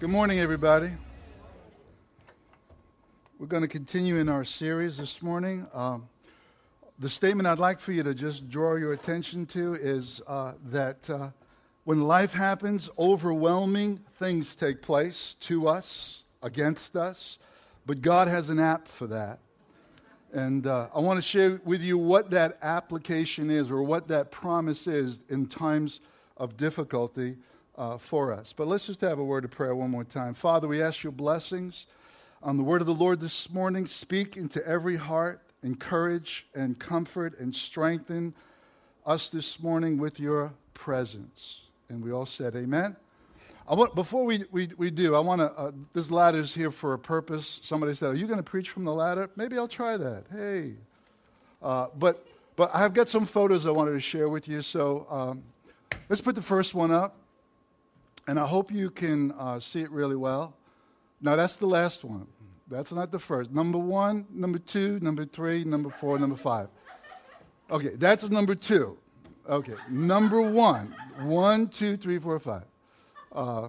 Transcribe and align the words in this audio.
Good 0.00 0.08
morning, 0.08 0.38
everybody. 0.38 0.92
We're 3.38 3.48
going 3.48 3.60
to 3.60 3.68
continue 3.68 4.16
in 4.16 4.30
our 4.30 4.46
series 4.46 4.96
this 4.96 5.20
morning. 5.20 5.66
Um, 5.74 6.08
the 6.98 7.10
statement 7.10 7.46
I'd 7.46 7.58
like 7.58 7.80
for 7.80 7.92
you 7.92 8.02
to 8.04 8.14
just 8.14 8.48
draw 8.48 8.76
your 8.76 8.94
attention 8.94 9.44
to 9.48 9.74
is 9.74 10.22
uh, 10.26 10.54
that 10.70 11.10
uh, 11.10 11.28
when 11.84 12.00
life 12.08 12.32
happens, 12.32 12.88
overwhelming 12.98 14.00
things 14.18 14.56
take 14.56 14.80
place 14.80 15.34
to 15.40 15.68
us, 15.68 16.24
against 16.42 16.96
us, 16.96 17.38
but 17.84 18.00
God 18.00 18.26
has 18.26 18.48
an 18.48 18.58
app 18.58 18.88
for 18.88 19.06
that. 19.08 19.38
And 20.32 20.66
uh, 20.66 20.88
I 20.94 21.00
want 21.00 21.18
to 21.18 21.22
share 21.22 21.60
with 21.62 21.82
you 21.82 21.98
what 21.98 22.30
that 22.30 22.56
application 22.62 23.50
is 23.50 23.70
or 23.70 23.82
what 23.82 24.08
that 24.08 24.30
promise 24.30 24.86
is 24.86 25.20
in 25.28 25.46
times 25.46 26.00
of 26.38 26.56
difficulty 26.56 27.36
uh, 27.80 27.96
for 27.96 28.30
us. 28.30 28.52
But 28.52 28.68
let's 28.68 28.86
just 28.86 29.00
have 29.00 29.18
a 29.18 29.24
word 29.24 29.46
of 29.46 29.50
prayer 29.50 29.74
one 29.74 29.90
more 29.90 30.04
time. 30.04 30.34
Father, 30.34 30.68
we 30.68 30.82
ask 30.82 31.02
your 31.02 31.12
blessings 31.12 31.86
on 32.42 32.58
the 32.58 32.62
word 32.62 32.82
of 32.82 32.86
the 32.86 32.94
Lord 32.94 33.20
this 33.20 33.48
morning. 33.48 33.86
Speak 33.86 34.36
into 34.36 34.64
every 34.66 34.96
heart, 34.96 35.40
encourage 35.62 36.46
and 36.54 36.78
comfort 36.78 37.40
and 37.40 37.56
strengthen 37.56 38.34
us 39.06 39.30
this 39.30 39.62
morning 39.62 39.96
with 39.96 40.20
your 40.20 40.52
presence. 40.74 41.62
And 41.88 42.04
we 42.04 42.12
all 42.12 42.26
said, 42.26 42.54
Amen. 42.54 42.96
I 43.66 43.74
want, 43.74 43.94
before 43.94 44.26
we, 44.26 44.44
we, 44.50 44.68
we 44.76 44.90
do, 44.90 45.14
I 45.14 45.20
want 45.20 45.40
to, 45.40 45.50
uh, 45.52 45.70
this 45.94 46.10
is 46.10 46.52
here 46.52 46.70
for 46.70 46.92
a 46.92 46.98
purpose. 46.98 47.60
Somebody 47.62 47.94
said, 47.94 48.10
Are 48.10 48.14
you 48.14 48.26
going 48.26 48.38
to 48.38 48.42
preach 48.42 48.68
from 48.68 48.84
the 48.84 48.92
ladder? 48.92 49.30
Maybe 49.36 49.56
I'll 49.56 49.68
try 49.68 49.96
that. 49.96 50.24
Hey. 50.30 50.74
Uh, 51.62 51.86
but, 51.98 52.26
but 52.56 52.70
I've 52.74 52.92
got 52.92 53.08
some 53.08 53.24
photos 53.24 53.64
I 53.64 53.70
wanted 53.70 53.92
to 53.92 54.00
share 54.00 54.28
with 54.28 54.48
you. 54.48 54.60
So 54.60 55.06
um, 55.08 55.42
let's 56.10 56.20
put 56.20 56.34
the 56.34 56.42
first 56.42 56.74
one 56.74 56.90
up. 56.90 57.16
And 58.30 58.38
I 58.38 58.46
hope 58.46 58.70
you 58.70 58.90
can 58.90 59.32
uh, 59.32 59.58
see 59.58 59.80
it 59.80 59.90
really 59.90 60.14
well. 60.14 60.54
Now, 61.20 61.34
that's 61.34 61.56
the 61.56 61.66
last 61.66 62.04
one. 62.04 62.28
That's 62.68 62.92
not 62.92 63.10
the 63.10 63.18
first. 63.18 63.50
Number 63.50 63.76
one, 63.76 64.24
number 64.30 64.60
two, 64.60 65.00
number 65.00 65.24
three, 65.24 65.64
number 65.64 65.90
four, 65.90 66.16
number 66.16 66.36
five. 66.36 66.68
Okay, 67.72 67.96
that's 67.96 68.30
number 68.30 68.54
two. 68.54 68.96
Okay, 69.48 69.74
number 69.88 70.42
one. 70.42 70.94
One, 71.18 71.66
two, 71.66 71.96
three, 71.96 72.20
four, 72.20 72.38
five. 72.38 72.62
Uh, 73.32 73.66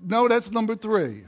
no, 0.00 0.28
that's 0.28 0.52
number 0.52 0.76
three. 0.76 1.24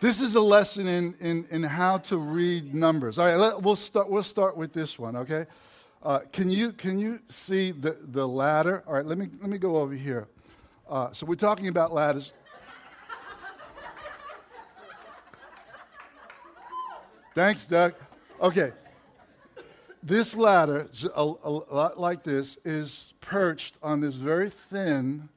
This 0.00 0.20
is 0.20 0.34
a 0.34 0.42
lesson 0.42 0.86
in, 0.86 1.14
in, 1.20 1.46
in 1.50 1.62
how 1.62 1.96
to 1.96 2.18
read 2.18 2.74
numbers. 2.74 3.18
All 3.18 3.24
right, 3.24 3.36
let, 3.36 3.62
we'll, 3.62 3.74
start, 3.74 4.10
we'll 4.10 4.22
start 4.22 4.54
with 4.54 4.74
this 4.74 4.98
one, 4.98 5.16
okay? 5.16 5.46
Uh, 6.02 6.20
can, 6.32 6.48
you, 6.50 6.72
can 6.72 6.98
you 6.98 7.20
see 7.28 7.72
the, 7.72 7.98
the 8.12 8.26
ladder? 8.26 8.82
All 8.86 8.94
right, 8.94 9.04
let 9.04 9.18
me, 9.18 9.28
let 9.40 9.50
me 9.50 9.58
go 9.58 9.76
over 9.76 9.94
here. 9.94 10.28
Uh, 10.88 11.12
so 11.12 11.26
we're 11.26 11.34
talking 11.34 11.68
about 11.68 11.92
ladders. 11.92 12.32
Thanks, 17.34 17.66
Doug. 17.66 17.94
Okay. 18.40 18.72
This 20.02 20.34
ladder, 20.34 20.88
a, 21.14 21.22
a, 21.44 21.50
lot 21.50 22.00
like 22.00 22.24
this, 22.24 22.56
is 22.64 23.12
perched 23.20 23.76
on 23.82 24.00
this 24.00 24.14
very 24.14 24.48
thin 24.48 25.28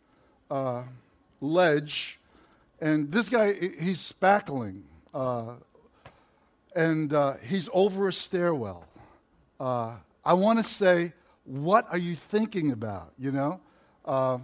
uh, 0.50 0.84
ledge. 1.42 2.20
And 2.80 3.12
this 3.12 3.28
guy, 3.28 3.54
he's 3.54 4.00
spackling. 4.00 4.84
Uh, 5.14 5.56
and 6.74 7.14
uh, 7.14 7.34
he's 7.46 7.70
over 7.74 8.08
a 8.08 8.14
stairwell. 8.14 8.86
I 10.26 10.34
want 10.34 10.60
to 10.60 10.66
say, 10.66 11.14
what 11.44 11.88
are 11.92 11.98
you 11.98 12.16
thinking 12.16 12.72
about? 12.72 13.14
You 13.18 13.32
know? 13.32 13.62
Uh, 14.06 14.40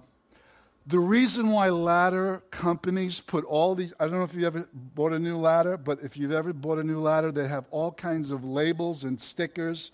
the 0.87 0.99
reason 0.99 1.49
why 1.49 1.69
ladder 1.69 2.41
companies 2.49 3.19
put 3.19 3.45
all 3.45 3.75
these, 3.75 3.93
I 3.99 4.05
don't 4.05 4.15
know 4.15 4.23
if 4.23 4.33
you 4.33 4.47
ever 4.47 4.67
bought 4.73 5.13
a 5.13 5.19
new 5.19 5.37
ladder, 5.37 5.77
but 5.77 5.99
if 6.01 6.17
you've 6.17 6.31
ever 6.31 6.51
bought 6.51 6.79
a 6.79 6.83
new 6.83 6.99
ladder, 6.99 7.31
they 7.31 7.47
have 7.47 7.65
all 7.69 7.91
kinds 7.91 8.31
of 8.31 8.43
labels 8.43 9.03
and 9.03 9.19
stickers 9.19 9.91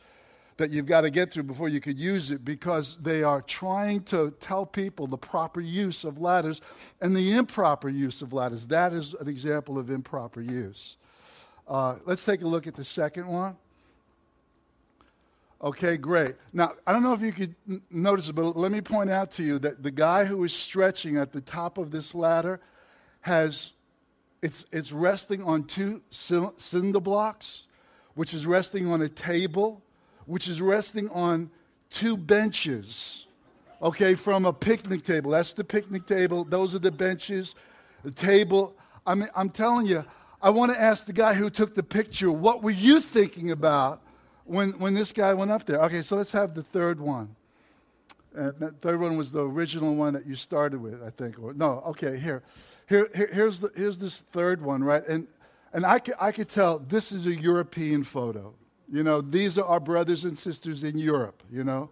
that 0.58 0.72
you've 0.72 0.86
got 0.86 1.02
to 1.02 1.09
get 1.09 1.34
through 1.34 1.44
before 1.44 1.68
you 1.68 1.82
could 1.82 2.00
use 2.00 2.32
it 2.32 2.46
because 2.46 2.98
they 3.00 3.24
are 3.24 3.42
trying 3.42 4.04
to 4.04 4.34
tell 4.40 4.66
people 4.66 5.06
the 5.06 5.18
proper 5.18 5.59
use 5.59 6.06
of 6.06 6.22
ladders 6.22 6.62
and 7.02 7.14
the 7.14 7.34
improper 7.34 7.90
use 7.90 8.22
of 8.22 8.32
ladders. 8.32 8.68
That 8.68 8.94
is 8.94 9.14
an 9.16 9.28
example 9.28 9.78
of 9.78 9.90
improper 9.90 10.42
use. 10.42 10.96
Uh, 11.68 11.96
let's 12.06 12.24
take 12.24 12.42
a 12.42 12.48
look 12.48 12.68
at 12.68 12.76
the 12.76 12.86
second 12.86 13.28
one. 13.28 13.58
Okay, 15.62 15.96
great. 15.98 16.36
Now, 16.52 16.74
I 16.86 16.92
don't 16.92 17.02
know 17.02 17.14
if 17.14 17.22
you 17.22 17.32
could 17.32 17.56
n- 17.70 17.82
notice 17.90 18.30
but 18.32 18.58
let 18.58 18.72
me 18.72 18.82
point 18.82 19.10
out 19.10 19.32
to 19.32 19.44
you 19.44 19.58
that 19.60 19.82
the 19.82 19.92
guy 19.92 20.26
who 20.26 20.44
is 20.44 20.54
stretching 20.54 21.18
at 21.18 21.32
the 21.32 21.42
top 21.42 21.78
of 21.78 21.92
this 21.92 22.14
ladder 22.14 22.60
has, 23.22 23.72
it's, 24.42 24.66
it's 24.72 24.92
resting 24.92 25.44
on 25.44 25.64
two 25.64 26.02
cinder 26.12 27.00
blocks, 27.00 27.68
which 28.16 28.34
is 28.34 28.46
resting 28.46 28.92
on 28.92 29.02
a 29.02 29.10
table, 29.10 29.82
which 30.26 30.48
is 30.48 30.62
resting 30.62 31.10
on 31.10 31.50
two 31.90 32.18
benches, 32.18 33.26
okay, 33.82 34.14
from 34.14 34.46
a 34.46 34.54
picnic 34.54 35.04
table. 35.04 35.32
That's 35.32 35.54
the 35.54 35.64
picnic 35.64 36.06
table. 36.06 36.44
Those 36.44 36.76
are 36.76 36.80
the 36.80 36.92
benches. 36.92 37.56
The 38.04 38.12
table. 38.12 38.76
I 39.08 39.16
mean, 39.16 39.30
I'm 39.36 39.50
telling 39.50 39.86
you, 39.86 40.04
I 40.42 40.50
want 40.50 40.74
to 40.74 40.80
ask 40.80 41.08
the 41.08 41.14
guy 41.14 41.34
who 41.34 41.50
took 41.50 41.76
the 41.76 41.84
picture, 41.84 42.32
what 42.32 42.62
were 42.62 42.72
you 42.72 43.00
thinking 43.00 43.52
about 43.52 44.02
when, 44.46 44.72
when 44.80 44.94
this 44.94 45.12
guy 45.12 45.34
went 45.34 45.52
up 45.52 45.66
there. 45.66 45.82
Okay, 45.84 46.02
so 46.02 46.16
let's 46.16 46.32
have 46.32 46.54
the 46.54 46.64
third 46.64 47.00
one. 47.00 47.36
And 48.34 48.54
that 48.60 48.82
third 48.82 49.00
one 49.00 49.18
was 49.18 49.32
the 49.32 49.42
original 49.42 49.96
one 49.96 50.14
that 50.14 50.26
you 50.26 50.36
started 50.36 50.82
with, 50.82 51.02
I 51.04 51.10
think. 51.10 51.40
Or, 51.42 51.54
no, 51.54 51.84
okay, 51.88 52.18
here. 52.18 52.44
Here, 52.88 53.10
here 53.16 53.30
here's, 53.32 53.60
the, 53.60 53.72
here's 53.76 53.98
this 53.98 54.20
third 54.32 54.62
one, 54.62 54.84
right? 54.84 55.06
And, 55.08 55.28
and 55.74 55.86
I, 55.86 56.00
could, 56.00 56.16
I 56.20 56.32
could 56.32 56.50
tell 56.50 56.80
this 56.80 57.12
is 57.12 57.26
a 57.26 57.34
European 57.34 58.04
photo. 58.04 58.54
You 58.92 59.04
know, 59.04 59.22
these 59.22 59.58
are 59.58 59.66
our 59.66 59.80
brothers 59.80 60.26
and 60.26 60.38
sisters 60.38 60.84
in 60.84 60.98
Europe, 60.98 61.42
you 61.52 61.64
know, 61.64 61.90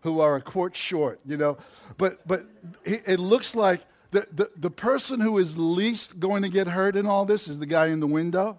who 0.00 0.20
are 0.20 0.36
a 0.36 0.40
quart 0.40 0.74
short, 0.74 1.20
you 1.24 1.36
know. 1.36 1.56
But, 1.98 2.26
but 2.26 2.46
it 2.84 3.20
looks 3.20 3.54
like 3.54 3.82
the, 4.10 4.26
the, 4.32 4.50
the 4.56 4.70
person 4.70 5.20
who 5.20 5.38
is 5.38 5.56
least 5.56 6.18
going 6.18 6.42
to 6.42 6.48
get 6.48 6.66
hurt 6.66 6.96
in 6.96 7.06
all 7.06 7.24
this 7.24 7.46
is 7.46 7.60
the 7.60 7.66
guy 7.66 7.88
in 7.88 8.00
the 8.00 8.06
window 8.06 8.58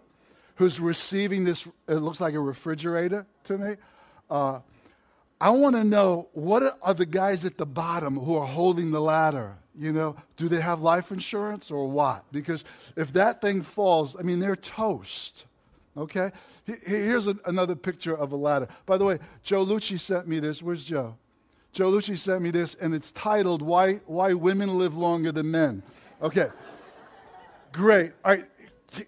who's 0.56 0.80
receiving 0.80 1.44
this, 1.44 1.68
it 1.88 1.96
looks 1.96 2.22
like 2.22 2.34
a 2.34 2.40
refrigerator 2.40 3.26
to 3.46 3.58
me. 3.58 3.76
Uh, 4.30 4.60
I 5.42 5.50
want 5.50 5.76
to 5.76 5.84
know 5.84 6.30
what 6.34 6.78
are 6.82 6.94
the 6.94 7.06
guys 7.06 7.44
at 7.44 7.58
the 7.58 7.66
bottom 7.66 8.18
who 8.18 8.38
are 8.38 8.48
holding 8.48 8.92
the 8.92 9.02
ladder? 9.02 9.58
You 9.78 9.92
know, 9.92 10.16
do 10.38 10.48
they 10.48 10.62
have 10.62 10.82
life 10.82 11.12
insurance 11.12 11.72
or 11.72 11.90
what? 11.90 12.24
Because 12.32 12.64
if 12.96 13.12
that 13.14 13.42
thing 13.42 13.64
falls, 13.64 14.16
I 14.18 14.22
mean, 14.22 14.40
they're 14.40 14.56
toast. 14.56 15.46
Okay? 15.98 16.32
Here's 16.66 17.28
another 17.28 17.76
picture 17.76 18.16
of 18.16 18.32
a 18.32 18.36
ladder. 18.36 18.68
By 18.86 18.98
the 18.98 19.06
way, 19.06 19.20
Joe 19.42 19.66
Lucci 19.66 20.00
sent 20.00 20.28
me 20.28 20.40
this. 20.40 20.62
Where's 20.62 20.86
Joe? 20.86 21.18
Joe 21.72 21.92
Lucci 21.92 22.18
sent 22.18 22.42
me 22.42 22.52
this, 22.52 22.76
and 22.76 22.94
it's 22.94 23.12
titled 23.12 23.64
Why, 23.64 23.96
Why 24.06 24.34
Women 24.34 24.78
Live 24.78 24.96
Longer 24.96 25.32
Than 25.32 25.50
Men. 25.50 25.82
Okay. 26.22 26.50
Great. 27.72 28.12
All 28.24 28.36
right 28.36 28.46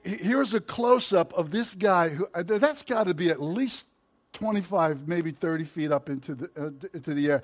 here's 0.03 0.53
a 0.53 0.59
close 0.59 1.13
up 1.13 1.34
of 1.34 1.51
this 1.51 1.73
guy 1.73 2.09
who 2.09 2.28
uh, 2.34 2.44
that's 2.44 2.84
got 2.84 3.07
to 3.07 3.13
be 3.13 3.29
at 3.29 3.41
least 3.41 3.88
25 4.34 5.07
maybe 5.07 5.31
30 5.31 5.63
feet 5.63 5.91
up 5.91 6.09
into 6.09 6.35
the, 6.35 6.50
uh, 6.57 6.88
into 6.94 7.13
the 7.13 7.31
air. 7.31 7.44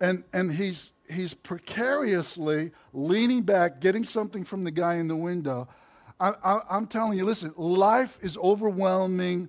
And, 0.00 0.24
and 0.32 0.52
he's, 0.52 0.92
he's 1.10 1.34
precariously 1.34 2.72
leaning 2.92 3.42
back 3.42 3.80
getting 3.80 4.04
something 4.04 4.44
from 4.44 4.64
the 4.64 4.70
guy 4.70 4.94
in 4.94 5.08
the 5.08 5.16
window. 5.16 5.68
I, 6.18 6.32
I, 6.44 6.60
i'm 6.68 6.86
telling 6.86 7.16
you 7.16 7.24
listen 7.24 7.54
life 7.56 8.18
is 8.20 8.36
overwhelming 8.36 9.48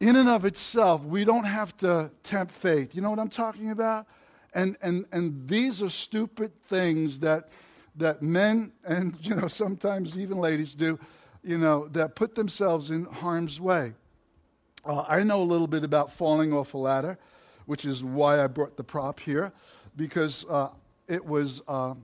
in 0.00 0.16
and 0.16 0.28
of 0.28 0.44
itself. 0.44 1.04
We 1.04 1.24
don't 1.24 1.44
have 1.44 1.76
to 1.78 2.10
tempt 2.22 2.52
faith 2.52 2.94
you 2.94 3.02
know 3.02 3.10
what 3.10 3.18
i'm 3.18 3.28
talking 3.28 3.70
about? 3.70 4.06
And, 4.54 4.76
and, 4.82 5.06
and 5.12 5.48
these 5.48 5.80
are 5.80 5.88
stupid 5.88 6.52
things 6.68 7.20
that, 7.20 7.48
that 7.96 8.20
men 8.20 8.72
and 8.84 9.16
you 9.22 9.34
know 9.34 9.48
sometimes 9.48 10.18
even 10.18 10.38
ladies 10.38 10.74
do 10.74 10.98
you 11.42 11.58
know, 11.58 11.88
that 11.88 12.14
put 12.14 12.34
themselves 12.34 12.90
in 12.90 13.04
harm's 13.04 13.60
way. 13.60 13.92
Uh, 14.84 15.04
I 15.08 15.22
know 15.22 15.42
a 15.42 15.44
little 15.44 15.66
bit 15.66 15.84
about 15.84 16.12
falling 16.12 16.52
off 16.52 16.74
a 16.74 16.78
ladder, 16.78 17.18
which 17.66 17.84
is 17.84 18.02
why 18.02 18.42
I 18.42 18.46
brought 18.46 18.76
the 18.76 18.84
prop 18.84 19.20
here, 19.20 19.52
because 19.96 20.44
uh, 20.48 20.68
it 21.08 21.24
was 21.24 21.60
uh, 21.68 21.94
a 21.94 21.96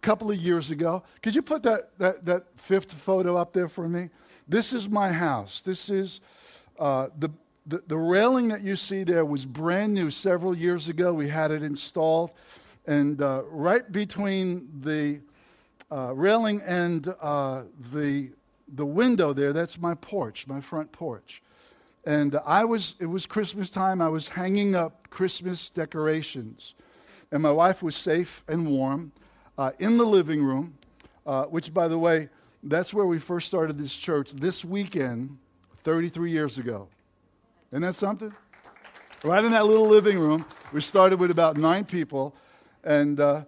couple 0.00 0.30
of 0.30 0.38
years 0.38 0.70
ago. 0.70 1.02
Could 1.22 1.34
you 1.34 1.42
put 1.42 1.62
that, 1.64 1.98
that, 1.98 2.24
that 2.24 2.44
fifth 2.56 2.92
photo 2.92 3.36
up 3.36 3.52
there 3.52 3.68
for 3.68 3.88
me? 3.88 4.10
This 4.48 4.72
is 4.72 4.88
my 4.88 5.12
house. 5.12 5.60
This 5.60 5.90
is 5.90 6.20
uh, 6.78 7.08
the, 7.18 7.30
the, 7.66 7.82
the 7.86 7.96
railing 7.96 8.48
that 8.48 8.62
you 8.62 8.76
see 8.76 9.04
there 9.04 9.24
was 9.24 9.44
brand 9.44 9.92
new 9.92 10.10
several 10.10 10.56
years 10.56 10.88
ago. 10.88 11.12
We 11.12 11.28
had 11.28 11.50
it 11.50 11.62
installed. 11.62 12.32
And 12.86 13.20
uh, 13.20 13.42
right 13.50 13.90
between 13.90 14.68
the 14.80 15.20
uh, 15.90 16.14
railing 16.14 16.62
and 16.62 17.04
the 17.04 18.30
the 18.68 18.86
window 18.86 19.32
there, 19.32 19.52
that's 19.52 19.78
my 19.78 19.94
porch, 19.94 20.46
my 20.46 20.60
front 20.60 20.92
porch. 20.92 21.42
And 22.04 22.38
I 22.44 22.64
was, 22.64 22.94
it 23.00 23.06
was 23.06 23.26
Christmas 23.26 23.68
time. 23.70 24.00
I 24.00 24.08
was 24.08 24.28
hanging 24.28 24.74
up 24.74 25.10
Christmas 25.10 25.68
decorations. 25.68 26.74
And 27.32 27.42
my 27.42 27.50
wife 27.50 27.82
was 27.82 27.96
safe 27.96 28.44
and 28.46 28.68
warm 28.68 29.12
uh, 29.58 29.72
in 29.78 29.96
the 29.96 30.06
living 30.06 30.42
room. 30.42 30.74
uh, 31.26 31.44
which, 31.44 31.74
by 31.74 31.88
the 31.88 31.98
way, 31.98 32.28
that's 32.62 32.94
where 32.94 33.06
we 33.06 33.18
first 33.18 33.48
started 33.48 33.78
this 33.78 33.94
church 33.94 34.32
this 34.32 34.64
weekend, 34.64 35.38
33 35.82 36.30
years 36.30 36.58
ago. 36.58 36.88
Isn't 37.72 37.82
that 37.82 37.94
something? 37.94 38.32
Right 39.24 39.44
in 39.44 39.50
that 39.52 39.66
little 39.66 39.88
living 39.88 40.18
room. 40.18 40.44
We 40.72 40.80
started 40.80 41.18
with 41.18 41.30
about 41.30 41.56
nine 41.56 41.84
people. 41.84 42.34
And 42.84 43.18
uh, 43.18 43.42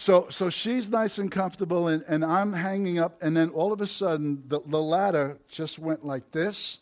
so, 0.00 0.28
so 0.30 0.48
she's 0.48 0.88
nice 0.88 1.18
and 1.18 1.28
comfortable, 1.28 1.88
and, 1.88 2.04
and 2.06 2.24
I'm 2.24 2.52
hanging 2.52 3.00
up. 3.00 3.20
And 3.20 3.36
then 3.36 3.50
all 3.50 3.72
of 3.72 3.80
a 3.80 3.86
sudden, 3.88 4.44
the, 4.46 4.60
the 4.64 4.80
ladder 4.80 5.38
just 5.48 5.76
went 5.80 6.06
like 6.06 6.30
this. 6.30 6.78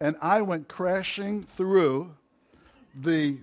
And 0.00 0.16
I 0.20 0.42
went 0.42 0.68
crashing 0.68 1.44
through 1.56 2.14
the, 2.94 3.38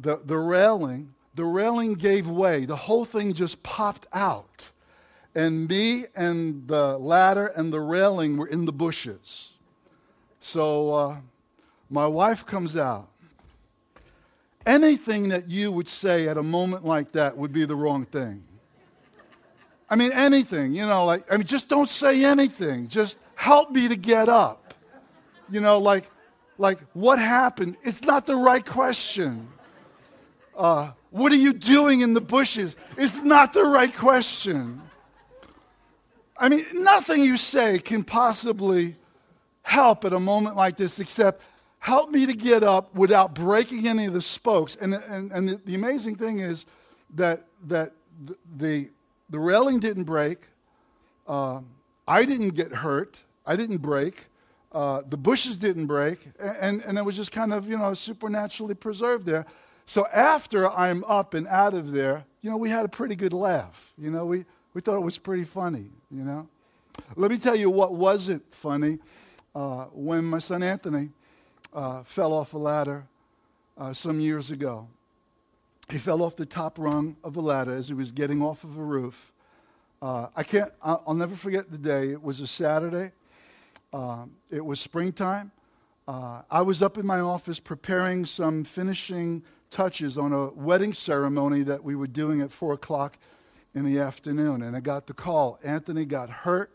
the, 0.00 0.20
the 0.24 0.38
railing. 0.38 1.12
The 1.34 1.44
railing 1.44 1.94
gave 1.94 2.28
way. 2.28 2.66
The 2.66 2.76
whole 2.76 3.04
thing 3.04 3.32
just 3.32 3.64
popped 3.64 4.06
out. 4.12 4.70
And 5.34 5.68
me 5.68 6.04
and 6.14 6.68
the 6.68 6.96
ladder 6.98 7.48
and 7.48 7.72
the 7.72 7.80
railing 7.80 8.36
were 8.36 8.46
in 8.46 8.64
the 8.64 8.72
bushes. 8.72 9.54
So 10.38 10.94
uh, 10.94 11.16
my 11.90 12.06
wife 12.06 12.46
comes 12.46 12.76
out. 12.76 13.08
Anything 14.64 15.28
that 15.28 15.50
you 15.50 15.72
would 15.72 15.88
say 15.88 16.28
at 16.28 16.36
a 16.36 16.42
moment 16.42 16.84
like 16.84 17.12
that 17.12 17.36
would 17.36 17.52
be 17.52 17.64
the 17.64 17.74
wrong 17.74 18.04
thing. 18.04 18.44
I 19.90 19.96
mean, 19.96 20.12
anything, 20.12 20.74
you 20.74 20.86
know, 20.86 21.04
like, 21.04 21.30
I 21.30 21.36
mean, 21.36 21.46
just 21.46 21.68
don't 21.68 21.88
say 21.88 22.24
anything. 22.24 22.88
Just 22.88 23.18
help 23.34 23.70
me 23.70 23.88
to 23.88 23.96
get 23.96 24.28
up. 24.28 24.74
You 25.50 25.60
know, 25.60 25.78
like, 25.78 26.08
like 26.56 26.78
what 26.94 27.18
happened? 27.18 27.76
It's 27.82 28.02
not 28.02 28.24
the 28.24 28.36
right 28.36 28.64
question. 28.64 29.48
Uh, 30.56 30.92
what 31.10 31.32
are 31.32 31.36
you 31.36 31.52
doing 31.52 32.00
in 32.00 32.14
the 32.14 32.20
bushes? 32.20 32.74
It's 32.96 33.20
not 33.20 33.52
the 33.52 33.64
right 33.64 33.94
question. 33.94 34.80
I 36.38 36.48
mean, 36.48 36.64
nothing 36.72 37.22
you 37.22 37.36
say 37.36 37.78
can 37.78 38.02
possibly 38.02 38.96
help 39.62 40.04
at 40.04 40.12
a 40.12 40.20
moment 40.20 40.56
like 40.56 40.76
this 40.76 40.98
except 40.98 41.42
help 41.82 42.10
me 42.10 42.26
to 42.26 42.32
get 42.32 42.62
up 42.62 42.94
without 42.94 43.34
breaking 43.34 43.88
any 43.88 44.04
of 44.04 44.12
the 44.12 44.22
spokes. 44.22 44.76
And, 44.80 44.94
and, 44.94 45.32
and 45.32 45.48
the, 45.48 45.60
the 45.66 45.74
amazing 45.74 46.14
thing 46.14 46.38
is 46.38 46.64
that, 47.16 47.44
that 47.66 47.90
the, 48.56 48.88
the, 49.28 49.38
railing 49.40 49.80
didn't 49.80 50.04
break. 50.04 50.38
Uh, 51.26 51.58
I 52.06 52.24
didn't 52.24 52.50
get 52.50 52.70
hurt. 52.72 53.24
I 53.44 53.56
didn't 53.56 53.78
break. 53.78 54.26
Uh, 54.70 55.02
the 55.10 55.16
bushes 55.16 55.58
didn't 55.58 55.86
break. 55.86 56.20
And, 56.38 56.82
and 56.82 56.98
it 56.98 57.04
was 57.04 57.16
just 57.16 57.32
kind 57.32 57.52
of, 57.52 57.68
you 57.68 57.76
know, 57.76 57.94
supernaturally 57.94 58.74
preserved 58.74 59.26
there. 59.26 59.44
So 59.86 60.06
after 60.12 60.70
I'm 60.70 61.02
up 61.08 61.34
and 61.34 61.48
out 61.48 61.74
of 61.74 61.90
there, 61.90 62.24
you 62.42 62.50
know, 62.50 62.58
we 62.58 62.70
had 62.70 62.84
a 62.84 62.88
pretty 62.88 63.16
good 63.16 63.32
laugh. 63.32 63.92
You 63.98 64.12
know, 64.12 64.24
we, 64.24 64.44
we 64.72 64.82
thought 64.82 64.98
it 64.98 65.02
was 65.02 65.18
pretty 65.18 65.44
funny, 65.44 65.90
you 66.12 66.22
know. 66.22 66.46
Let 67.16 67.32
me 67.32 67.38
tell 67.38 67.56
you 67.56 67.70
what 67.70 67.92
wasn't 67.92 68.54
funny. 68.54 69.00
Uh, 69.52 69.86
when 69.92 70.24
my 70.24 70.38
son 70.38 70.62
Anthony 70.62 71.10
uh, 71.74 72.02
fell 72.02 72.32
off 72.32 72.54
a 72.54 72.58
ladder 72.58 73.04
uh, 73.78 73.92
some 73.92 74.20
years 74.20 74.50
ago. 74.50 74.86
He 75.90 75.98
fell 75.98 76.22
off 76.22 76.36
the 76.36 76.46
top 76.46 76.78
rung 76.78 77.16
of 77.24 77.36
a 77.36 77.40
ladder 77.40 77.74
as 77.74 77.88
he 77.88 77.94
was 77.94 78.12
getting 78.12 78.42
off 78.42 78.64
of 78.64 78.78
a 78.78 78.82
roof. 78.82 79.32
Uh, 80.00 80.28
I 80.34 80.42
can't, 80.42 80.72
I'll 80.82 81.14
never 81.14 81.36
forget 81.36 81.70
the 81.70 81.78
day. 81.78 82.10
It 82.10 82.22
was 82.22 82.40
a 82.40 82.46
Saturday. 82.46 83.12
Um, 83.92 84.32
it 84.50 84.64
was 84.64 84.80
springtime. 84.80 85.52
Uh, 86.08 86.42
I 86.50 86.62
was 86.62 86.82
up 86.82 86.98
in 86.98 87.06
my 87.06 87.20
office 87.20 87.60
preparing 87.60 88.26
some 88.26 88.64
finishing 88.64 89.42
touches 89.70 90.18
on 90.18 90.32
a 90.32 90.48
wedding 90.48 90.92
ceremony 90.92 91.62
that 91.62 91.82
we 91.82 91.94
were 91.94 92.06
doing 92.06 92.40
at 92.40 92.50
4 92.50 92.74
o'clock 92.74 93.16
in 93.74 93.84
the 93.84 94.00
afternoon. 94.00 94.62
And 94.62 94.76
I 94.76 94.80
got 94.80 95.06
the 95.06 95.14
call. 95.14 95.58
Anthony 95.62 96.04
got 96.04 96.28
hurt, 96.28 96.70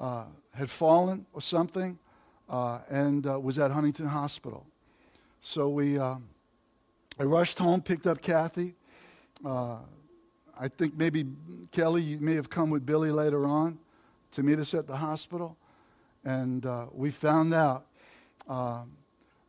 uh, 0.00 0.24
had 0.54 0.70
fallen 0.70 1.26
or 1.32 1.42
something 1.42 1.98
uh, 2.48 2.78
and 2.88 3.26
uh, 3.26 3.38
was 3.38 3.58
at 3.58 3.70
Huntington 3.70 4.06
Hospital. 4.06 4.66
So 5.40 5.68
we, 5.68 5.98
uh, 5.98 6.16
I 7.18 7.22
rushed 7.22 7.58
home, 7.58 7.82
picked 7.82 8.06
up 8.06 8.20
Kathy. 8.20 8.74
Uh, 9.44 9.76
I 10.58 10.68
think 10.68 10.96
maybe 10.96 11.26
Kelly, 11.72 12.02
you 12.02 12.18
may 12.18 12.34
have 12.34 12.48
come 12.48 12.70
with 12.70 12.86
Billy 12.86 13.10
later 13.10 13.44
on 13.46 13.78
to 14.32 14.42
meet 14.42 14.58
us 14.58 14.74
at 14.74 14.86
the 14.86 14.96
hospital. 14.96 15.56
And 16.24 16.64
uh, 16.66 16.86
we 16.92 17.10
found 17.10 17.54
out 17.54 17.86
um, 18.48 18.92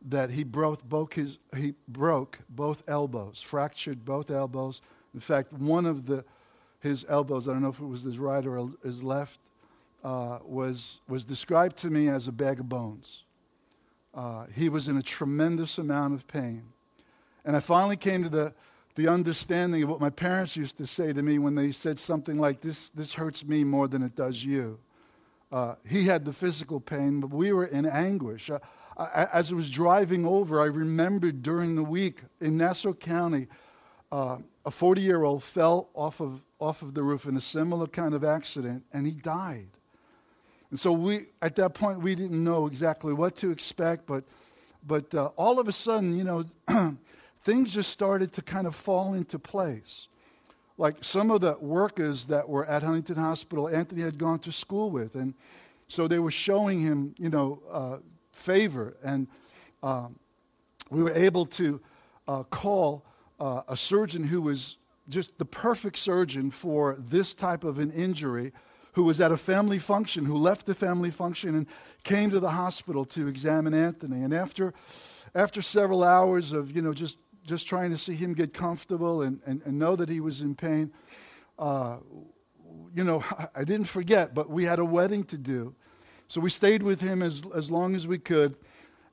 that 0.08 0.30
he 0.30 0.44
broke, 0.44 0.82
both 0.84 1.12
his, 1.14 1.38
he 1.56 1.74
broke 1.88 2.38
both 2.48 2.82
elbows, 2.86 3.42
fractured 3.42 4.04
both 4.04 4.30
elbows. 4.30 4.80
In 5.14 5.20
fact, 5.20 5.52
one 5.52 5.86
of 5.86 6.06
the, 6.06 6.24
his 6.80 7.04
elbows, 7.08 7.48
I 7.48 7.52
don't 7.52 7.62
know 7.62 7.70
if 7.70 7.80
it 7.80 7.86
was 7.86 8.02
his 8.02 8.18
right 8.18 8.44
or 8.46 8.70
his 8.84 9.02
left, 9.02 9.40
uh, 10.08 10.38
was, 10.42 11.02
was 11.06 11.22
described 11.22 11.76
to 11.76 11.90
me 11.90 12.08
as 12.08 12.28
a 12.28 12.32
bag 12.32 12.60
of 12.60 12.66
bones. 12.66 13.24
Uh, 14.14 14.46
he 14.54 14.70
was 14.70 14.88
in 14.88 14.96
a 14.96 15.02
tremendous 15.02 15.76
amount 15.76 16.14
of 16.14 16.26
pain. 16.26 16.62
And 17.44 17.54
I 17.54 17.60
finally 17.60 17.98
came 17.98 18.22
to 18.22 18.30
the, 18.30 18.54
the 18.94 19.06
understanding 19.06 19.82
of 19.82 19.90
what 19.90 20.00
my 20.00 20.08
parents 20.08 20.56
used 20.56 20.78
to 20.78 20.86
say 20.86 21.12
to 21.12 21.22
me 21.22 21.38
when 21.38 21.54
they 21.54 21.72
said 21.72 21.98
something 21.98 22.38
like, 22.38 22.62
This, 22.62 22.88
this 22.88 23.12
hurts 23.12 23.44
me 23.44 23.64
more 23.64 23.86
than 23.86 24.02
it 24.02 24.16
does 24.16 24.42
you. 24.42 24.78
Uh, 25.52 25.74
he 25.86 26.04
had 26.04 26.24
the 26.24 26.32
physical 26.32 26.80
pain, 26.80 27.20
but 27.20 27.28
we 27.28 27.52
were 27.52 27.66
in 27.66 27.84
anguish. 27.84 28.48
Uh, 28.48 28.60
I, 28.96 29.28
as 29.30 29.52
I 29.52 29.56
was 29.56 29.68
driving 29.68 30.24
over, 30.24 30.62
I 30.62 30.66
remembered 30.66 31.42
during 31.42 31.74
the 31.74 31.84
week 31.84 32.22
in 32.40 32.56
Nassau 32.56 32.94
County, 32.94 33.46
uh, 34.10 34.38
a 34.64 34.70
40 34.70 35.02
year 35.02 35.24
old 35.24 35.42
fell 35.42 35.90
off 35.92 36.18
of, 36.20 36.40
off 36.58 36.80
of 36.80 36.94
the 36.94 37.02
roof 37.02 37.26
in 37.26 37.36
a 37.36 37.42
similar 37.42 37.86
kind 37.86 38.14
of 38.14 38.24
accident, 38.24 38.84
and 38.90 39.04
he 39.04 39.12
died. 39.12 39.68
And 40.70 40.78
so 40.78 40.92
we, 40.92 41.26
at 41.40 41.56
that 41.56 41.74
point, 41.74 42.02
we 42.02 42.14
didn't 42.14 42.42
know 42.42 42.66
exactly 42.66 43.14
what 43.14 43.36
to 43.36 43.50
expect, 43.50 44.06
but, 44.06 44.24
but 44.86 45.14
uh, 45.14 45.26
all 45.36 45.58
of 45.58 45.68
a 45.68 45.72
sudden, 45.72 46.16
you 46.16 46.24
know, 46.24 46.44
things 47.42 47.72
just 47.72 47.90
started 47.90 48.32
to 48.34 48.42
kind 48.42 48.66
of 48.66 48.74
fall 48.74 49.14
into 49.14 49.38
place. 49.38 50.08
Like 50.76 50.96
some 51.02 51.30
of 51.30 51.40
the 51.40 51.56
workers 51.58 52.26
that 52.26 52.48
were 52.48 52.66
at 52.66 52.82
Huntington 52.82 53.16
Hospital, 53.16 53.68
Anthony 53.68 54.02
had 54.02 54.18
gone 54.18 54.38
to 54.40 54.52
school 54.52 54.90
with, 54.90 55.14
and 55.14 55.34
so 55.88 56.06
they 56.06 56.18
were 56.18 56.30
showing 56.30 56.80
him, 56.80 57.14
you 57.18 57.30
know, 57.30 57.60
uh, 57.72 57.96
favor, 58.32 58.96
and 59.02 59.26
um, 59.82 60.18
we 60.90 61.02
were 61.02 61.12
able 61.12 61.46
to 61.46 61.80
uh, 62.28 62.42
call 62.44 63.04
uh, 63.40 63.62
a 63.68 63.76
surgeon 63.76 64.22
who 64.22 64.42
was 64.42 64.76
just 65.08 65.36
the 65.38 65.44
perfect 65.44 65.96
surgeon 65.96 66.50
for 66.50 66.96
this 66.98 67.34
type 67.34 67.64
of 67.64 67.78
an 67.78 67.90
injury 67.90 68.52
who 68.98 69.04
was 69.04 69.20
at 69.20 69.30
a 69.30 69.36
family 69.36 69.78
function, 69.78 70.24
who 70.24 70.36
left 70.36 70.66
the 70.66 70.74
family 70.74 71.12
function 71.12 71.54
and 71.54 71.68
came 72.02 72.30
to 72.30 72.40
the 72.40 72.50
hospital 72.50 73.04
to 73.04 73.28
examine 73.28 73.72
Anthony. 73.72 74.24
And 74.24 74.34
after, 74.34 74.74
after 75.36 75.62
several 75.62 76.02
hours 76.02 76.50
of, 76.50 76.74
you 76.74 76.82
know, 76.82 76.92
just, 76.92 77.16
just 77.44 77.68
trying 77.68 77.92
to 77.92 77.96
see 77.96 78.14
him 78.14 78.34
get 78.34 78.52
comfortable 78.52 79.22
and, 79.22 79.40
and, 79.46 79.62
and 79.64 79.78
know 79.78 79.94
that 79.94 80.08
he 80.08 80.18
was 80.18 80.40
in 80.40 80.56
pain, 80.56 80.90
uh, 81.60 81.98
you 82.92 83.04
know, 83.04 83.22
I 83.54 83.62
didn't 83.62 83.86
forget, 83.86 84.34
but 84.34 84.50
we 84.50 84.64
had 84.64 84.80
a 84.80 84.84
wedding 84.84 85.22
to 85.26 85.38
do. 85.38 85.76
So 86.26 86.40
we 86.40 86.50
stayed 86.50 86.82
with 86.82 87.00
him 87.00 87.22
as, 87.22 87.42
as 87.54 87.70
long 87.70 87.94
as 87.94 88.04
we 88.04 88.18
could. 88.18 88.56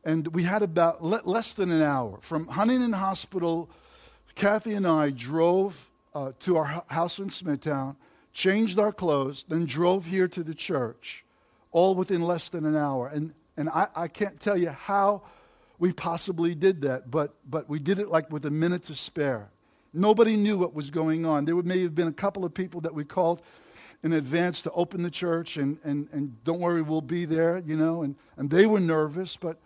And 0.04 0.30
we 0.30 0.42
had 0.42 0.64
about 0.64 1.04
le- 1.04 1.22
less 1.26 1.54
than 1.54 1.70
an 1.70 1.84
hour. 1.84 2.18
From 2.22 2.48
Huntington 2.48 2.94
Hospital, 2.94 3.70
Kathy 4.34 4.74
and 4.74 4.88
I 4.88 5.12
drove 5.12 5.92
uh, 6.16 6.32
to 6.40 6.58
our 6.58 6.84
house 6.88 7.20
in 7.20 7.30
Smithtown 7.30 7.98
changed 8.36 8.78
our 8.78 8.92
clothes, 8.92 9.46
then 9.48 9.66
drove 9.66 10.08
here 10.08 10.28
to 10.28 10.44
the 10.44 10.54
church, 10.54 11.24
all 11.72 11.96
within 11.96 12.22
less 12.22 12.50
than 12.50 12.66
an 12.66 12.76
hour. 12.76 13.08
And, 13.08 13.34
and 13.56 13.70
I, 13.70 13.88
I 13.96 14.08
can't 14.10 14.40
tell 14.42 14.58
you 14.58 14.72
how 14.72 15.24
we 15.80 15.94
possibly 15.94 16.54
did 16.54 16.82
that, 16.82 17.10
but, 17.10 17.34
but 17.50 17.70
we 17.70 17.80
did 17.80 17.98
it 17.98 18.10
like 18.10 18.30
with 18.30 18.46
a 18.46 18.52
minute 18.52 18.84
to 18.84 18.94
spare. 18.94 19.48
Nobody 19.94 20.36
knew 20.36 20.58
what 20.58 20.74
was 20.74 20.90
going 20.90 21.26
on. 21.26 21.46
There 21.46 21.56
may 21.56 21.82
have 21.84 21.96
been 21.96 22.10
a 22.10 22.14
couple 22.14 22.44
of 22.44 22.54
people 22.54 22.82
that 22.82 22.94
we 22.94 23.06
called 23.06 23.42
in 24.04 24.12
advance 24.12 24.62
to 24.64 24.72
open 24.72 25.02
the 25.02 25.10
church, 25.10 25.56
and, 25.56 25.78
and, 25.86 26.10
and 26.12 26.44
don't 26.44 26.60
worry, 26.60 26.82
we'll 26.82 27.00
be 27.00 27.24
there, 27.24 27.64
you 27.66 27.78
know, 27.78 28.04
and, 28.04 28.16
and 28.36 28.50
they 28.50 28.66
were 28.66 28.82
nervous, 28.82 29.38
but, 29.38 29.58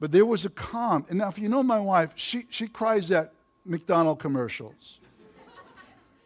but 0.00 0.10
there 0.10 0.26
was 0.26 0.44
a 0.44 0.50
calm. 0.50 1.06
And 1.08 1.18
now, 1.18 1.28
if 1.28 1.38
you 1.38 1.48
know 1.48 1.62
my 1.62 1.78
wife, 1.78 2.10
she, 2.16 2.46
she 2.50 2.66
cries 2.66 3.12
at 3.12 3.32
McDonald 3.64 4.18
commercials. 4.18 4.98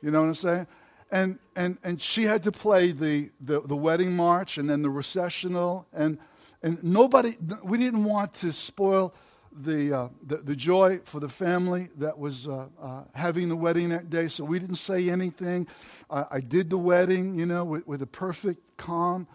You 0.02 0.10
know 0.10 0.22
what 0.22 0.28
I'm 0.28 0.34
saying? 0.34 0.66
And, 1.10 1.38
and, 1.56 1.78
and 1.82 2.00
she 2.00 2.24
had 2.24 2.42
to 2.44 2.52
play 2.52 2.92
the, 2.92 3.30
the, 3.40 3.60
the 3.60 3.76
wedding 3.76 4.14
march 4.14 4.58
and 4.58 4.68
then 4.68 4.82
the 4.82 4.90
recessional. 4.90 5.86
And, 5.92 6.18
and 6.62 6.82
nobody, 6.84 7.36
we 7.64 7.78
didn't 7.78 8.04
want 8.04 8.32
to 8.34 8.52
spoil 8.52 9.14
the, 9.52 9.92
uh, 9.92 10.08
the, 10.24 10.36
the, 10.38 10.54
joy 10.54 11.00
for 11.04 11.18
the 11.18 11.28
family 11.28 11.88
that 11.96 12.16
was 12.16 12.46
uh, 12.46 12.66
uh, 12.80 13.02
having 13.14 13.48
the 13.48 13.56
wedding 13.56 13.88
that 13.88 14.08
day, 14.08 14.28
so 14.28 14.44
we 14.44 14.60
didn't 14.60 14.76
say 14.76 15.10
anything. 15.10 15.66
I 16.08 16.40
did 16.40 16.70
the 16.70 16.78
wedding, 16.78 17.36
you 17.36 17.46
know, 17.46 17.64
with, 17.64 17.86
with 17.86 18.02
a 18.02 18.06
perfect 18.06 18.76
calm 18.76 19.26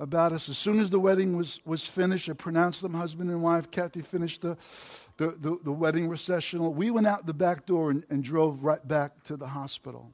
about 0.00 0.32
us. 0.32 0.48
As 0.48 0.58
soon 0.58 0.80
as 0.80 0.90
the 0.90 0.98
wedding 0.98 1.36
was, 1.36 1.60
was 1.64 1.86
finished, 1.86 2.28
I 2.28 2.32
pronounced 2.32 2.82
them 2.82 2.94
husband 2.94 3.30
and 3.30 3.42
wife. 3.42 3.70
Kathy 3.70 4.00
finished 4.00 4.42
the, 4.42 4.56
the, 5.18 5.36
the, 5.38 5.58
the 5.62 5.72
wedding 5.72 6.08
recessional. 6.08 6.72
We 6.72 6.90
went 6.90 7.06
out 7.06 7.26
the 7.26 7.34
back 7.34 7.66
door 7.66 7.90
and, 7.90 8.04
and 8.10 8.24
drove 8.24 8.64
right 8.64 8.86
back 8.86 9.22
to 9.24 9.36
the 9.36 9.46
hospital. 9.46 10.12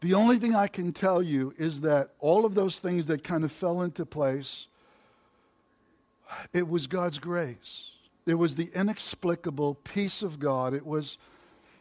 The 0.00 0.14
only 0.14 0.38
thing 0.38 0.54
I 0.54 0.68
can 0.68 0.92
tell 0.92 1.22
you 1.22 1.54
is 1.58 1.80
that 1.80 2.10
all 2.20 2.44
of 2.44 2.54
those 2.54 2.78
things 2.78 3.06
that 3.06 3.24
kind 3.24 3.44
of 3.44 3.50
fell 3.50 3.82
into 3.82 4.06
place, 4.06 4.68
it 6.52 6.68
was 6.68 6.86
God's 6.86 7.18
grace. 7.18 7.90
It 8.26 8.34
was 8.34 8.54
the 8.54 8.70
inexplicable 8.74 9.74
peace 9.74 10.22
of 10.22 10.38
God. 10.38 10.74
It 10.74 10.86
was, 10.86 11.18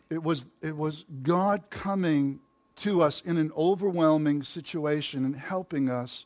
it 0.09 0.23
was, 0.23 0.45
it 0.61 0.75
was 0.75 1.05
God 1.21 1.69
coming 1.69 2.39
to 2.77 3.01
us 3.01 3.21
in 3.21 3.37
an 3.37 3.51
overwhelming 3.55 4.43
situation 4.43 5.25
and 5.25 5.35
helping 5.35 5.89
us 5.89 6.25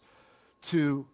to, 0.64 1.06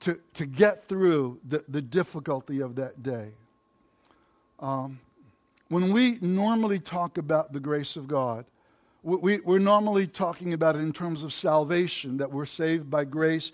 to, 0.00 0.18
to 0.34 0.46
get 0.46 0.88
through 0.88 1.38
the, 1.48 1.64
the 1.68 1.82
difficulty 1.82 2.60
of 2.60 2.74
that 2.74 3.02
day. 3.02 3.32
Um, 4.58 5.00
when 5.68 5.92
we 5.92 6.18
normally 6.20 6.78
talk 6.78 7.18
about 7.18 7.52
the 7.52 7.60
grace 7.60 7.96
of 7.96 8.08
God, 8.08 8.44
we, 9.04 9.38
we're 9.40 9.58
normally 9.58 10.06
talking 10.06 10.54
about 10.54 10.76
it 10.76 10.80
in 10.80 10.92
terms 10.92 11.22
of 11.22 11.32
salvation, 11.32 12.16
that 12.16 12.32
we're 12.32 12.46
saved 12.46 12.90
by 12.90 13.04
grace 13.04 13.52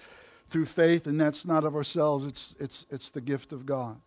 through 0.48 0.66
faith, 0.66 1.06
and 1.06 1.20
that's 1.20 1.44
not 1.44 1.64
of 1.64 1.74
ourselves, 1.74 2.24
it's, 2.24 2.54
it's, 2.58 2.86
it's 2.90 3.10
the 3.10 3.20
gift 3.20 3.52
of 3.52 3.66
God. 3.66 4.00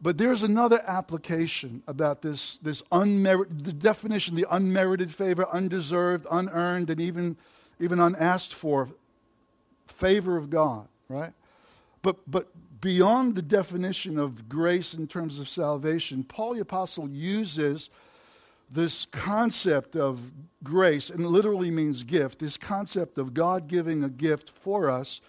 But 0.00 0.18
there's 0.18 0.42
another 0.42 0.82
application 0.86 1.82
about 1.86 2.22
this, 2.22 2.58
this 2.58 2.82
unmerited, 2.90 3.64
the 3.64 3.72
definition, 3.72 4.34
the 4.34 4.46
unmerited 4.50 5.12
favor, 5.12 5.48
undeserved, 5.48 6.26
unearned, 6.30 6.90
and 6.90 7.00
even, 7.00 7.36
even 7.80 8.00
unasked 8.00 8.52
for 8.52 8.88
favor 9.86 10.36
of 10.36 10.50
God, 10.50 10.88
right? 11.08 11.32
But, 12.02 12.16
but 12.28 12.48
beyond 12.80 13.36
the 13.36 13.42
definition 13.42 14.18
of 14.18 14.48
grace 14.48 14.92
in 14.92 15.06
terms 15.06 15.38
of 15.38 15.48
salvation, 15.48 16.24
Paul 16.24 16.54
the 16.54 16.60
Apostle 16.60 17.08
uses 17.08 17.88
this 18.72 19.06
concept 19.06 19.96
of 19.96 20.18
grace, 20.64 21.10
and 21.10 21.26
literally 21.26 21.70
means 21.70 22.04
gift, 22.04 22.38
this 22.38 22.56
concept 22.56 23.18
of 23.18 23.34
God 23.34 23.68
giving 23.68 24.02
a 24.02 24.08
gift 24.08 24.50
for 24.50 24.90
us 24.90 25.20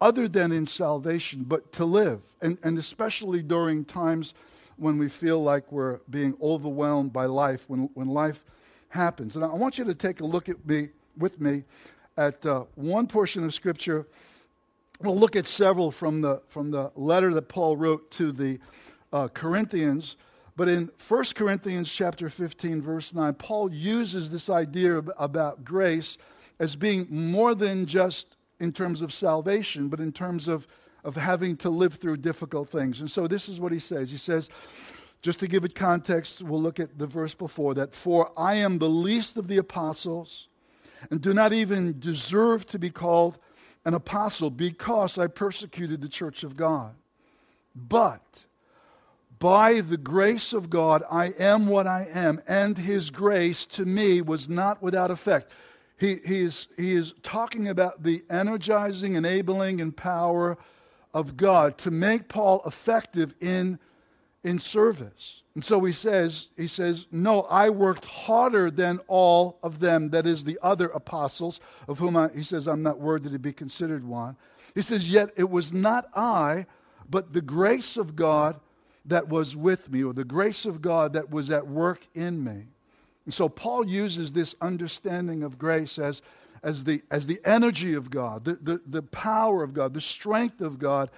other 0.00 0.28
than 0.28 0.52
in 0.52 0.66
salvation, 0.66 1.44
but 1.44 1.72
to 1.72 1.84
live. 1.84 2.20
And, 2.40 2.56
and 2.62 2.78
especially 2.78 3.42
during 3.42 3.84
times 3.84 4.32
when 4.76 4.96
we 4.96 5.08
feel 5.08 5.42
like 5.42 5.72
we're 5.72 5.98
being 6.08 6.36
overwhelmed 6.40 7.12
by 7.12 7.26
life, 7.26 7.64
when, 7.66 7.90
when 7.94 8.06
life 8.06 8.44
happens. 8.90 9.34
And 9.34 9.44
I 9.44 9.48
want 9.48 9.76
you 9.76 9.84
to 9.84 9.94
take 9.94 10.20
a 10.20 10.24
look 10.24 10.48
at 10.48 10.64
me, 10.64 10.90
with 11.16 11.40
me 11.40 11.64
at 12.16 12.46
uh, 12.46 12.64
one 12.76 13.08
portion 13.08 13.42
of 13.42 13.52
Scripture. 13.52 14.06
We'll 15.00 15.18
look 15.18 15.34
at 15.34 15.46
several 15.46 15.90
from 15.90 16.20
the, 16.20 16.42
from 16.48 16.70
the 16.70 16.92
letter 16.94 17.34
that 17.34 17.48
Paul 17.48 17.76
wrote 17.76 18.10
to 18.12 18.30
the 18.30 18.60
uh, 19.12 19.28
Corinthians. 19.28 20.16
But 20.58 20.68
in 20.68 20.90
1 21.06 21.24
Corinthians 21.36 21.90
chapter 21.92 22.28
15 22.28 22.82
verse 22.82 23.14
9, 23.14 23.34
Paul 23.34 23.72
uses 23.72 24.28
this 24.28 24.50
idea 24.50 24.98
about 24.98 25.64
grace 25.64 26.18
as 26.58 26.74
being 26.74 27.06
more 27.08 27.54
than 27.54 27.86
just 27.86 28.36
in 28.58 28.72
terms 28.72 29.00
of 29.00 29.12
salvation, 29.12 29.86
but 29.86 30.00
in 30.00 30.10
terms 30.10 30.48
of, 30.48 30.66
of 31.04 31.14
having 31.14 31.56
to 31.58 31.70
live 31.70 31.94
through 31.94 32.16
difficult 32.16 32.68
things. 32.68 33.00
And 33.00 33.08
so 33.08 33.28
this 33.28 33.48
is 33.48 33.60
what 33.60 33.70
he 33.70 33.78
says. 33.78 34.10
He 34.10 34.16
says, 34.16 34.50
just 35.22 35.38
to 35.38 35.46
give 35.46 35.64
it 35.64 35.76
context, 35.76 36.42
we'll 36.42 36.60
look 36.60 36.80
at 36.80 36.98
the 36.98 37.06
verse 37.06 37.34
before 37.34 37.74
that. 37.74 37.94
For 37.94 38.32
I 38.36 38.56
am 38.56 38.78
the 38.78 38.88
least 38.88 39.36
of 39.36 39.46
the 39.46 39.58
apostles 39.58 40.48
and 41.08 41.20
do 41.20 41.32
not 41.32 41.52
even 41.52 42.00
deserve 42.00 42.66
to 42.66 42.80
be 42.80 42.90
called 42.90 43.38
an 43.84 43.94
apostle 43.94 44.50
because 44.50 45.18
I 45.18 45.28
persecuted 45.28 46.00
the 46.00 46.08
church 46.08 46.42
of 46.42 46.56
God. 46.56 46.96
But 47.76 48.44
by 49.38 49.80
the 49.80 49.96
grace 49.96 50.52
of 50.52 50.70
God, 50.70 51.02
I 51.10 51.26
am 51.38 51.66
what 51.66 51.86
I 51.86 52.08
am, 52.12 52.40
and 52.48 52.76
his 52.76 53.10
grace 53.10 53.64
to 53.66 53.84
me 53.84 54.20
was 54.20 54.48
not 54.48 54.82
without 54.82 55.10
effect. 55.10 55.52
He, 55.96 56.16
he, 56.24 56.40
is, 56.40 56.68
he 56.76 56.92
is 56.92 57.14
talking 57.22 57.68
about 57.68 58.02
the 58.02 58.22
energizing, 58.30 59.14
enabling, 59.14 59.80
and 59.80 59.96
power 59.96 60.56
of 61.12 61.36
God 61.36 61.78
to 61.78 61.90
make 61.90 62.28
Paul 62.28 62.62
effective 62.64 63.34
in, 63.40 63.78
in 64.44 64.58
service. 64.58 65.42
And 65.54 65.64
so 65.64 65.82
he 65.84 65.92
says, 65.92 66.50
he 66.56 66.68
says, 66.68 67.06
No, 67.10 67.42
I 67.42 67.70
worked 67.70 68.04
harder 68.04 68.70
than 68.70 69.00
all 69.08 69.58
of 69.62 69.80
them, 69.80 70.10
that 70.10 70.26
is, 70.26 70.44
the 70.44 70.58
other 70.62 70.86
apostles, 70.86 71.60
of 71.88 71.98
whom 71.98 72.16
I, 72.16 72.28
he 72.28 72.44
says, 72.44 72.68
I'm 72.68 72.82
not 72.82 73.00
worthy 73.00 73.30
to 73.30 73.38
be 73.38 73.52
considered 73.52 74.04
one. 74.04 74.36
He 74.74 74.82
says, 74.82 75.10
Yet 75.10 75.30
it 75.36 75.50
was 75.50 75.72
not 75.72 76.06
I, 76.14 76.66
but 77.10 77.32
the 77.32 77.40
grace 77.40 77.96
of 77.96 78.14
God 78.14 78.60
that 79.08 79.28
was 79.28 79.56
with 79.56 79.90
me, 79.90 80.04
or 80.04 80.12
the 80.12 80.24
grace 80.24 80.64
of 80.64 80.80
God 80.80 81.12
that 81.14 81.30
was 81.30 81.50
at 81.50 81.66
work 81.66 82.06
in 82.14 82.44
me. 82.44 82.66
And 83.24 83.34
so 83.34 83.48
Paul 83.48 83.86
uses 83.86 84.32
this 84.32 84.54
understanding 84.60 85.42
of 85.42 85.58
grace 85.58 85.98
as, 85.98 86.22
as, 86.62 86.84
the, 86.84 87.02
as 87.10 87.26
the 87.26 87.40
energy 87.44 87.94
of 87.94 88.10
God, 88.10 88.44
the, 88.44 88.54
the, 88.54 88.80
the 88.86 89.02
power 89.02 89.62
of 89.62 89.74
God, 89.74 89.92
the 89.92 90.00
strength 90.00 90.60
of 90.60 90.78
God 90.78 91.10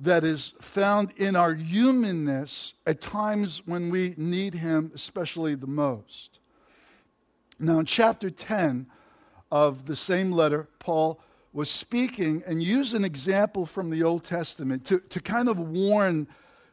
that 0.00 0.24
is 0.24 0.54
found 0.60 1.12
in 1.16 1.36
our 1.36 1.54
humanness 1.54 2.74
at 2.86 3.00
times 3.00 3.62
when 3.66 3.90
we 3.90 4.14
need 4.16 4.54
Him, 4.54 4.90
especially 4.94 5.54
the 5.54 5.66
most. 5.66 6.40
Now, 7.58 7.78
in 7.78 7.86
chapter 7.86 8.30
10 8.30 8.86
of 9.50 9.86
the 9.86 9.96
same 9.96 10.32
letter, 10.32 10.68
Paul 10.80 11.20
was 11.52 11.70
speaking 11.70 12.42
and 12.46 12.60
used 12.62 12.94
an 12.94 13.04
example 13.04 13.64
from 13.64 13.90
the 13.90 14.02
Old 14.02 14.24
Testament 14.24 14.84
to, 14.86 14.98
to 14.98 15.20
kind 15.20 15.48
of 15.48 15.58
warn 15.58 16.26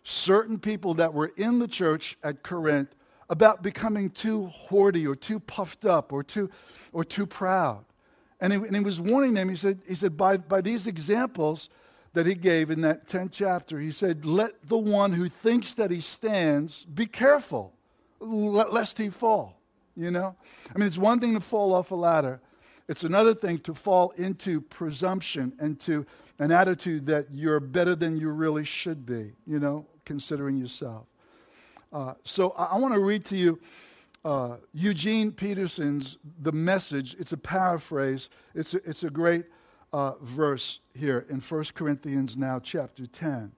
certain 0.04 0.60
people 0.60 0.96
that 0.96 1.14
were 1.14 1.32
in 1.38 1.60
the 1.60 1.68
church 1.68 2.18
at 2.24 2.44
Corinth 2.44 2.96
about 3.30 3.64
becoming 3.64 4.10
too 4.10 4.52
hoardy 4.68 5.08
or 5.08 5.16
too 5.16 5.40
puffed 5.40 5.86
up 5.86 6.12
or 6.12 6.24
too, 6.24 6.50
or 6.92 7.04
too 7.04 7.26
proud. 7.26 7.86
And 8.42 8.52
he, 8.52 8.60
and 8.60 8.76
he 8.76 8.84
was 8.84 9.00
warning 9.00 9.34
them. 9.34 9.50
He 9.50 9.56
said, 9.56 9.80
he 9.88 9.96
said 9.96 10.18
by, 10.18 10.38
by 10.38 10.62
these 10.62 10.88
examples 10.88 11.70
that 12.14 12.26
he 12.26 12.34
gave 12.34 12.70
in 12.70 12.82
that 12.82 13.08
10th 13.08 13.30
chapter, 13.32 13.80
he 13.80 13.92
said, 13.92 14.26
Let 14.26 14.68
the 14.68 14.78
one 14.78 15.14
who 15.14 15.30
thinks 15.30 15.74
that 15.76 15.92
he 15.92 16.02
stands 16.02 16.84
be 16.84 17.06
careful, 17.06 17.74
lest 18.20 18.98
he 18.98 19.10
fall. 19.10 19.62
You 19.96 20.12
know? 20.12 20.36
I 20.74 20.78
mean, 20.78 20.88
it's 20.88 20.98
one 20.98 21.20
thing 21.20 21.34
to 21.36 21.42
fall 21.42 21.74
off 21.74 21.92
a 21.92 21.96
ladder, 21.96 22.42
it's 22.88 23.04
another 23.04 23.34
thing 23.34 23.60
to 23.60 23.74
fall 23.74 24.10
into 24.18 24.60
presumption 24.60 25.54
and 25.60 25.80
to 25.82 26.06
an 26.40 26.52
attitude 26.52 27.06
that 27.06 27.28
you're 27.32 27.60
better 27.60 27.96
than 27.96 28.18
you 28.18 28.30
really 28.30 28.66
should 28.66 29.06
be, 29.06 29.32
you 29.46 29.60
know, 29.60 29.86
considering 30.06 30.58
yourself. 30.58 31.06
Uh, 31.92 32.14
so 32.24 32.52
I, 32.52 32.66
I 32.66 32.78
want 32.78 32.94
to 32.94 33.00
read 33.00 33.26
to 33.26 33.38
you 33.38 33.60
uh, 34.24 34.58
Eugene 34.74 35.32
Peterson's 35.32 36.18
The 36.42 36.52
Message. 36.52 37.16
It's 37.20 37.32
a 37.32 37.38
paraphrase, 37.38 38.30
it's 38.54 38.74
a, 38.74 38.78
it's 38.88 39.04
a 39.04 39.10
great 39.10 39.46
uh, 39.94 40.14
verse 40.22 40.80
here 40.94 41.26
in 41.30 41.42
1 41.42 41.64
Corinthians, 41.74 42.38
now 42.38 42.60
chapter 42.60 43.06
10. 43.06 43.52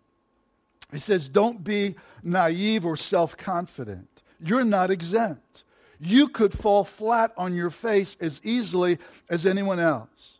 He 0.91 1.00
says, 1.00 1.27
Don't 1.27 1.63
be 1.63 1.95
naive 2.23 2.85
or 2.85 2.95
self 2.95 3.35
confident. 3.35 4.07
You're 4.39 4.63
not 4.63 4.91
exempt. 4.91 5.63
You 6.00 6.27
could 6.27 6.53
fall 6.53 6.83
flat 6.83 7.33
on 7.38 7.55
your 7.55 7.69
face 7.69 8.17
as 8.19 8.41
easily 8.43 8.97
as 9.29 9.45
anyone 9.45 9.79
else. 9.79 10.39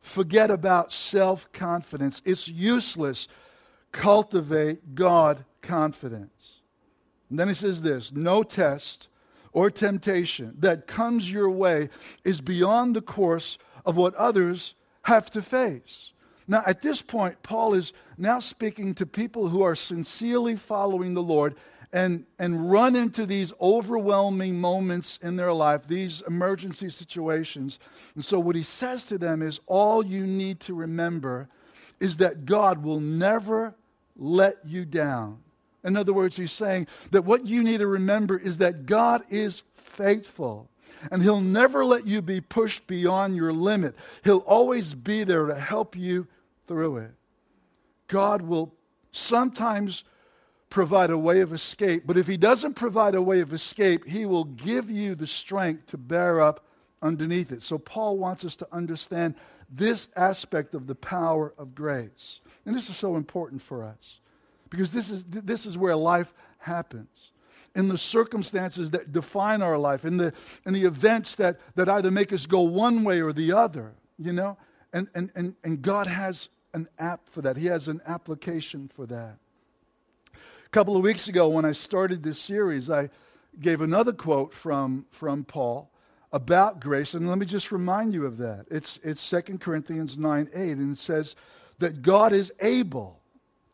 Forget 0.00 0.50
about 0.50 0.92
self 0.92 1.50
confidence. 1.52 2.22
It's 2.24 2.48
useless. 2.48 3.28
Cultivate 3.92 4.94
God 4.94 5.44
confidence. 5.62 6.60
And 7.28 7.38
then 7.38 7.48
he 7.48 7.54
says 7.54 7.82
this 7.82 8.12
no 8.12 8.42
test 8.42 9.08
or 9.52 9.70
temptation 9.70 10.54
that 10.58 10.86
comes 10.86 11.30
your 11.30 11.50
way 11.50 11.88
is 12.24 12.40
beyond 12.40 12.94
the 12.94 13.02
course 13.02 13.58
of 13.84 13.96
what 13.96 14.14
others 14.14 14.74
have 15.02 15.30
to 15.30 15.42
face. 15.42 16.12
Now, 16.46 16.62
at 16.66 16.82
this 16.82 17.00
point, 17.00 17.42
Paul 17.42 17.74
is 17.74 17.92
now 18.18 18.40
speaking 18.40 18.94
to 18.96 19.06
people 19.06 19.48
who 19.48 19.62
are 19.62 19.76
sincerely 19.76 20.56
following 20.56 21.14
the 21.14 21.22
Lord 21.22 21.54
and, 21.92 22.24
and 22.38 22.70
run 22.70 22.96
into 22.96 23.26
these 23.26 23.52
overwhelming 23.60 24.60
moments 24.60 25.18
in 25.22 25.36
their 25.36 25.52
life, 25.52 25.86
these 25.86 26.22
emergency 26.26 26.88
situations. 26.88 27.78
And 28.14 28.24
so, 28.24 28.38
what 28.38 28.56
he 28.56 28.62
says 28.62 29.04
to 29.06 29.18
them 29.18 29.42
is 29.42 29.60
all 29.66 30.04
you 30.04 30.26
need 30.26 30.60
to 30.60 30.74
remember 30.74 31.48
is 32.00 32.16
that 32.16 32.46
God 32.46 32.82
will 32.82 33.00
never 33.00 33.74
let 34.20 34.58
you 34.64 34.84
down. 34.84 35.38
In 35.82 35.96
other 35.96 36.12
words, 36.12 36.36
he's 36.36 36.52
saying 36.52 36.86
that 37.10 37.24
what 37.24 37.46
you 37.46 37.64
need 37.64 37.78
to 37.78 37.86
remember 37.86 38.38
is 38.38 38.58
that 38.58 38.86
God 38.86 39.24
is 39.30 39.62
faithful. 39.74 40.68
And 41.10 41.22
he'll 41.22 41.40
never 41.40 41.84
let 41.84 42.06
you 42.06 42.20
be 42.20 42.42
pushed 42.42 42.86
beyond 42.86 43.34
your 43.34 43.52
limit. 43.52 43.94
He'll 44.22 44.38
always 44.38 44.92
be 44.92 45.24
there 45.24 45.46
to 45.46 45.54
help 45.54 45.96
you 45.96 46.28
through 46.66 46.98
it. 46.98 47.12
God 48.06 48.42
will 48.42 48.74
sometimes 49.10 50.04
provide 50.68 51.10
a 51.10 51.18
way 51.18 51.40
of 51.40 51.52
escape. 51.52 52.04
But 52.06 52.16
if 52.16 52.26
He 52.26 52.36
doesn't 52.36 52.74
provide 52.74 53.14
a 53.14 53.22
way 53.22 53.40
of 53.40 53.52
escape, 53.52 54.06
He 54.06 54.26
will 54.26 54.44
give 54.44 54.90
you 54.90 55.14
the 55.14 55.26
strength 55.26 55.86
to 55.88 55.98
bear 55.98 56.40
up 56.40 56.64
underneath 57.02 57.50
it. 57.50 57.62
So 57.62 57.78
Paul 57.78 58.18
wants 58.18 58.44
us 58.44 58.56
to 58.56 58.68
understand 58.72 59.34
this 59.70 60.08
aspect 60.16 60.74
of 60.74 60.86
the 60.86 60.94
power 60.94 61.54
of 61.56 61.74
grace. 61.74 62.40
And 62.66 62.74
this 62.74 62.90
is 62.90 62.96
so 62.96 63.16
important 63.16 63.62
for 63.62 63.84
us 63.84 64.20
because 64.68 64.92
this 64.92 65.10
is, 65.10 65.24
this 65.24 65.66
is 65.66 65.78
where 65.78 65.96
life 65.96 66.34
happens. 66.58 67.32
in 67.74 67.88
the 67.88 67.98
circumstances 67.98 68.90
that 68.90 69.12
define 69.12 69.62
our 69.62 69.78
life, 69.78 70.04
in 70.04 70.16
the, 70.16 70.32
in 70.66 70.72
the 70.72 70.84
events 70.84 71.36
that, 71.36 71.60
that 71.76 71.88
either 71.88 72.10
make 72.10 72.32
us 72.32 72.46
go 72.46 72.60
one 72.62 73.04
way 73.04 73.20
or 73.20 73.32
the 73.32 73.52
other, 73.52 73.92
you 74.18 74.32
know? 74.32 74.56
And, 74.92 75.08
and, 75.14 75.30
and, 75.36 75.54
and 75.62 75.80
God 75.80 76.06
has 76.08 76.48
an 76.74 76.88
app 76.98 77.28
for 77.28 77.42
that, 77.42 77.56
He 77.56 77.66
has 77.66 77.88
an 77.88 78.00
application 78.06 78.88
for 78.88 79.06
that. 79.06 79.36
A 80.34 80.68
couple 80.70 80.96
of 80.96 81.02
weeks 81.02 81.28
ago, 81.28 81.48
when 81.48 81.64
I 81.64 81.72
started 81.72 82.22
this 82.22 82.38
series, 82.38 82.90
I 82.90 83.10
gave 83.60 83.80
another 83.80 84.12
quote 84.12 84.54
from, 84.54 85.06
from 85.10 85.44
Paul 85.44 85.89
about 86.32 86.80
grace, 86.80 87.14
and 87.14 87.28
let 87.28 87.38
me 87.38 87.46
just 87.46 87.72
remind 87.72 88.12
you 88.12 88.24
of 88.24 88.38
that. 88.38 88.66
It's, 88.70 88.98
it's 89.02 89.28
2 89.28 89.58
Corinthians 89.58 90.16
9 90.16 90.48
8, 90.54 90.70
and 90.76 90.92
it 90.92 90.98
says 90.98 91.34
that 91.78 92.02
God 92.02 92.32
is 92.32 92.52
able 92.60 93.20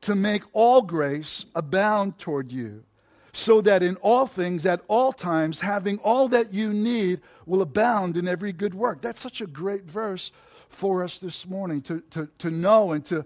to 0.03 0.15
make 0.15 0.43
all 0.53 0.83
grace 0.83 1.47
abound 1.55 2.19
toward 2.19 2.53
you, 2.53 2.85
so 3.33 3.61
that 3.61 3.83
in 3.83 3.97
all 3.97 4.27
things, 4.27 4.65
at 4.65 4.81
all 4.89 5.13
times, 5.13 5.59
having 5.59 5.99
all 5.99 6.29
that 6.29 6.55
you 6.55 6.73
need 6.73 7.21
will 7.45 7.61
abound 7.61 8.17
in 8.17 8.27
every 8.27 8.53
good 8.53 8.75
work. 8.75 9.03
That's 9.03 9.21
such 9.21 9.41
a 9.41 9.47
great 9.47 9.85
verse 9.85 10.33
for 10.69 11.05
us 11.05 11.19
this 11.19 11.47
morning 11.47 11.83
to, 11.83 12.01
to, 12.11 12.29
to 12.39 12.51
know 12.51 12.93
and 12.93 13.05
to 13.07 13.25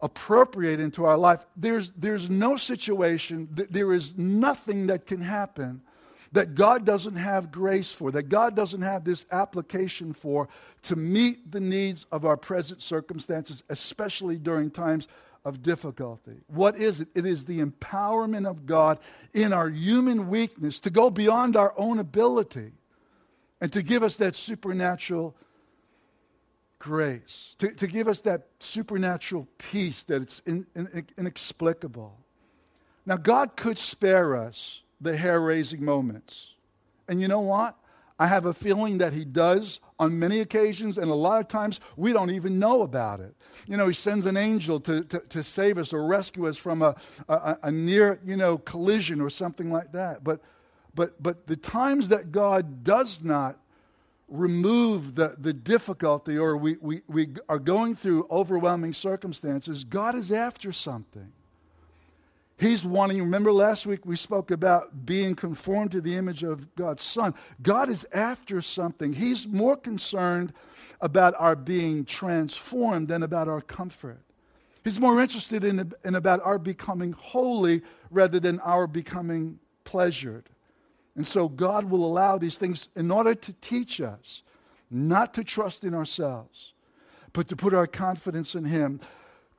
appropriate 0.00 0.80
into 0.80 1.04
our 1.04 1.18
life. 1.18 1.44
There's, 1.56 1.90
there's 1.90 2.30
no 2.30 2.56
situation, 2.56 3.48
there 3.50 3.92
is 3.92 4.16
nothing 4.16 4.86
that 4.86 5.06
can 5.06 5.20
happen 5.20 5.82
that 6.32 6.54
God 6.54 6.84
doesn't 6.84 7.16
have 7.16 7.50
grace 7.50 7.90
for, 7.90 8.10
that 8.12 8.28
God 8.28 8.54
doesn't 8.54 8.82
have 8.82 9.04
this 9.04 9.26
application 9.32 10.12
for 10.12 10.48
to 10.82 10.96
meet 10.96 11.50
the 11.50 11.60
needs 11.60 12.06
of 12.12 12.24
our 12.24 12.36
present 12.36 12.82
circumstances, 12.82 13.62
especially 13.68 14.36
during 14.36 14.70
times 14.70 15.08
of 15.44 15.62
difficulty. 15.62 16.36
What 16.48 16.76
is 16.76 17.00
it? 17.00 17.08
It 17.14 17.26
is 17.26 17.44
the 17.44 17.60
empowerment 17.60 18.48
of 18.48 18.66
God 18.66 18.98
in 19.34 19.52
our 19.52 19.68
human 19.68 20.28
weakness 20.28 20.78
to 20.80 20.90
go 20.90 21.10
beyond 21.10 21.56
our 21.56 21.74
own 21.76 21.98
ability 21.98 22.72
and 23.60 23.72
to 23.72 23.82
give 23.82 24.02
us 24.02 24.16
that 24.16 24.36
supernatural 24.36 25.34
grace, 26.78 27.56
to, 27.58 27.68
to 27.68 27.86
give 27.86 28.08
us 28.08 28.20
that 28.22 28.46
supernatural 28.60 29.48
peace 29.58 30.04
that 30.04 30.22
it's 30.22 30.40
in, 30.46 30.66
in, 30.74 31.06
inexplicable. 31.18 32.16
Now, 33.04 33.16
God 33.16 33.56
could 33.56 33.78
spare 33.78 34.36
us 34.36 34.82
the 35.00 35.16
hair 35.16 35.40
raising 35.40 35.84
moments. 35.84 36.54
And 37.08 37.20
you 37.20 37.28
know 37.28 37.40
what? 37.40 37.76
I 38.20 38.26
have 38.26 38.44
a 38.44 38.52
feeling 38.52 38.98
that 38.98 39.14
he 39.14 39.24
does 39.24 39.80
on 39.98 40.18
many 40.18 40.40
occasions, 40.40 40.98
and 40.98 41.10
a 41.10 41.14
lot 41.14 41.40
of 41.40 41.48
times 41.48 41.80
we 41.96 42.12
don't 42.12 42.30
even 42.30 42.58
know 42.58 42.82
about 42.82 43.20
it. 43.20 43.34
You 43.66 43.78
know, 43.78 43.88
he 43.88 43.94
sends 43.94 44.26
an 44.26 44.36
angel 44.36 44.78
to, 44.80 45.04
to, 45.04 45.20
to 45.20 45.42
save 45.42 45.78
us 45.78 45.94
or 45.94 46.04
rescue 46.04 46.46
us 46.46 46.58
from 46.58 46.82
a, 46.82 46.96
a, 47.30 47.56
a, 47.62 47.70
near, 47.70 48.20
you 48.22 48.36
know, 48.36 48.58
collision 48.58 49.22
or 49.22 49.30
something 49.30 49.72
like 49.72 49.92
that. 49.92 50.22
But, 50.22 50.42
but, 50.94 51.22
but 51.22 51.46
the 51.46 51.56
times 51.56 52.08
that 52.08 52.30
God 52.30 52.84
does 52.84 53.22
not 53.22 53.58
remove 54.28 55.14
the, 55.14 55.36
the 55.38 55.54
difficulty 55.54 56.38
or 56.38 56.58
we, 56.58 56.76
we, 56.80 57.02
we 57.08 57.28
are 57.48 57.58
going 57.58 57.96
through 57.96 58.26
overwhelming 58.30 58.92
circumstances, 58.92 59.84
God 59.84 60.14
is 60.14 60.30
after 60.30 60.72
something. 60.72 61.32
He's 62.60 62.84
wanting, 62.84 63.20
remember 63.20 63.52
last 63.52 63.86
week 63.86 64.04
we 64.04 64.16
spoke 64.16 64.50
about 64.50 65.06
being 65.06 65.34
conformed 65.34 65.92
to 65.92 66.02
the 66.02 66.14
image 66.14 66.42
of 66.42 66.74
God's 66.74 67.02
Son. 67.02 67.32
God 67.62 67.88
is 67.88 68.06
after 68.12 68.60
something. 68.60 69.14
He's 69.14 69.48
more 69.48 69.78
concerned 69.78 70.52
about 71.00 71.34
our 71.38 71.56
being 71.56 72.04
transformed 72.04 73.08
than 73.08 73.22
about 73.22 73.48
our 73.48 73.62
comfort. 73.62 74.20
He's 74.84 75.00
more 75.00 75.22
interested 75.22 75.64
in, 75.64 75.90
in 76.04 76.14
about 76.14 76.44
our 76.44 76.58
becoming 76.58 77.12
holy 77.12 77.80
rather 78.10 78.38
than 78.38 78.60
our 78.60 78.86
becoming 78.86 79.58
pleasured. 79.84 80.50
And 81.16 81.26
so 81.26 81.48
God 81.48 81.84
will 81.84 82.04
allow 82.04 82.36
these 82.36 82.58
things 82.58 82.90
in 82.94 83.10
order 83.10 83.34
to 83.34 83.52
teach 83.54 84.02
us 84.02 84.42
not 84.90 85.32
to 85.32 85.44
trust 85.44 85.84
in 85.84 85.94
ourselves, 85.94 86.74
but 87.32 87.48
to 87.48 87.56
put 87.56 87.72
our 87.72 87.86
confidence 87.86 88.54
in 88.54 88.66
Him 88.66 89.00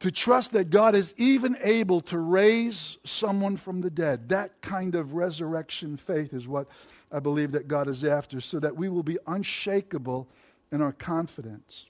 to 0.01 0.11
trust 0.11 0.51
that 0.53 0.71
God 0.71 0.95
is 0.95 1.13
even 1.15 1.55
able 1.61 2.01
to 2.01 2.17
raise 2.17 2.97
someone 3.03 3.55
from 3.55 3.81
the 3.81 3.89
dead. 3.91 4.29
That 4.29 4.59
kind 4.61 4.95
of 4.95 5.13
resurrection 5.13 5.95
faith 5.95 6.33
is 6.33 6.47
what 6.47 6.67
I 7.11 7.19
believe 7.19 7.51
that 7.51 7.67
God 7.67 7.87
is 7.87 8.03
after, 8.03 8.41
so 8.41 8.59
that 8.59 8.75
we 8.75 8.89
will 8.89 9.03
be 9.03 9.19
unshakable 9.27 10.27
in 10.71 10.81
our 10.81 10.91
confidence. 10.91 11.89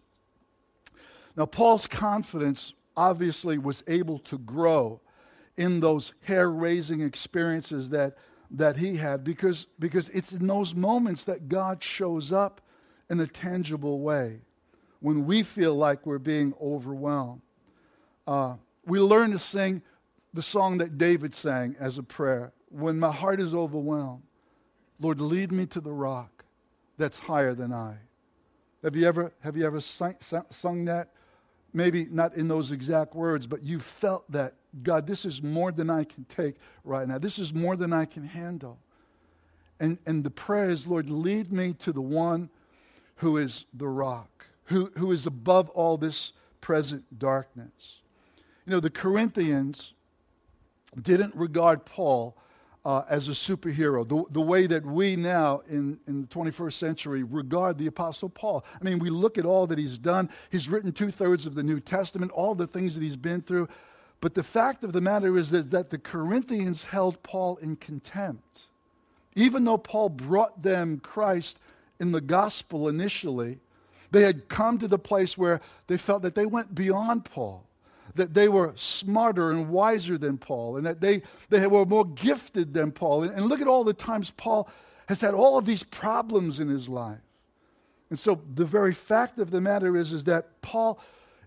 Now, 1.38 1.45
Paul's 1.45 1.88
confidence 1.88 2.74
obviously 2.97 3.58
was 3.58 3.82
able 3.88 4.19
to 4.19 4.38
grow 4.38 5.00
in 5.56 5.80
those 5.80 6.13
hair 6.24 6.52
raising 6.52 7.00
experiences 7.00 7.91
that, 7.91 8.17
that 8.50 8.76
he 8.76 8.97
had 8.97 9.24
because, 9.24 9.67
because 9.80 10.10
it's 10.10 10.34
in 10.34 10.47
those 10.47 10.76
moments 10.76 11.24
that 11.24 11.47
God 11.47 11.82
shows 11.82 12.34
up 12.34 12.60
in 13.10 13.21
a 13.21 13.28
tangible 13.28 14.02
way 14.02 14.41
when 15.00 15.26
we 15.26 15.43
feel 15.43 15.76
like 15.76 16.06
we're 16.06 16.19
being 16.19 16.54
overwhelmed. 16.62 17.41
Uh, 18.32 18.56
we 18.86 18.98
learn 18.98 19.32
to 19.32 19.38
sing 19.38 19.82
the 20.34 20.41
song 20.41 20.78
that 20.78 20.98
David 20.98 21.34
sang 21.34 21.76
as 21.78 21.98
a 21.98 22.04
prayer. 22.04 22.54
When 22.70 22.98
my 22.98 23.12
heart 23.12 23.41
is 23.41 23.54
overwhelmed, 23.54 24.24
Lord, 25.02 25.20
lead 25.20 25.52
me 25.52 25.65
to 25.65 25.82
the 25.82 25.91
rock 25.91 26.46
that's 26.98 27.20
higher 27.20 27.54
than 27.54 27.74
I. 27.74 27.96
Have 28.84 28.96
you 28.96 29.06
ever, 29.06 29.34
have 29.41 29.58
you 29.58 29.65
ever 29.65 29.82
sung, 29.82 30.15
sung 30.50 30.86
that? 30.86 31.10
Maybe 31.74 32.08
not 32.10 32.34
in 32.36 32.48
those 32.48 32.72
exact 32.72 33.15
words, 33.15 33.48
but 33.48 33.63
you 33.63 33.82
felt 33.82 34.32
that, 34.32 34.54
God, 34.82 35.08
this 35.08 35.26
is 35.26 35.44
more 35.44 35.74
than 35.74 35.89
I 35.89 36.06
can 36.06 36.24
take 36.24 36.56
right 36.86 37.06
now. 37.06 37.17
This 37.17 37.38
is 37.38 37.54
more 37.54 37.76
than 37.76 37.91
I 37.91 38.06
can 38.06 38.24
handle. 38.24 38.80
And, 39.78 39.98
and 40.06 40.24
the 40.24 40.32
prayer 40.32 40.70
is, 40.70 40.88
Lord, 40.88 41.10
lead 41.10 41.52
me 41.52 41.74
to 41.80 41.91
the 41.91 42.02
one 42.02 42.50
who 43.15 43.36
is 43.36 43.65
the 43.74 43.89
rock, 43.89 44.46
who, 44.65 44.89
who 44.98 45.12
is 45.12 45.26
above 45.26 45.70
all 45.72 45.98
this 45.98 46.32
present 46.62 47.20
darkness. 47.20 48.01
You 48.71 48.77
know, 48.77 48.79
the 48.79 48.89
Corinthians 48.89 49.91
didn't 51.01 51.36
regard 51.36 51.84
Paul 51.84 52.38
uh, 52.86 53.03
as 53.10 53.27
a 53.27 53.31
superhero, 53.31 54.07
the, 54.07 54.23
the 54.31 54.39
way 54.39 54.65
that 54.65 54.86
we 54.86 55.17
now 55.17 55.62
in, 55.67 55.99
in 56.07 56.21
the 56.21 56.27
21st 56.29 56.71
century 56.71 57.21
regard 57.21 57.77
the 57.77 57.88
Apostle 57.88 58.29
Paul. 58.29 58.63
I 58.79 58.86
mean, 58.86 58.99
we 58.99 59.10
look 59.10 59.38
at 59.38 59.43
all 59.43 59.67
that 59.67 59.77
he's 59.77 59.97
done. 59.97 60.29
He's 60.49 60.69
written 60.69 60.93
two 60.93 61.12
thirds 61.12 61.45
of 61.45 61.53
the 61.53 61.63
New 61.63 61.81
Testament, 61.81 62.31
all 62.31 62.55
the 62.55 62.65
things 62.65 62.95
that 62.95 63.03
he's 63.03 63.17
been 63.17 63.41
through. 63.41 63.67
But 64.21 64.36
the 64.36 64.41
fact 64.41 64.86
of 64.86 64.93
the 64.93 65.01
matter 65.01 65.36
is 65.36 65.49
that, 65.49 65.69
that 65.71 65.89
the 65.89 65.99
Corinthians 65.99 66.84
held 66.86 67.21
Paul 67.23 67.57
in 67.57 67.75
contempt. 67.75 68.67
Even 69.36 69.65
though 69.65 69.79
Paul 69.79 70.07
brought 70.07 70.62
them 70.62 70.99
Christ 70.99 71.60
in 71.99 72.13
the 72.13 72.21
gospel 72.21 72.88
initially, 72.88 73.60
they 74.12 74.21
had 74.21 74.47
come 74.47 74.77
to 74.77 74.88
the 74.88 74.97
place 74.97 75.38
where 75.38 75.60
they 75.88 75.97
felt 75.97 76.21
that 76.21 76.36
they 76.36 76.45
went 76.45 76.73
beyond 76.73 77.25
Paul 77.25 77.65
that 78.15 78.34
they 78.34 78.50
were 78.50 78.74
smarter 78.76 79.52
and 79.52 79.69
wiser 79.69 80.17
than 80.17 80.38
Paul, 80.38 80.78
and 80.78 80.86
that 80.86 81.02
they, 81.02 81.21
they 81.50 81.67
were 81.67 81.86
more 81.86 82.06
gifted 82.06 82.74
than 82.74 82.91
Paul. 82.91 83.24
And, 83.24 83.34
and 83.34 83.45
look 83.45 83.62
at 83.62 83.67
all 83.67 83.84
the 83.84 83.93
times 83.93 84.32
Paul 84.32 84.69
has 85.08 85.21
had 85.21 85.34
all 85.34 85.58
of 85.58 85.65
these 85.65 85.84
problems 85.84 86.60
in 86.60 86.69
his 86.69 86.88
life. 86.88 87.19
And 88.10 88.19
so 88.19 88.41
the 88.54 88.65
very 88.65 88.93
fact 88.93 89.39
of 89.39 89.52
the 89.52 89.62
matter 89.62 89.95
is, 89.95 90.12
is 90.12 90.26
that 90.26 90.62
Paul 90.62 91.00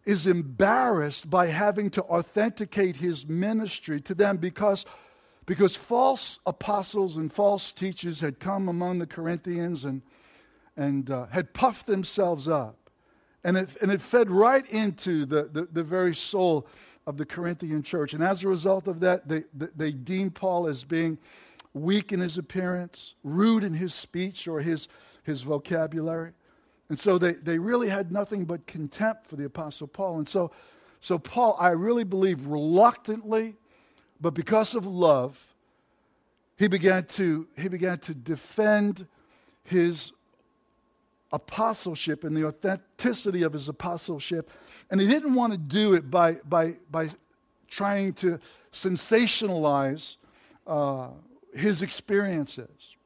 is 0.04 0.26
embarrassed 0.26 1.28
by 1.30 1.46
having 1.46 1.90
to 1.90 2.02
authenticate 2.04 2.96
his 2.96 3.26
ministry 3.26 4.00
to 4.02 4.14
them 4.14 4.36
because, 4.36 4.84
because 5.46 5.76
false 5.76 6.40
apostles 6.46 7.16
and 7.16 7.32
false 7.32 7.72
teachers 7.72 8.20
had 8.20 8.38
come 8.38 8.68
among 8.68 8.98
the 8.98 9.06
Corinthians 9.06 9.84
and, 9.84 10.02
and 10.76 11.10
uh, 11.10 11.26
had 11.26 11.54
puffed 11.54 11.86
themselves 11.86 12.48
up. 12.48 12.83
And 13.44 13.58
it, 13.58 13.76
and 13.82 13.92
it 13.92 14.00
fed 14.00 14.30
right 14.30 14.66
into 14.70 15.26
the, 15.26 15.44
the, 15.52 15.68
the 15.70 15.84
very 15.84 16.14
soul 16.14 16.66
of 17.06 17.18
the 17.18 17.26
Corinthian 17.26 17.82
church. 17.82 18.14
And 18.14 18.24
as 18.24 18.42
a 18.42 18.48
result 18.48 18.88
of 18.88 19.00
that, 19.00 19.28
they, 19.28 19.44
they 19.54 19.92
deemed 19.92 20.34
Paul 20.34 20.66
as 20.66 20.84
being 20.84 21.18
weak 21.74 22.12
in 22.12 22.20
his 22.20 22.38
appearance, 22.38 23.14
rude 23.22 23.64
in 23.64 23.74
his 23.74 23.92
speech 23.94 24.48
or 24.48 24.60
his, 24.60 24.88
his 25.22 25.42
vocabulary. 25.42 26.32
And 26.88 26.98
so 26.98 27.18
they, 27.18 27.32
they 27.32 27.58
really 27.58 27.88
had 27.88 28.12
nothing 28.12 28.44
but 28.44 28.66
contempt 28.66 29.26
for 29.26 29.36
the 29.36 29.44
Apostle 29.44 29.88
Paul. 29.88 30.18
And 30.18 30.28
so, 30.28 30.50
so 31.00 31.18
Paul, 31.18 31.56
I 31.60 31.70
really 31.70 32.04
believe, 32.04 32.46
reluctantly, 32.46 33.56
but 34.20 34.32
because 34.32 34.74
of 34.74 34.86
love, 34.86 35.54
he 36.56 36.68
began 36.68 37.04
to, 37.04 37.48
he 37.58 37.68
began 37.68 37.98
to 37.98 38.14
defend 38.14 39.06
his 39.64 40.12
apostleship 41.34 42.24
and 42.24 42.36
the 42.36 42.46
authenticity 42.46 43.42
of 43.42 43.52
his 43.52 43.68
apostleship. 43.68 44.50
And 44.90 45.00
he 45.00 45.06
didn't 45.06 45.34
want 45.34 45.52
to 45.52 45.58
do 45.58 45.94
it 45.94 46.10
by, 46.10 46.34
by, 46.48 46.76
by 46.90 47.10
trying 47.68 48.12
to 48.14 48.38
sensationalize 48.72 50.16
uh, 50.66 51.08
his 51.54 51.82
experiences. 51.82 52.96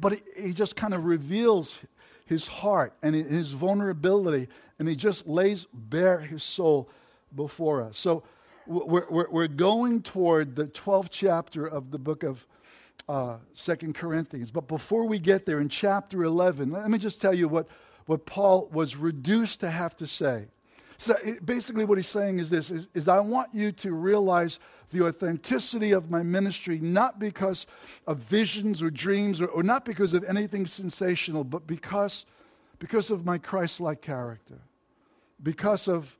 But 0.00 0.12
he, 0.12 0.48
he 0.48 0.52
just 0.52 0.76
kind 0.76 0.94
of 0.94 1.04
reveals 1.04 1.78
his 2.26 2.46
heart 2.46 2.94
and 3.02 3.14
his 3.14 3.50
vulnerability, 3.50 4.48
and 4.78 4.88
he 4.88 4.96
just 4.96 5.26
lays 5.26 5.66
bare 5.72 6.20
his 6.20 6.42
soul 6.42 6.88
before 7.34 7.82
us. 7.82 7.98
So 7.98 8.22
we're, 8.66 9.06
we're, 9.10 9.30
we're 9.30 9.48
going 9.48 10.02
toward 10.02 10.56
the 10.56 10.66
12th 10.66 11.08
chapter 11.10 11.66
of 11.66 11.90
the 11.90 11.98
book 11.98 12.22
of, 12.22 12.46
uh, 13.08 13.36
2 13.54 13.92
Corinthians. 13.92 14.50
But 14.50 14.68
before 14.68 15.04
we 15.04 15.18
get 15.18 15.46
there, 15.46 15.60
in 15.60 15.68
chapter 15.68 16.22
11, 16.22 16.70
let 16.70 16.90
me 16.90 16.98
just 16.98 17.20
tell 17.20 17.34
you 17.34 17.48
what, 17.48 17.66
what 18.06 18.26
Paul 18.26 18.68
was 18.72 18.96
reduced 18.96 19.60
to 19.60 19.70
have 19.70 19.96
to 19.96 20.06
say. 20.06 20.46
So 20.98 21.16
basically, 21.44 21.84
what 21.84 21.98
he's 21.98 22.06
saying 22.06 22.38
is 22.38 22.48
this 22.48 22.70
is, 22.70 22.86
is, 22.94 23.08
I 23.08 23.18
want 23.18 23.52
you 23.52 23.72
to 23.72 23.92
realize 23.92 24.60
the 24.92 25.04
authenticity 25.04 25.90
of 25.90 26.10
my 26.10 26.22
ministry, 26.22 26.78
not 26.78 27.18
because 27.18 27.66
of 28.06 28.18
visions 28.18 28.80
or 28.80 28.88
dreams 28.88 29.40
or, 29.40 29.46
or 29.46 29.64
not 29.64 29.84
because 29.84 30.14
of 30.14 30.22
anything 30.22 30.64
sensational, 30.64 31.42
but 31.42 31.66
because, 31.66 32.24
because 32.78 33.10
of 33.10 33.24
my 33.24 33.36
Christ 33.36 33.80
like 33.80 34.00
character, 34.00 34.60
because 35.42 35.88
of, 35.88 36.16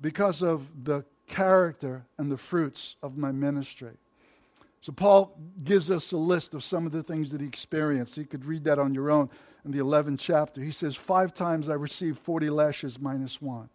because 0.00 0.42
of 0.42 0.84
the 0.84 1.04
character 1.26 2.04
and 2.16 2.30
the 2.30 2.36
fruits 2.36 2.94
of 3.02 3.16
my 3.16 3.32
ministry. 3.32 3.96
So, 4.80 4.92
Paul 4.92 5.36
gives 5.62 5.90
us 5.90 6.12
a 6.12 6.16
list 6.16 6.54
of 6.54 6.64
some 6.64 6.86
of 6.86 6.92
the 6.92 7.02
things 7.02 7.30
that 7.30 7.40
he 7.40 7.46
experienced. 7.46 8.16
You 8.16 8.24
could 8.24 8.44
read 8.44 8.64
that 8.64 8.78
on 8.78 8.94
your 8.94 9.10
own 9.10 9.28
in 9.64 9.72
the 9.72 9.78
11th 9.78 10.18
chapter. 10.18 10.62
He 10.62 10.70
says, 10.70 10.96
Five 10.96 11.34
times 11.34 11.68
I 11.68 11.74
received 11.74 12.18
40 12.20 12.48
lashes 12.50 12.98
minus 12.98 13.42
one, 13.42 13.68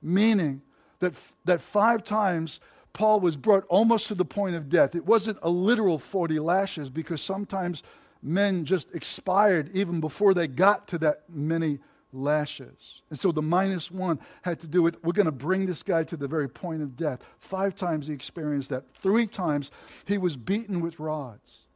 meaning 0.00 0.62
that, 1.00 1.14
that 1.44 1.60
five 1.60 2.04
times 2.04 2.60
Paul 2.92 3.20
was 3.20 3.36
brought 3.36 3.64
almost 3.68 4.06
to 4.08 4.14
the 4.14 4.24
point 4.24 4.54
of 4.54 4.68
death. 4.68 4.94
It 4.94 5.04
wasn't 5.04 5.38
a 5.42 5.50
literal 5.50 5.98
40 5.98 6.38
lashes 6.38 6.90
because 6.90 7.20
sometimes 7.20 7.82
men 8.22 8.64
just 8.64 8.94
expired 8.94 9.70
even 9.74 10.00
before 10.00 10.34
they 10.34 10.46
got 10.46 10.86
to 10.88 10.98
that 10.98 11.22
many 11.28 11.80
lashes. 12.12 13.02
And 13.10 13.18
so 13.18 13.32
the 13.32 13.42
minus 13.42 13.90
one 13.90 14.20
had 14.42 14.60
to 14.60 14.68
do 14.68 14.82
with 14.82 15.02
we're 15.02 15.12
going 15.12 15.26
to 15.26 15.32
bring 15.32 15.66
this 15.66 15.82
guy 15.82 16.04
to 16.04 16.16
the 16.16 16.28
very 16.28 16.48
point 16.48 16.82
of 16.82 16.96
death. 16.96 17.20
Five 17.38 17.74
times 17.74 18.06
he 18.06 18.12
experienced 18.12 18.70
that. 18.70 18.84
Three 19.00 19.26
times 19.26 19.70
he 20.04 20.18
was 20.18 20.36
beaten 20.36 20.80
with 20.80 21.00
rods. 21.00 21.66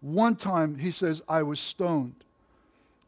One 0.00 0.36
time 0.36 0.78
he 0.78 0.90
says, 0.90 1.22
I 1.28 1.42
was 1.42 1.60
stoned. 1.60 2.24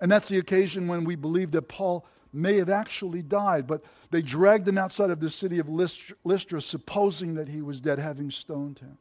And 0.00 0.10
that's 0.10 0.28
the 0.28 0.38
occasion 0.38 0.88
when 0.88 1.04
we 1.04 1.16
believe 1.16 1.50
that 1.52 1.62
Paul 1.62 2.04
may 2.32 2.56
have 2.58 2.70
actually 2.70 3.22
died, 3.22 3.66
but 3.66 3.82
they 4.10 4.22
dragged 4.22 4.68
him 4.68 4.78
outside 4.78 5.10
of 5.10 5.20
the 5.20 5.30
city 5.30 5.58
of 5.58 5.68
Lystra, 5.68 6.60
supposing 6.60 7.34
that 7.34 7.48
he 7.48 7.62
was 7.62 7.80
dead, 7.80 7.98
having 7.98 8.30
stoned 8.30 8.78
him. 8.80 8.98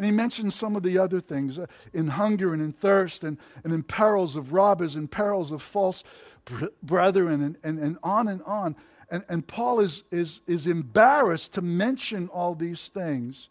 And 0.00 0.06
he 0.06 0.12
mentions 0.12 0.54
some 0.54 0.76
of 0.76 0.82
the 0.82 0.96
other 0.96 1.20
things 1.20 1.58
uh, 1.58 1.66
in 1.92 2.08
hunger 2.08 2.54
and 2.54 2.62
in 2.62 2.72
thirst 2.72 3.22
and, 3.22 3.36
and 3.62 3.70
in 3.70 3.82
perils 3.82 4.34
of 4.34 4.54
robbers 4.54 4.96
and 4.96 5.10
perils 5.10 5.52
of 5.52 5.60
false 5.60 6.04
brethren 6.82 7.42
and, 7.42 7.58
and, 7.62 7.78
and 7.78 7.98
on 8.02 8.26
and 8.26 8.42
on. 8.44 8.76
And, 9.10 9.26
and 9.28 9.46
Paul 9.46 9.78
is, 9.78 10.04
is, 10.10 10.40
is 10.46 10.66
embarrassed 10.66 11.52
to 11.52 11.60
mention 11.60 12.28
all 12.28 12.54
these 12.54 12.88
things, 12.88 13.50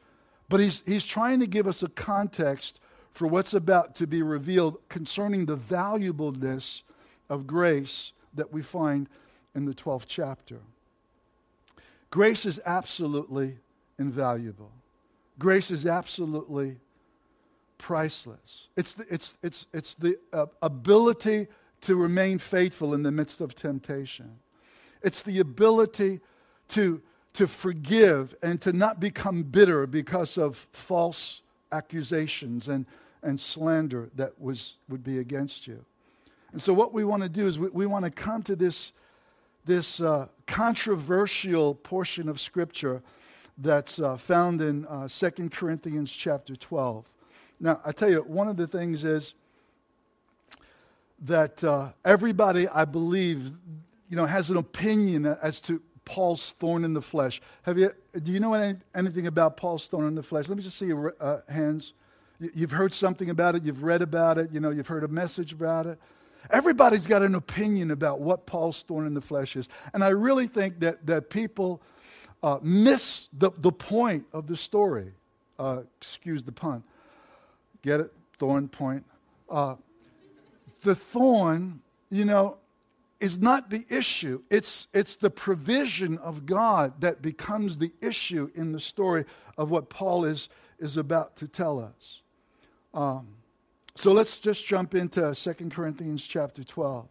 but 0.49 0.59
he's, 0.59 0.81
he's 0.87 1.05
trying 1.05 1.39
to 1.39 1.45
give 1.45 1.67
us 1.67 1.83
a 1.83 1.89
context 1.89 2.79
for 3.11 3.27
what's 3.27 3.53
about 3.53 3.93
to 3.93 4.07
be 4.07 4.23
revealed 4.23 4.79
concerning 4.89 5.45
the 5.45 5.55
valuableness 5.55 6.81
of 7.29 7.45
grace 7.45 8.11
that 8.33 8.51
we 8.51 8.63
find 8.63 9.07
in 9.53 9.65
the 9.65 9.75
12th 9.75 10.05
chapter. 10.07 10.61
Grace 12.09 12.43
is 12.47 12.59
absolutely 12.65 13.57
invaluable. 13.99 14.71
Grace 15.39 15.71
is 15.71 15.85
absolutely 15.85 16.77
priceless. 17.77 18.67
It's 18.75 18.93
the, 18.93 19.05
it's, 19.09 19.37
it's, 19.41 19.65
it's 19.73 19.95
the 19.95 20.19
uh, 20.33 20.47
ability 20.61 21.47
to 21.81 21.95
remain 21.95 22.37
faithful 22.37 22.93
in 22.93 23.03
the 23.03 23.11
midst 23.11 23.39
of 23.39 23.55
temptation. 23.55 24.39
It's 25.01 25.23
the 25.23 25.39
ability 25.39 26.19
to, 26.69 27.01
to 27.33 27.47
forgive 27.47 28.35
and 28.43 28.61
to 28.61 28.73
not 28.73 28.99
become 28.99 29.43
bitter 29.43 29.87
because 29.87 30.37
of 30.37 30.67
false 30.73 31.41
accusations 31.71 32.67
and, 32.67 32.85
and 33.23 33.39
slander 33.39 34.09
that 34.15 34.39
was, 34.41 34.75
would 34.89 35.05
be 35.05 35.19
against 35.19 35.67
you. 35.67 35.85
And 36.51 36.61
so, 36.61 36.73
what 36.73 36.93
we 36.93 37.03
want 37.03 37.23
to 37.23 37.29
do 37.29 37.47
is 37.47 37.57
we, 37.57 37.69
we 37.69 37.85
want 37.85 38.03
to 38.05 38.11
come 38.11 38.41
to 38.43 38.55
this, 38.55 38.91
this 39.65 40.01
uh, 40.01 40.27
controversial 40.47 41.75
portion 41.75 42.27
of 42.27 42.41
Scripture 42.41 43.03
that's 43.59 43.99
uh, 43.99 44.15
found 44.15 44.61
in 44.61 44.85
uh, 44.85 45.07
2 45.07 45.49
Corinthians 45.49 46.11
chapter 46.11 46.55
12. 46.55 47.05
Now, 47.59 47.81
I 47.85 47.91
tell 47.91 48.09
you, 48.09 48.21
one 48.21 48.47
of 48.47 48.55
the 48.55 48.67
things 48.67 49.03
is 49.03 49.33
that 51.21 51.63
uh, 51.63 51.89
everybody, 52.05 52.67
I 52.69 52.85
believe, 52.85 53.51
you 54.09 54.15
know, 54.15 54.25
has 54.25 54.49
an 54.49 54.57
opinion 54.57 55.25
as 55.25 55.59
to 55.61 55.81
Paul's 56.05 56.53
thorn 56.53 56.85
in 56.85 56.93
the 56.93 57.01
flesh. 57.01 57.41
Have 57.63 57.77
you? 57.77 57.91
Do 58.23 58.31
you 58.31 58.39
know 58.39 58.53
any, 58.53 58.79
anything 58.95 59.27
about 59.27 59.57
Paul's 59.57 59.87
thorn 59.87 60.07
in 60.07 60.15
the 60.15 60.23
flesh? 60.23 60.47
Let 60.47 60.57
me 60.57 60.63
just 60.63 60.77
see 60.77 60.87
your 60.87 61.13
uh, 61.19 61.41
hands. 61.49 61.93
You've 62.39 62.71
heard 62.71 62.93
something 62.93 63.29
about 63.29 63.55
it. 63.55 63.63
You've 63.63 63.83
read 63.83 64.01
about 64.01 64.37
it. 64.37 64.51
You 64.51 64.61
know, 64.61 64.69
you've 64.69 64.87
heard 64.87 65.03
a 65.03 65.09
message 65.09 65.51
about 65.51 65.85
it. 65.85 65.99
Everybody's 66.49 67.05
got 67.05 67.21
an 67.21 67.35
opinion 67.35 67.91
about 67.91 68.21
what 68.21 68.45
Paul's 68.45 68.81
thorn 68.81 69.05
in 69.05 69.13
the 69.13 69.21
flesh 69.21 69.57
is, 69.57 69.67
and 69.93 70.03
I 70.03 70.09
really 70.09 70.47
think 70.47 70.79
that 70.79 71.05
that 71.05 71.29
people 71.29 71.81
uh, 72.41 72.59
miss 72.61 73.27
the 73.33 73.51
the 73.57 73.71
point 73.71 74.25
of 74.33 74.47
the 74.47 74.55
story. 74.55 75.13
Uh, 75.57 75.81
excuse 75.97 76.43
the 76.43 76.51
pun. 76.51 76.83
Get 77.81 77.99
it? 77.99 78.13
Thorn 78.37 78.67
point. 78.69 79.05
Uh, 79.49 79.75
the 80.81 80.95
thorn, 80.95 81.81
you 82.09 82.25
know, 82.25 82.57
is 83.19 83.39
not 83.39 83.69
the 83.69 83.85
issue. 83.89 84.41
It's, 84.49 84.87
it's 84.93 85.15
the 85.15 85.29
provision 85.29 86.17
of 86.19 86.45
God 86.45 87.01
that 87.01 87.21
becomes 87.21 87.77
the 87.77 87.91
issue 88.01 88.49
in 88.55 88.71
the 88.71 88.79
story 88.79 89.25
of 89.57 89.69
what 89.69 89.89
Paul 89.89 90.23
is, 90.23 90.47
is 90.79 90.95
about 90.95 91.35
to 91.37 91.47
tell 91.47 91.79
us. 91.79 92.21
Um, 92.93 93.27
so 93.95 94.13
let's 94.13 94.39
just 94.39 94.65
jump 94.65 94.95
into 94.95 95.35
2 95.35 95.69
Corinthians 95.69 96.25
chapter 96.25 96.63
12. 96.63 97.07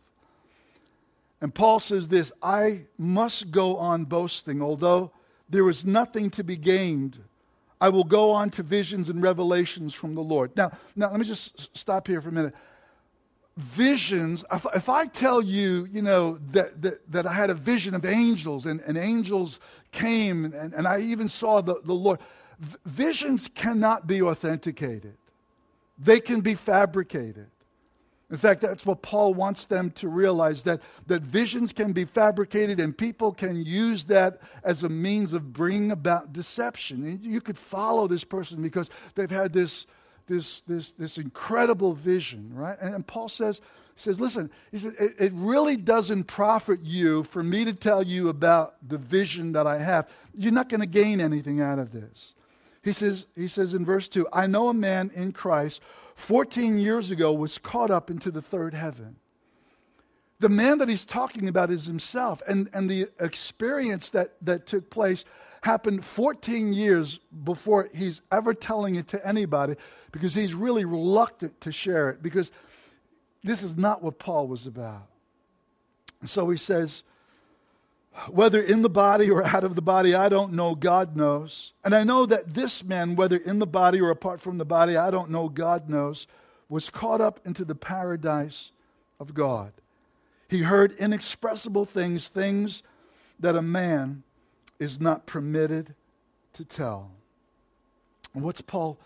And 1.40 1.54
Paul 1.54 1.78
says 1.78 2.08
this 2.08 2.32
I 2.42 2.82
must 2.96 3.50
go 3.50 3.76
on 3.76 4.06
boasting, 4.06 4.62
although 4.62 5.12
there 5.48 5.68
is 5.68 5.84
nothing 5.84 6.30
to 6.30 6.44
be 6.44 6.56
gained. 6.56 7.18
I 7.80 7.88
will 7.90 8.04
go 8.04 8.30
on 8.30 8.50
to 8.50 8.62
visions 8.62 9.08
and 9.08 9.22
revelations 9.22 9.94
from 9.94 10.14
the 10.14 10.20
Lord. 10.20 10.56
Now, 10.56 10.72
now 10.96 11.10
let 11.10 11.18
me 11.18 11.24
just 11.24 11.76
stop 11.76 12.06
here 12.06 12.20
for 12.20 12.28
a 12.28 12.32
minute 12.32 12.54
visions, 13.58 14.44
if, 14.52 14.64
if, 14.72 14.88
I 14.88 15.06
tell 15.06 15.42
you, 15.42 15.88
you 15.92 16.00
know, 16.00 16.38
that, 16.52 16.80
that, 16.80 17.10
that, 17.10 17.26
I 17.26 17.32
had 17.32 17.50
a 17.50 17.54
vision 17.54 17.92
of 17.92 18.06
angels 18.06 18.66
and, 18.66 18.80
and 18.82 18.96
angels 18.96 19.58
came 19.90 20.44
and, 20.44 20.72
and 20.72 20.86
I 20.86 21.00
even 21.00 21.28
saw 21.28 21.60
the, 21.60 21.80
the 21.82 21.92
Lord, 21.92 22.20
visions 22.86 23.50
cannot 23.52 24.06
be 24.06 24.22
authenticated. 24.22 25.16
They 25.98 26.20
can 26.20 26.40
be 26.40 26.54
fabricated. 26.54 27.48
In 28.30 28.36
fact, 28.36 28.60
that's 28.60 28.84
what 28.84 29.00
Paul 29.00 29.32
wants 29.32 29.64
them 29.64 29.90
to 29.92 30.08
realize 30.08 30.62
that, 30.64 30.82
that 31.06 31.22
visions 31.22 31.72
can 31.72 31.92
be 31.92 32.04
fabricated 32.04 32.78
and 32.78 32.96
people 32.96 33.32
can 33.32 33.64
use 33.64 34.04
that 34.06 34.40
as 34.62 34.82
a 34.82 34.88
means 34.88 35.32
of 35.32 35.52
bringing 35.52 35.90
about 35.90 36.32
deception. 36.34 37.06
And 37.06 37.24
you 37.24 37.40
could 37.40 37.58
follow 37.58 38.06
this 38.06 38.24
person 38.24 38.62
because 38.62 38.90
they've 39.14 39.30
had 39.30 39.54
this 39.54 39.86
this, 40.28 40.60
this, 40.62 40.92
this 40.92 41.18
incredible 41.18 41.94
vision, 41.94 42.52
right? 42.54 42.78
And, 42.80 42.94
and 42.94 43.06
Paul 43.06 43.28
says, 43.28 43.60
he 43.96 44.02
says, 44.02 44.20
listen, 44.20 44.50
he 44.70 44.78
says, 44.78 44.94
it, 44.94 45.14
it 45.18 45.32
really 45.34 45.76
doesn't 45.76 46.24
profit 46.24 46.80
you 46.82 47.24
for 47.24 47.42
me 47.42 47.64
to 47.64 47.72
tell 47.72 48.02
you 48.02 48.28
about 48.28 48.76
the 48.86 48.98
vision 48.98 49.52
that 49.52 49.66
I 49.66 49.78
have. 49.78 50.08
You're 50.34 50.52
not 50.52 50.68
going 50.68 50.80
to 50.80 50.86
gain 50.86 51.20
anything 51.20 51.60
out 51.60 51.80
of 51.80 51.90
this. 51.90 52.34
He 52.84 52.92
says, 52.92 53.26
he 53.34 53.48
says 53.48 53.74
in 53.74 53.84
verse 53.84 54.06
2, 54.06 54.28
I 54.32 54.46
know 54.46 54.68
a 54.68 54.74
man 54.74 55.10
in 55.14 55.32
Christ 55.32 55.82
14 56.18 56.78
years 56.78 57.12
ago 57.12 57.32
was 57.32 57.58
caught 57.58 57.92
up 57.92 58.10
into 58.10 58.32
the 58.32 58.42
third 58.42 58.74
heaven. 58.74 59.16
The 60.40 60.48
man 60.48 60.78
that 60.78 60.88
he's 60.88 61.04
talking 61.04 61.48
about 61.48 61.70
is 61.70 61.86
himself, 61.86 62.42
and, 62.46 62.68
and 62.74 62.90
the 62.90 63.08
experience 63.20 64.10
that, 64.10 64.34
that 64.42 64.66
took 64.66 64.90
place 64.90 65.24
happened 65.62 66.04
14 66.04 66.72
years 66.72 67.20
before 67.44 67.88
he's 67.94 68.20
ever 68.32 68.52
telling 68.52 68.96
it 68.96 69.06
to 69.08 69.26
anybody 69.26 69.76
because 70.10 70.34
he's 70.34 70.54
really 70.54 70.84
reluctant 70.84 71.60
to 71.60 71.70
share 71.70 72.10
it 72.10 72.20
because 72.20 72.50
this 73.44 73.62
is 73.62 73.76
not 73.76 74.02
what 74.02 74.18
Paul 74.18 74.48
was 74.48 74.66
about. 74.66 75.06
So 76.24 76.50
he 76.50 76.58
says, 76.58 77.04
whether 78.28 78.60
in 78.60 78.82
the 78.82 78.90
body 78.90 79.30
or 79.30 79.44
out 79.44 79.64
of 79.64 79.74
the 79.74 79.82
body, 79.82 80.14
I 80.14 80.28
don't 80.28 80.52
know, 80.52 80.74
God 80.74 81.16
knows. 81.16 81.72
And 81.84 81.94
I 81.94 82.04
know 82.04 82.26
that 82.26 82.54
this 82.54 82.84
man, 82.84 83.16
whether 83.16 83.36
in 83.36 83.58
the 83.58 83.66
body 83.66 84.00
or 84.00 84.10
apart 84.10 84.40
from 84.40 84.58
the 84.58 84.64
body, 84.64 84.96
I 84.96 85.10
don't 85.10 85.30
know, 85.30 85.48
God 85.48 85.88
knows, 85.88 86.26
was 86.68 86.90
caught 86.90 87.20
up 87.20 87.40
into 87.44 87.64
the 87.64 87.74
paradise 87.74 88.72
of 89.20 89.34
God. 89.34 89.72
He 90.48 90.62
heard 90.62 90.92
inexpressible 90.92 91.84
things, 91.84 92.28
things 92.28 92.82
that 93.38 93.56
a 93.56 93.62
man 93.62 94.22
is 94.78 95.00
not 95.00 95.26
permitted 95.26 95.94
to 96.54 96.64
tell. 96.64 97.10
And 98.34 98.42
what's 98.42 98.60
Paul 98.60 98.98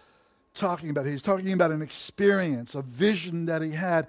talking 0.54 0.90
about? 0.90 1.06
He's 1.06 1.22
talking 1.22 1.52
about 1.52 1.70
an 1.70 1.82
experience, 1.82 2.74
a 2.74 2.82
vision 2.82 3.46
that 3.46 3.62
he 3.62 3.72
had 3.72 4.06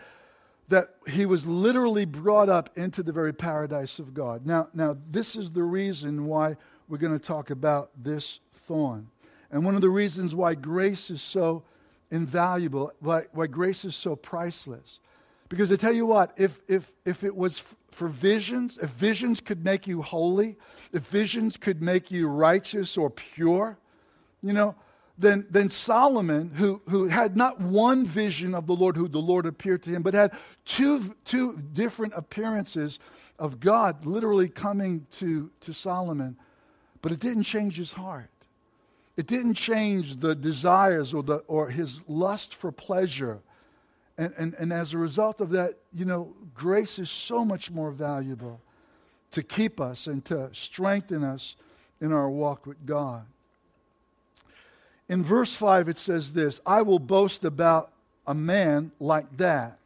that 0.73 0.95
he 1.07 1.27
was 1.27 1.45
literally 1.45 2.03
brought 2.03 2.49
up 2.49 2.75
into 2.75 3.03
the 3.03 3.11
very 3.11 3.31
paradise 3.31 3.99
of 3.99 4.11
God. 4.11 4.43
Now, 4.43 4.69
now 4.73 4.97
this 5.11 5.35
is 5.35 5.51
the 5.51 5.61
reason 5.61 6.25
why 6.25 6.57
we're 6.87 6.97
going 6.97 7.13
to 7.13 7.23
talk 7.23 7.51
about 7.51 7.91
this 7.95 8.39
thorn. 8.67 9.07
And 9.51 9.63
one 9.63 9.75
of 9.75 9.81
the 9.81 9.91
reasons 9.91 10.33
why 10.33 10.55
grace 10.55 11.11
is 11.11 11.21
so 11.21 11.63
invaluable, 12.09 12.91
why, 13.01 13.25
why 13.33 13.45
grace 13.45 13.85
is 13.85 13.95
so 13.95 14.15
priceless. 14.15 14.99
Because 15.47 15.71
I 15.71 15.75
tell 15.75 15.93
you 15.93 16.07
what, 16.07 16.33
if, 16.37 16.59
if, 16.67 16.91
if 17.05 17.23
it 17.23 17.35
was 17.35 17.63
for 17.91 18.07
visions, 18.07 18.79
if 18.79 18.89
visions 18.89 19.39
could 19.39 19.63
make 19.63 19.85
you 19.85 20.01
holy, 20.01 20.57
if 20.91 21.03
visions 21.03 21.55
could 21.55 21.83
make 21.83 22.09
you 22.09 22.27
righteous 22.27 22.97
or 22.97 23.11
pure, 23.11 23.77
you 24.41 24.53
know, 24.53 24.73
then, 25.17 25.45
then 25.49 25.69
Solomon, 25.69 26.51
who, 26.55 26.81
who 26.89 27.07
had 27.07 27.37
not 27.37 27.59
one 27.59 28.05
vision 28.05 28.55
of 28.55 28.65
the 28.65 28.73
Lord, 28.73 28.97
who 28.97 29.07
the 29.07 29.19
Lord 29.19 29.45
appeared 29.45 29.83
to 29.83 29.91
him, 29.91 30.01
but 30.01 30.13
had 30.13 30.31
two, 30.65 31.15
two 31.23 31.61
different 31.73 32.13
appearances 32.15 32.99
of 33.37 33.59
God 33.59 34.05
literally 34.05 34.49
coming 34.49 35.05
to, 35.11 35.51
to 35.61 35.73
Solomon, 35.73 36.37
but 37.01 37.11
it 37.11 37.19
didn't 37.19 37.43
change 37.43 37.77
his 37.77 37.93
heart. 37.93 38.29
It 39.15 39.27
didn't 39.27 39.53
change 39.53 40.19
the 40.19 40.33
desires 40.33 41.13
or, 41.13 41.21
the, 41.21 41.37
or 41.47 41.69
his 41.69 42.01
lust 42.07 42.55
for 42.55 42.71
pleasure. 42.71 43.39
And, 44.17 44.33
and, 44.37 44.55
and 44.55 44.73
as 44.73 44.93
a 44.93 44.97
result 44.97 45.41
of 45.41 45.51
that, 45.51 45.75
you 45.91 46.05
know, 46.05 46.33
grace 46.55 46.97
is 46.97 47.11
so 47.11 47.45
much 47.45 47.69
more 47.69 47.91
valuable 47.91 48.61
to 49.31 49.43
keep 49.43 49.79
us 49.79 50.07
and 50.07 50.25
to 50.25 50.49
strengthen 50.53 51.23
us 51.23 51.55
in 52.01 52.11
our 52.11 52.29
walk 52.29 52.65
with 52.65 52.83
God. 52.85 53.25
In 55.13 55.23
verse 55.23 55.53
5, 55.53 55.89
it 55.89 55.99
says 55.99 56.33
this 56.33 56.59
I 56.65 56.81
will 56.81 56.97
boast 56.97 57.45
about 57.45 57.91
a 58.25 58.33
man 58.33 58.91
like 58.99 59.37
that, 59.37 59.77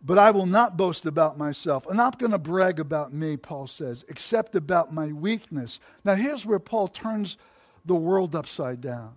but 0.00 0.16
I 0.16 0.30
will 0.30 0.46
not 0.46 0.76
boast 0.76 1.06
about 1.06 1.36
myself. 1.36 1.84
I'm 1.90 1.96
not 1.96 2.20
going 2.20 2.30
to 2.30 2.38
brag 2.38 2.78
about 2.78 3.12
me, 3.12 3.36
Paul 3.36 3.66
says, 3.66 4.04
except 4.08 4.54
about 4.54 4.94
my 4.94 5.08
weakness. 5.08 5.80
Now, 6.04 6.14
here's 6.14 6.46
where 6.46 6.60
Paul 6.60 6.86
turns 6.86 7.36
the 7.84 7.96
world 7.96 8.36
upside 8.36 8.80
down. 8.80 9.14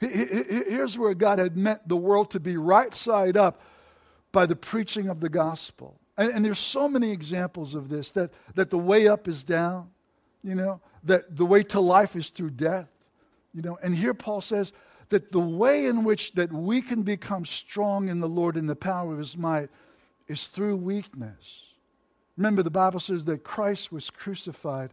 Here's 0.00 0.96
where 0.96 1.12
God 1.12 1.40
had 1.40 1.58
meant 1.58 1.86
the 1.86 1.94
world 1.94 2.30
to 2.30 2.40
be 2.40 2.56
right 2.56 2.94
side 2.94 3.36
up 3.36 3.60
by 4.32 4.46
the 4.46 4.56
preaching 4.56 5.10
of 5.10 5.20
the 5.20 5.28
gospel. 5.28 6.00
And, 6.16 6.42
there's 6.42 6.58
so 6.58 6.88
many 6.88 7.10
examples 7.10 7.74
of 7.74 7.90
this 7.90 8.12
that, 8.12 8.30
that 8.54 8.70
the 8.70 8.78
way 8.78 9.08
up 9.08 9.28
is 9.28 9.44
down, 9.44 9.90
you 10.42 10.54
know, 10.54 10.80
that 11.04 11.36
the 11.36 11.44
way 11.44 11.64
to 11.64 11.80
life 11.80 12.16
is 12.16 12.30
through 12.30 12.52
death, 12.52 12.88
you 13.54 13.62
know. 13.62 13.78
And 13.82 13.94
here 13.94 14.14
Paul 14.14 14.40
says 14.40 14.72
that 15.08 15.32
the 15.32 15.40
way 15.40 15.86
in 15.86 16.04
which 16.04 16.32
that 16.32 16.52
we 16.52 16.82
can 16.82 17.02
become 17.02 17.44
strong 17.44 18.08
in 18.08 18.20
the 18.20 18.28
Lord 18.28 18.56
in 18.56 18.66
the 18.66 18.76
power 18.76 19.12
of 19.12 19.18
his 19.18 19.36
might 19.36 19.68
is 20.28 20.46
through 20.46 20.76
weakness. 20.76 21.64
Remember, 22.36 22.62
the 22.62 22.70
Bible 22.70 23.00
says 23.00 23.24
that 23.24 23.44
Christ 23.44 23.92
was 23.92 24.08
crucified 24.08 24.90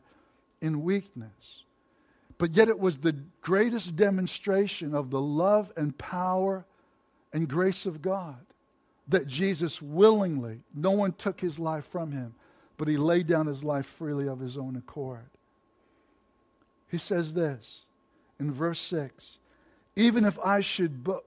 in 0.62 0.84
weakness. 0.84 1.64
But 2.38 2.56
yet 2.56 2.68
it 2.68 2.80
was 2.80 2.98
the 2.98 3.16
greatest 3.42 3.96
demonstration 3.96 4.94
of 4.94 5.10
the 5.10 5.22
love 5.22 5.72
and 5.78 5.98
power 5.98 6.66
and 7.34 7.48
grace 7.48 7.86
of 7.86 8.02
God 8.02 8.38
that 9.08 9.28
Jesus 9.28 9.82
willingly, 9.82 10.60
no 10.76 10.92
one 10.92 11.14
took 11.14 11.40
his 11.40 11.58
life 11.58 11.86
from 11.86 12.12
him, 12.12 12.36
but 12.78 12.88
he 12.88 12.98
laid 12.98 13.28
down 13.28 13.48
his 13.48 13.64
life 13.64 13.86
freely 13.86 14.28
of 14.28 14.40
his 14.40 14.58
own 14.58 14.76
accord. 14.76 15.30
He 16.90 16.98
says 16.98 17.34
this 17.34 17.86
in 18.40 18.52
verse 18.52 18.80
6 18.80 19.38
Even 19.96 20.26
if 20.26 20.38
I 20.40 20.62
should 20.62 21.04
bo- 21.04 21.24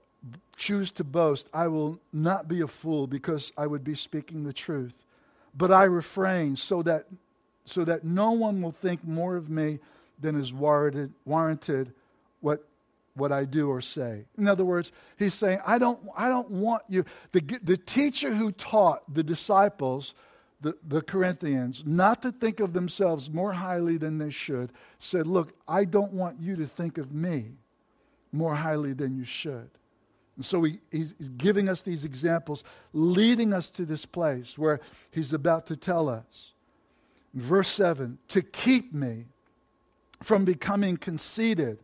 choose 0.56 0.90
to 0.92 1.04
boast, 1.04 1.48
I 1.52 1.68
will 1.68 1.98
not 2.12 2.48
be 2.48 2.60
a 2.60 2.66
fool 2.66 3.06
because 3.06 3.52
I 3.56 3.66
would 3.66 3.82
be 3.84 3.94
speaking 3.94 4.44
the 4.44 4.52
truth. 4.52 4.94
But 5.56 5.72
I 5.72 5.84
refrain 5.84 6.56
so 6.56 6.82
that, 6.82 7.06
so 7.64 7.84
that 7.84 8.04
no 8.04 8.32
one 8.32 8.62
will 8.62 8.72
think 8.72 9.04
more 9.04 9.36
of 9.36 9.48
me 9.48 9.80
than 10.20 10.38
is 10.38 10.52
warranted, 10.52 11.12
warranted 11.24 11.92
what, 12.40 12.66
what 13.14 13.32
I 13.32 13.46
do 13.46 13.68
or 13.68 13.80
say. 13.80 14.24
In 14.38 14.46
other 14.46 14.64
words, 14.64 14.92
he's 15.18 15.34
saying, 15.34 15.60
I 15.66 15.78
don't, 15.78 15.98
I 16.16 16.28
don't 16.28 16.50
want 16.50 16.82
you. 16.88 17.04
The, 17.32 17.40
the 17.62 17.76
teacher 17.76 18.34
who 18.34 18.52
taught 18.52 19.02
the 19.12 19.22
disciples, 19.22 20.14
the, 20.60 20.76
the 20.86 21.00
Corinthians, 21.00 21.84
not 21.86 22.22
to 22.22 22.32
think 22.32 22.60
of 22.60 22.72
themselves 22.72 23.30
more 23.30 23.52
highly 23.52 23.96
than 23.96 24.18
they 24.18 24.30
should, 24.30 24.72
said, 24.98 25.26
Look, 25.26 25.54
I 25.66 25.84
don't 25.84 26.12
want 26.12 26.40
you 26.40 26.56
to 26.56 26.66
think 26.66 26.98
of 26.98 27.12
me 27.12 27.52
more 28.32 28.54
highly 28.54 28.92
than 28.92 29.16
you 29.16 29.24
should. 29.24 29.70
And 30.36 30.44
so 30.44 30.62
he, 30.62 30.80
he's, 30.90 31.14
he's 31.18 31.28
giving 31.30 31.68
us 31.68 31.82
these 31.82 32.04
examples, 32.04 32.64
leading 32.92 33.52
us 33.52 33.70
to 33.70 33.84
this 33.84 34.04
place 34.06 34.56
where 34.56 34.80
he's 35.10 35.32
about 35.32 35.66
to 35.66 35.76
tell 35.76 36.08
us. 36.08 36.52
verse 37.34 37.68
7 37.68 38.18
to 38.28 38.42
keep 38.42 38.92
me 38.92 39.26
from 40.22 40.44
becoming 40.44 40.96
conceited. 40.96 41.78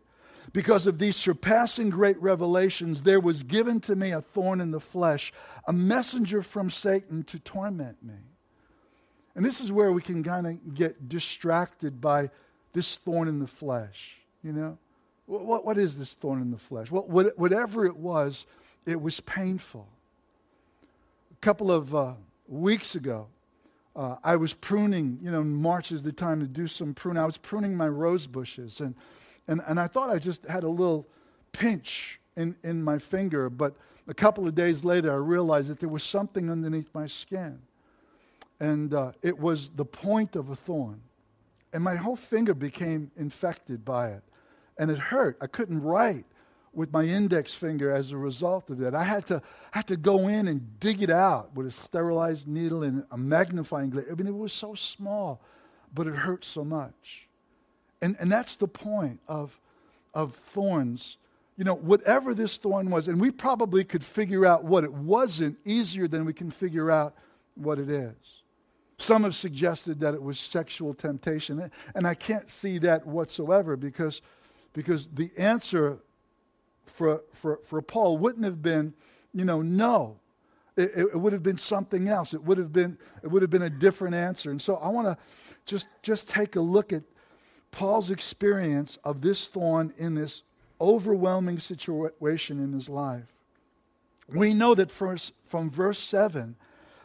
Because 0.53 0.87
of 0.87 0.99
these 0.99 1.17
surpassing 1.17 1.91
great 1.91 2.21
revelations, 2.23 3.03
there 3.03 3.21
was 3.21 3.43
given 3.43 3.81
to 3.81 3.97
me 3.97 4.13
a 4.13 4.23
thorn 4.23 4.61
in 4.61 4.71
the 4.71 4.81
flesh, 4.81 5.33
a 5.67 5.73
messenger 5.73 6.41
from 6.41 6.71
Satan 6.71 7.25
to 7.25 7.39
torment 7.39 8.03
me. 8.03 8.15
And 9.37 9.45
this 9.45 9.61
is 9.61 9.71
where 9.71 9.93
we 9.93 10.01
can 10.01 10.25
kind 10.25 10.47
of 10.47 10.75
get 10.75 11.09
distracted 11.09 12.01
by 12.01 12.31
this 12.73 12.97
thorn 12.97 13.29
in 13.29 13.39
the 13.39 13.47
flesh. 13.47 14.17
You 14.43 14.53
know, 14.53 14.79
what, 15.27 15.65
what 15.65 15.77
is 15.77 15.99
this 15.99 16.15
thorn 16.15 16.41
in 16.41 16.51
the 16.51 16.59
flesh? 16.59 16.91
Well, 16.91 17.03
whatever 17.07 17.85
it 17.85 17.97
was, 17.97 18.47
it 18.87 19.01
was 19.01 19.21
painful. 19.21 19.87
A 21.33 21.37
couple 21.43 21.71
of 21.71 21.95
uh, 21.95 22.15
weeks 22.49 22.95
ago, 22.95 23.27
uh, 23.95 24.17
I 24.25 24.37
was 24.37 24.55
pruning, 24.55 25.19
you 25.23 25.31
know, 25.31 25.45
March 25.45 25.93
is 25.93 26.03
the 26.03 26.13
time 26.13 26.41
to 26.41 26.47
do 26.47 26.67
some 26.67 26.95
pruning. 26.95 27.23
I 27.23 27.27
was 27.27 27.39
pruning 27.39 27.77
my 27.77 27.89
rose 27.89 28.27
bushes, 28.27 28.81
and, 28.81 28.95
and, 29.49 29.61
and 29.67 29.79
I 29.79 29.87
thought 29.87 30.09
I 30.09 30.19
just 30.19 30.47
had 30.47 30.65
a 30.65 30.69
little 30.69 31.07
pinch 31.53 32.21
in, 32.37 32.57
in 32.63 32.83
my 32.83 32.99
finger, 32.99 33.51
but 33.51 33.75
a 34.07 34.15
couple 34.15 34.47
of 34.47 34.55
days 34.55 34.85
later, 34.85 35.13
I 35.13 35.17
realized 35.17 35.69
that 35.69 35.81
there 35.81 35.89
was 35.89 36.03
something 36.03 36.51
underneath 36.51 36.89
my 36.95 37.07
skin. 37.07 37.59
And 38.61 38.95
uh, 38.95 39.13
it 39.23 39.39
was 39.39 39.71
the 39.71 39.85
point 39.85 40.37
of 40.37 40.51
a 40.51 40.57
thorn. 40.57 41.01
And 41.73 41.85
my 41.85 41.97
whole 41.97 42.17
finger 42.17 42.55
became 42.55 43.11
infected 43.17 43.85
by 43.85 44.11
it. 44.11 44.23
And 44.79 44.91
it 44.91 44.99
hurt. 44.99 45.37
I 45.41 45.47
couldn't 45.47 45.83
write 45.83 46.25
with 46.73 46.93
my 46.93 47.05
index 47.05 47.55
finger 47.55 47.91
as 47.91 48.13
a 48.13 48.17
result 48.17 48.69
of 48.69 48.79
that. 48.79 48.95
I 48.95 49.03
had 49.03 49.27
to, 49.27 49.43
I 49.73 49.79
had 49.79 49.87
to 49.89 49.97
go 49.97 50.29
in 50.29 50.47
and 50.47 50.79
dig 50.79 51.03
it 51.03 51.11
out 51.11 51.55
with 51.55 51.67
a 51.67 51.71
sterilized 51.71 52.47
needle 52.47 52.83
and 52.83 53.05
a 53.11 53.17
magnifying 53.17 53.91
glass. 53.91 54.05
I 54.11 54.15
mean, 54.15 54.27
it 54.27 54.37
was 54.37 54.53
so 54.53 54.75
small, 54.75 55.41
but 55.95 56.07
it 56.07 56.15
hurt 56.15 56.45
so 56.45 56.65
much. 56.65 57.29
And, 58.03 58.15
and 58.21 58.31
that's 58.31 58.57
the 58.57 58.69
point 58.69 59.21
of, 59.27 59.59
of 60.13 60.35
thorns. 60.35 61.17
You 61.57 61.65
know, 61.65 61.75
whatever 61.75 62.35
this 62.35 62.59
thorn 62.59 62.91
was, 62.91 63.09
and 63.09 63.19
we 63.19 63.31
probably 63.31 63.83
could 63.83 64.05
figure 64.05 64.45
out 64.45 64.65
what 64.65 64.85
it 64.85 64.93
wasn't 64.93 65.57
easier 65.65 66.07
than 66.07 66.27
we 66.27 66.35
can 66.35 66.51
figure 66.51 66.91
out 66.91 67.15
what 67.55 67.79
it 67.79 67.89
is. 67.91 68.15
Some 68.99 69.25
have 69.25 69.35
suggested 69.35 70.01
that 70.01 70.15
it 70.15 70.23
was 70.23 70.39
sexual 70.39 70.95
temptation, 70.95 71.71
and 71.95 72.07
I 72.07 72.15
can't 72.15 72.49
see 72.49 72.79
that 72.79 73.07
whatsoever 73.07 73.77
because, 73.77 74.23
because 74.73 75.07
the 75.09 75.31
answer 75.37 75.99
for, 76.87 77.23
for, 77.35 77.61
for 77.65 77.83
Paul 77.83 78.17
wouldn't 78.19 78.45
have 78.45 78.63
been, 78.63 78.95
you 79.35 79.45
know, 79.45 79.61
no. 79.61 80.19
It, 80.77 80.93
it, 80.97 81.19
would 81.19 81.33
have 81.33 81.43
been 81.43 81.59
something 81.59 82.09
else. 82.09 82.35
It 82.35 82.43
would 82.43 82.59
have 82.59 82.73
been, 82.73 82.99
it 83.23 83.29
would 83.29 83.43
have 83.43 83.51
been 83.51 83.63
a 83.63 83.71
different 83.71 84.15
answer. 84.15 84.51
And 84.51 84.61
so 84.61 84.77
I 84.77 84.89
want 84.89 85.07
to 85.07 85.17
just, 85.65 85.87
just 86.03 86.29
take 86.29 86.57
a 86.57 86.61
look 86.61 86.93
at 86.93 87.03
Paul's 87.71 88.11
experience 88.11 88.99
of 89.05 89.23
this 89.23 89.47
thorn 89.47 89.93
in 89.97 90.15
this 90.15 90.43
overwhelming 90.81 91.59
situation 91.59 92.63
in 92.63 92.73
his 92.73 92.89
life. 92.89 93.33
We 94.29 94.55
know 94.55 94.75
that 94.75 94.91
first, 94.91 95.33
from 95.47 95.71
verse 95.71 95.99
7 95.99 96.57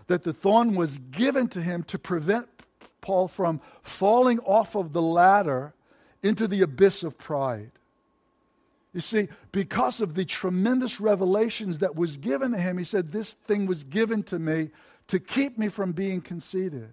that 0.07 0.23
the 0.23 0.33
thorn 0.33 0.75
was 0.75 0.97
given 0.97 1.47
to 1.49 1.61
him 1.61 1.83
to 1.83 1.99
prevent 1.99 2.47
Paul 3.01 3.27
from 3.27 3.61
falling 3.81 4.39
off 4.39 4.75
of 4.75 4.93
the 4.93 5.01
ladder 5.01 5.73
into 6.23 6.47
the 6.47 6.61
abyss 6.61 7.03
of 7.03 7.17
pride. 7.17 7.71
You 8.93 9.01
see, 9.01 9.29
because 9.51 10.01
of 10.01 10.15
the 10.15 10.25
tremendous 10.25 10.99
revelations 10.99 11.79
that 11.79 11.95
was 11.95 12.17
given 12.17 12.51
to 12.51 12.57
him, 12.57 12.77
he 12.77 12.83
said, 12.83 13.11
This 13.11 13.33
thing 13.33 13.65
was 13.65 13.83
given 13.83 14.21
to 14.23 14.37
me 14.37 14.69
to 15.07 15.19
keep 15.19 15.57
me 15.57 15.69
from 15.69 15.93
being 15.93 16.21
conceited. 16.21 16.89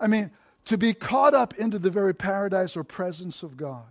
I 0.00 0.06
mean, 0.06 0.30
to 0.66 0.78
be 0.78 0.94
caught 0.94 1.34
up 1.34 1.54
into 1.58 1.78
the 1.78 1.90
very 1.90 2.14
paradise 2.14 2.76
or 2.76 2.84
presence 2.84 3.42
of 3.42 3.56
God. 3.56 3.84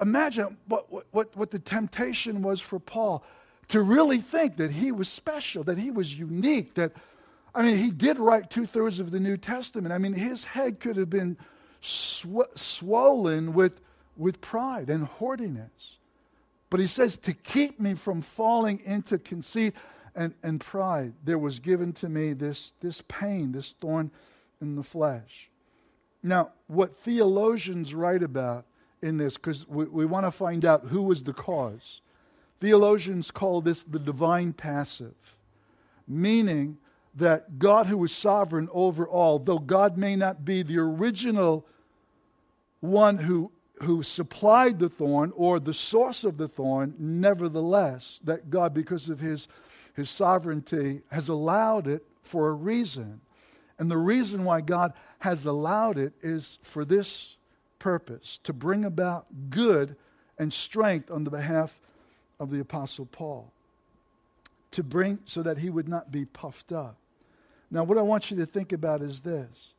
Imagine 0.00 0.56
what, 0.66 0.86
what, 1.12 1.34
what 1.34 1.50
the 1.50 1.58
temptation 1.58 2.42
was 2.42 2.60
for 2.60 2.78
Paul 2.78 3.24
to 3.68 3.80
really 3.80 4.18
think 4.18 4.56
that 4.56 4.72
he 4.72 4.92
was 4.92 5.08
special, 5.08 5.64
that 5.64 5.78
he 5.78 5.90
was 5.90 6.18
unique, 6.18 6.74
that, 6.74 6.92
I 7.54 7.62
mean, 7.62 7.78
he 7.78 7.90
did 7.90 8.18
write 8.18 8.50
two 8.50 8.66
thirds 8.66 8.98
of 8.98 9.10
the 9.10 9.20
New 9.20 9.36
Testament. 9.36 9.92
I 9.92 9.98
mean, 9.98 10.14
his 10.14 10.44
head 10.44 10.80
could 10.80 10.96
have 10.96 11.10
been 11.10 11.36
sw- 11.80 12.50
swollen 12.56 13.54
with, 13.54 13.80
with 14.16 14.40
pride 14.40 14.90
and 14.90 15.06
hoardiness. 15.06 15.98
But 16.68 16.80
he 16.80 16.88
says, 16.88 17.16
to 17.18 17.32
keep 17.32 17.78
me 17.78 17.94
from 17.94 18.22
falling 18.22 18.80
into 18.84 19.18
conceit 19.18 19.74
and, 20.16 20.34
and 20.42 20.60
pride, 20.60 21.12
there 21.22 21.38
was 21.38 21.60
given 21.60 21.92
to 21.94 22.08
me 22.08 22.32
this, 22.32 22.72
this 22.80 23.02
pain, 23.06 23.52
this 23.52 23.72
thorn 23.80 24.10
in 24.60 24.74
the 24.74 24.82
flesh. 24.82 25.50
Now, 26.22 26.50
what 26.66 26.96
theologians 26.96 27.94
write 27.94 28.22
about 28.22 28.64
in 29.02 29.18
this, 29.18 29.36
because 29.36 29.68
we, 29.68 29.84
we 29.84 30.06
want 30.06 30.26
to 30.26 30.30
find 30.30 30.64
out 30.64 30.86
who 30.86 31.02
was 31.02 31.22
the 31.22 31.32
cause. 31.34 32.00
Theologians 32.58 33.30
call 33.30 33.60
this 33.60 33.82
the 33.82 33.98
divine 33.98 34.54
passive, 34.54 35.36
meaning 36.08 36.78
that 37.16 37.58
God, 37.58 37.86
who 37.86 38.02
is 38.04 38.12
sovereign 38.12 38.68
over 38.72 39.06
all, 39.06 39.38
though 39.38 39.58
God 39.58 39.96
may 39.96 40.16
not 40.16 40.44
be 40.44 40.62
the 40.62 40.78
original 40.78 41.64
one 42.80 43.18
who, 43.18 43.50
who 43.82 44.02
supplied 44.02 44.78
the 44.78 44.88
thorn 44.88 45.32
or 45.36 45.60
the 45.60 45.74
source 45.74 46.24
of 46.24 46.36
the 46.36 46.48
thorn, 46.48 46.94
nevertheless, 46.98 48.20
that 48.24 48.50
God, 48.50 48.74
because 48.74 49.08
of 49.08 49.20
his, 49.20 49.48
his 49.94 50.10
sovereignty, 50.10 51.02
has 51.10 51.28
allowed 51.28 51.86
it 51.86 52.04
for 52.22 52.48
a 52.48 52.52
reason. 52.52 53.20
And 53.78 53.90
the 53.90 53.96
reason 53.96 54.44
why 54.44 54.60
God 54.60 54.92
has 55.20 55.44
allowed 55.44 55.98
it 55.98 56.12
is 56.20 56.58
for 56.62 56.84
this 56.84 57.36
purpose 57.78 58.38
to 58.44 58.52
bring 58.52 58.84
about 58.84 59.26
good 59.50 59.96
and 60.38 60.52
strength 60.52 61.10
on 61.10 61.24
the 61.24 61.30
behalf 61.30 61.78
of 62.40 62.50
the 62.50 62.60
Apostle 62.60 63.06
Paul. 63.06 63.52
To 64.72 64.82
bring 64.82 65.20
so 65.24 65.42
that 65.42 65.58
he 65.58 65.70
would 65.70 65.88
not 65.88 66.10
be 66.10 66.24
puffed 66.24 66.72
up. 66.72 66.96
Now, 67.74 67.82
what 67.82 67.98
I 67.98 68.02
want 68.02 68.30
you 68.30 68.36
to 68.36 68.46
think 68.46 68.72
about 68.72 69.02
is 69.02 69.22
this. 69.22 69.74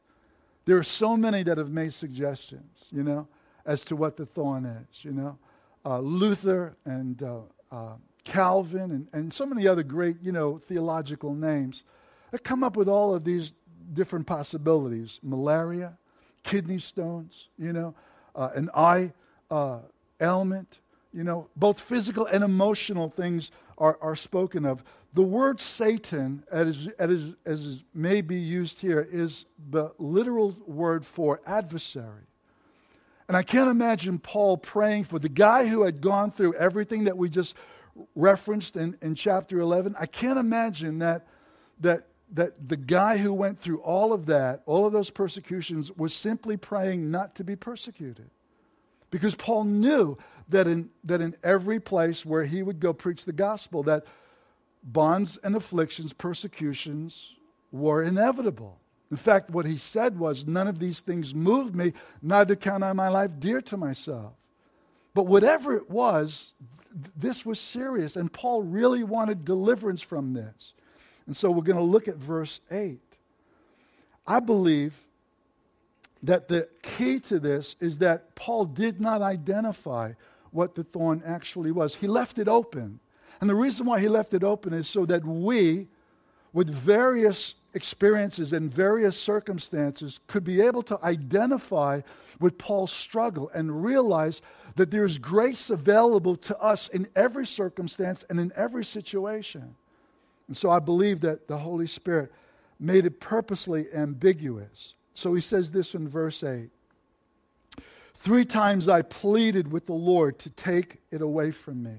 There 0.65 0.75
are 0.75 0.83
so 0.83 1.15
many 1.15 1.43
that 1.43 1.57
have 1.57 1.69
made 1.69 1.93
suggestions, 1.93 2.87
you 2.91 3.03
know, 3.03 3.29
as 3.65 3.85
to 3.85 3.95
what 3.95 4.17
the 4.17 4.25
thorn 4.25 4.65
is, 4.65 5.05
you 5.05 5.13
know. 5.13 5.37
Uh, 5.85 5.99
Luther 5.99 6.75
and 6.83 7.23
uh, 7.23 7.39
uh, 7.71 7.93
Calvin 8.25 8.91
and, 8.91 9.07
and 9.13 9.33
so 9.33 9.45
many 9.45 9.65
other 9.65 9.81
great, 9.81 10.17
you 10.21 10.33
know, 10.33 10.57
theological 10.57 11.33
names 11.33 11.83
have 12.31 12.43
come 12.43 12.65
up 12.65 12.75
with 12.75 12.89
all 12.89 13.15
of 13.15 13.23
these 13.23 13.53
different 13.93 14.27
possibilities 14.27 15.21
malaria, 15.23 15.97
kidney 16.43 16.79
stones, 16.79 17.47
you 17.57 17.71
know, 17.71 17.95
uh, 18.35 18.49
an 18.55 18.69
eye 18.75 19.13
uh, 19.49 19.79
ailment, 20.19 20.79
you 21.13 21.23
know, 21.23 21.47
both 21.55 21.79
physical 21.79 22.25
and 22.25 22.43
emotional 22.43 23.09
things 23.09 23.51
are, 23.77 23.97
are 24.01 24.17
spoken 24.17 24.65
of. 24.65 24.83
The 25.15 25.23
word 25.23 25.61
Satan, 25.61 26.43
as, 26.51 26.89
as, 26.99 27.35
as 27.45 27.85
may 27.93 28.19
be 28.19 28.35
used 28.35 28.81
here, 28.81 29.07
is 29.09 29.45
the 29.69 29.93
literal 29.97 30.57
word 30.67 31.05
for 31.05 31.39
adversary. 31.47 32.25
And 33.29 33.37
I 33.37 33.41
can't 33.41 33.69
imagine 33.69 34.19
Paul 34.19 34.57
praying 34.57 35.05
for 35.05 35.17
the 35.17 35.29
guy 35.29 35.67
who 35.67 35.83
had 35.83 36.01
gone 36.01 36.31
through 36.31 36.55
everything 36.55 37.05
that 37.05 37.17
we 37.17 37.29
just 37.29 37.55
referenced 38.13 38.75
in, 38.75 38.97
in 39.01 39.15
chapter 39.15 39.61
11. 39.61 39.95
I 39.97 40.05
can't 40.05 40.37
imagine 40.37 40.99
that, 40.99 41.25
that, 41.79 42.07
that 42.33 42.67
the 42.67 42.75
guy 42.75 43.15
who 43.15 43.33
went 43.33 43.61
through 43.61 43.79
all 43.79 44.11
of 44.11 44.25
that, 44.25 44.63
all 44.65 44.85
of 44.85 44.91
those 44.91 45.11
persecutions, 45.11 45.93
was 45.93 46.13
simply 46.13 46.57
praying 46.57 47.09
not 47.09 47.35
to 47.35 47.45
be 47.45 47.55
persecuted. 47.55 48.29
Because 49.11 49.33
Paul 49.33 49.63
knew 49.63 50.17
that 50.49 50.67
in, 50.67 50.89
that 51.05 51.21
in 51.21 51.37
every 51.41 51.79
place 51.79 52.25
where 52.25 52.43
he 52.43 52.61
would 52.61 52.81
go 52.81 52.91
preach 52.91 53.23
the 53.23 53.31
gospel, 53.31 53.81
that 53.83 54.03
bonds 54.85 55.37
and 55.37 55.55
afflictions, 55.55 56.13
persecutions 56.13 57.33
were 57.71 58.03
inevitable. 58.03 58.79
In 59.11 59.17
fact, 59.17 59.49
what 59.49 59.65
he 59.65 59.77
said 59.77 60.17
was, 60.17 60.45
None 60.45 60.67
of 60.67 60.79
these 60.79 61.01
things 61.01 61.33
moved 61.33 61.75
me, 61.75 61.93
neither 62.21 62.55
count 62.55 62.83
I 62.83 62.93
my 62.93 63.09
life 63.09 63.31
dear 63.39 63.61
to 63.61 63.77
myself. 63.77 64.33
But 65.13 65.27
whatever 65.27 65.75
it 65.75 65.89
was, 65.89 66.53
th- 66.91 67.13
this 67.15 67.45
was 67.45 67.59
serious, 67.59 68.15
and 68.15 68.31
Paul 68.31 68.63
really 68.63 69.03
wanted 69.03 69.45
deliverance 69.45 70.01
from 70.01 70.33
this. 70.33 70.73
And 71.25 71.35
so 71.35 71.49
we're 71.49 71.63
going 71.63 71.77
to 71.77 71.83
look 71.83 72.07
at 72.07 72.15
verse 72.15 72.59
8. 72.69 72.99
I 74.27 74.39
believe 74.39 74.93
that 76.23 76.47
the 76.47 76.67
key 76.81 77.19
to 77.19 77.39
this 77.39 77.75
is 77.79 77.99
that 77.99 78.35
Paul 78.35 78.65
did 78.65 78.99
not 78.99 79.21
identify 79.21 80.13
what 80.51 80.75
the 80.75 80.83
thorn 80.83 81.21
actually 81.25 81.71
was. 81.71 81.95
He 81.95 82.07
left 82.07 82.39
it 82.39 82.47
open. 82.47 82.99
And 83.41 83.49
the 83.49 83.55
reason 83.55 83.85
why 83.85 83.99
he 83.99 84.07
left 84.07 84.33
it 84.33 84.43
open 84.43 84.73
is 84.73 84.87
so 84.87 85.05
that 85.05 85.25
we, 85.25 85.87
with 86.53 86.69
various 86.69 87.55
experiences 87.73 88.53
and 88.53 88.73
various 88.73 89.19
circumstances, 89.19 90.19
could 90.27 90.43
be 90.43 90.61
able 90.61 90.83
to 90.83 90.97
identify 91.03 92.01
with 92.39 92.57
Paul's 92.57 92.91
struggle 92.91 93.51
and 93.53 93.83
realize 93.83 94.41
that 94.75 94.91
there's 94.91 95.17
grace 95.17 95.69
available 95.69 96.35
to 96.37 96.57
us 96.59 96.87
in 96.87 97.07
every 97.15 97.45
circumstance 97.45 98.23
and 98.29 98.39
in 98.39 98.51
every 98.55 98.85
situation. 98.85 99.75
And 100.47 100.55
so 100.55 100.69
I 100.69 100.79
believe 100.79 101.21
that 101.21 101.47
the 101.47 101.57
Holy 101.57 101.87
Spirit 101.87 102.31
made 102.79 103.05
it 103.05 103.19
purposely 103.19 103.85
ambiguous 103.93 104.95
so 105.15 105.33
he 105.33 105.41
says 105.41 105.71
this 105.71 105.95
in 105.95 106.07
verse 106.07 106.43
8 106.43 106.69
Three 108.15 108.45
times 108.45 108.87
I 108.87 109.01
pleaded 109.01 109.71
with 109.71 109.85
the 109.85 109.93
Lord 109.93 110.37
to 110.39 110.49
take 110.49 110.97
it 111.11 111.21
away 111.21 111.51
from 111.51 111.83
me. 111.83 111.97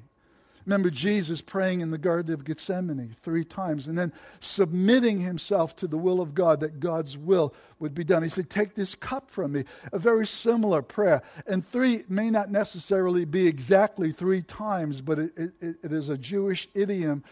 Remember 0.67 0.91
Jesus 0.91 1.41
praying 1.41 1.81
in 1.81 1.93
the 1.93 1.99
Garden 1.99 2.35
of 2.35 2.45
Gethsemane 2.45 3.15
three 3.23 3.45
times 3.45 3.87
and 3.87 3.97
then 3.97 4.13
submitting 4.41 5.21
himself 5.21 5.77
to 5.77 5.87
the 5.87 5.97
will 5.97 6.21
of 6.21 6.35
God 6.35 6.59
that 6.61 6.81
God's 6.81 7.17
will 7.17 7.55
would 7.79 7.95
be 7.95 8.03
done. 8.03 8.25
He 8.25 8.29
said, 8.29 8.51
Take 8.51 8.75
this 8.75 8.97
cup 8.97 9.31
from 9.31 9.53
me. 9.53 9.65
A 9.93 9.99
very 9.99 10.27
similar 10.27 10.83
prayer. 10.83 11.23
And 11.47 11.67
three 11.71 12.03
may 12.09 12.31
not 12.31 12.51
necessarily 12.51 13.25
be 13.25 13.47
exactly 13.47 14.11
three 14.11 14.43
times, 14.43 15.01
but 15.01 15.21
it, 15.21 15.33
it, 15.37 15.77
it 15.85 15.93
is 15.93 16.09
a 16.09 16.19
Jewish 16.19 16.69
idiom 16.75 17.23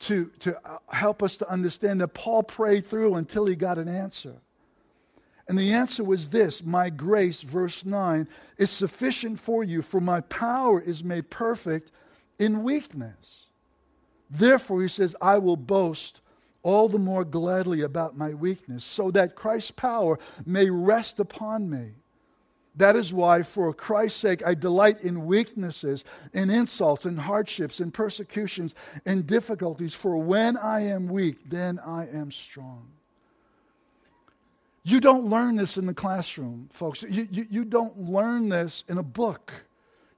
to, 0.00 0.30
to 0.38 0.56
uh, 0.66 0.78
help 0.88 1.22
us 1.22 1.36
to 1.38 1.50
understand 1.50 2.00
that 2.00 2.08
Paul 2.08 2.42
prayed 2.42 2.86
through 2.86 3.16
until 3.16 3.44
he 3.44 3.54
got 3.54 3.76
an 3.76 3.88
answer. 3.88 4.36
And 5.46 5.58
the 5.58 5.72
answer 5.72 6.04
was 6.04 6.30
this 6.30 6.64
My 6.64 6.88
grace, 6.88 7.42
verse 7.42 7.84
9, 7.84 8.28
is 8.56 8.70
sufficient 8.70 9.40
for 9.40 9.62
you, 9.62 9.82
for 9.82 10.00
my 10.00 10.22
power 10.22 10.80
is 10.80 11.04
made 11.04 11.28
perfect 11.28 11.90
in 12.38 12.62
weakness. 12.62 13.46
Therefore, 14.30 14.82
he 14.82 14.88
says, 14.88 15.16
I 15.20 15.38
will 15.38 15.56
boast 15.56 16.20
all 16.62 16.88
the 16.88 16.98
more 16.98 17.24
gladly 17.24 17.82
about 17.82 18.16
my 18.16 18.34
weakness, 18.34 18.84
so 18.84 19.10
that 19.12 19.34
Christ's 19.34 19.70
power 19.70 20.18
may 20.44 20.68
rest 20.68 21.20
upon 21.20 21.70
me. 21.70 21.92
That 22.76 22.94
is 22.94 23.12
why, 23.12 23.42
for 23.42 23.72
Christ's 23.74 24.20
sake, 24.20 24.46
I 24.46 24.54
delight 24.54 25.00
in 25.00 25.26
weaknesses, 25.26 26.04
in 26.32 26.48
insults, 26.48 27.06
in 27.06 27.16
hardships, 27.16 27.80
in 27.80 27.90
persecutions, 27.90 28.74
in 29.04 29.22
difficulties. 29.22 29.94
For 29.94 30.16
when 30.16 30.56
I 30.56 30.82
am 30.82 31.08
weak, 31.08 31.48
then 31.48 31.80
I 31.84 32.06
am 32.12 32.30
strong. 32.30 32.86
You 34.84 35.00
don't 35.00 35.26
learn 35.26 35.56
this 35.56 35.76
in 35.76 35.86
the 35.86 35.94
classroom, 35.94 36.68
folks. 36.72 37.02
You, 37.02 37.26
you, 37.30 37.46
you, 37.50 37.64
don't 37.64 38.08
learn 38.08 38.48
this 38.48 38.84
in 38.88 38.98
a 38.98 39.02
book. 39.02 39.52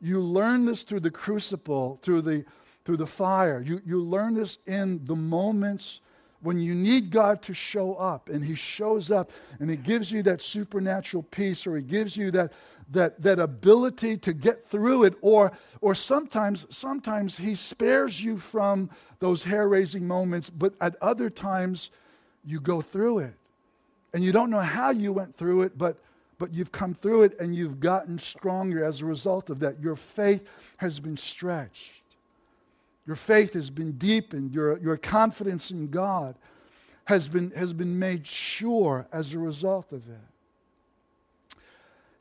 You 0.00 0.20
learn 0.20 0.64
this 0.64 0.82
through 0.82 1.00
the 1.00 1.10
crucible, 1.10 1.98
through 2.02 2.22
the, 2.22 2.44
through 2.84 2.96
the 2.96 3.06
fire. 3.06 3.60
You, 3.60 3.80
you 3.84 4.00
learn 4.00 4.34
this 4.34 4.58
in 4.66 5.04
the 5.04 5.16
moments 5.16 6.00
when 6.42 6.58
you 6.58 6.74
need 6.74 7.10
God 7.10 7.42
to 7.42 7.54
show 7.54 7.94
up. 7.94 8.28
And 8.28 8.44
He 8.44 8.54
shows 8.54 9.10
up 9.10 9.30
and 9.58 9.68
He 9.68 9.76
gives 9.76 10.10
you 10.10 10.22
that 10.22 10.40
supernatural 10.40 11.22
peace 11.24 11.66
or 11.66 11.76
He 11.76 11.82
gives 11.82 12.16
you 12.16 12.30
that, 12.30 12.52
that, 12.92 13.20
that 13.20 13.38
ability 13.38 14.16
to 14.18 14.32
get 14.32 14.66
through 14.68 15.04
it. 15.04 15.14
Or, 15.20 15.52
or 15.80 15.94
sometimes, 15.94 16.66
sometimes 16.70 17.36
He 17.36 17.54
spares 17.54 18.22
you 18.22 18.38
from 18.38 18.90
those 19.18 19.42
hair 19.42 19.68
raising 19.68 20.06
moments, 20.06 20.48
but 20.48 20.72
at 20.80 20.96
other 21.02 21.28
times, 21.28 21.90
you 22.44 22.58
go 22.58 22.80
through 22.80 23.18
it. 23.18 23.34
And 24.14 24.24
you 24.24 24.32
don't 24.32 24.50
know 24.50 24.60
how 24.60 24.90
you 24.90 25.12
went 25.12 25.36
through 25.36 25.62
it, 25.62 25.76
but, 25.76 25.98
but 26.40 26.54
you've 26.54 26.72
come 26.72 26.94
through 26.94 27.24
it 27.24 27.38
and 27.38 27.54
you've 27.54 27.80
gotten 27.80 28.18
stronger 28.18 28.82
as 28.82 29.02
a 29.02 29.04
result 29.04 29.50
of 29.50 29.60
that. 29.60 29.78
Your 29.78 29.94
faith 29.94 30.42
has 30.78 30.98
been 30.98 31.18
stretched. 31.18 32.00
Your 33.06 33.14
faith 33.14 33.52
has 33.52 33.68
been 33.68 33.92
deepened. 33.92 34.54
Your, 34.54 34.78
your 34.78 34.96
confidence 34.96 35.70
in 35.70 35.88
God 35.90 36.34
has 37.04 37.28
been, 37.28 37.50
has 37.50 37.74
been 37.74 37.98
made 37.98 38.26
sure 38.26 39.06
as 39.12 39.34
a 39.34 39.38
result 39.38 39.92
of 39.92 40.08
it. 40.08 41.58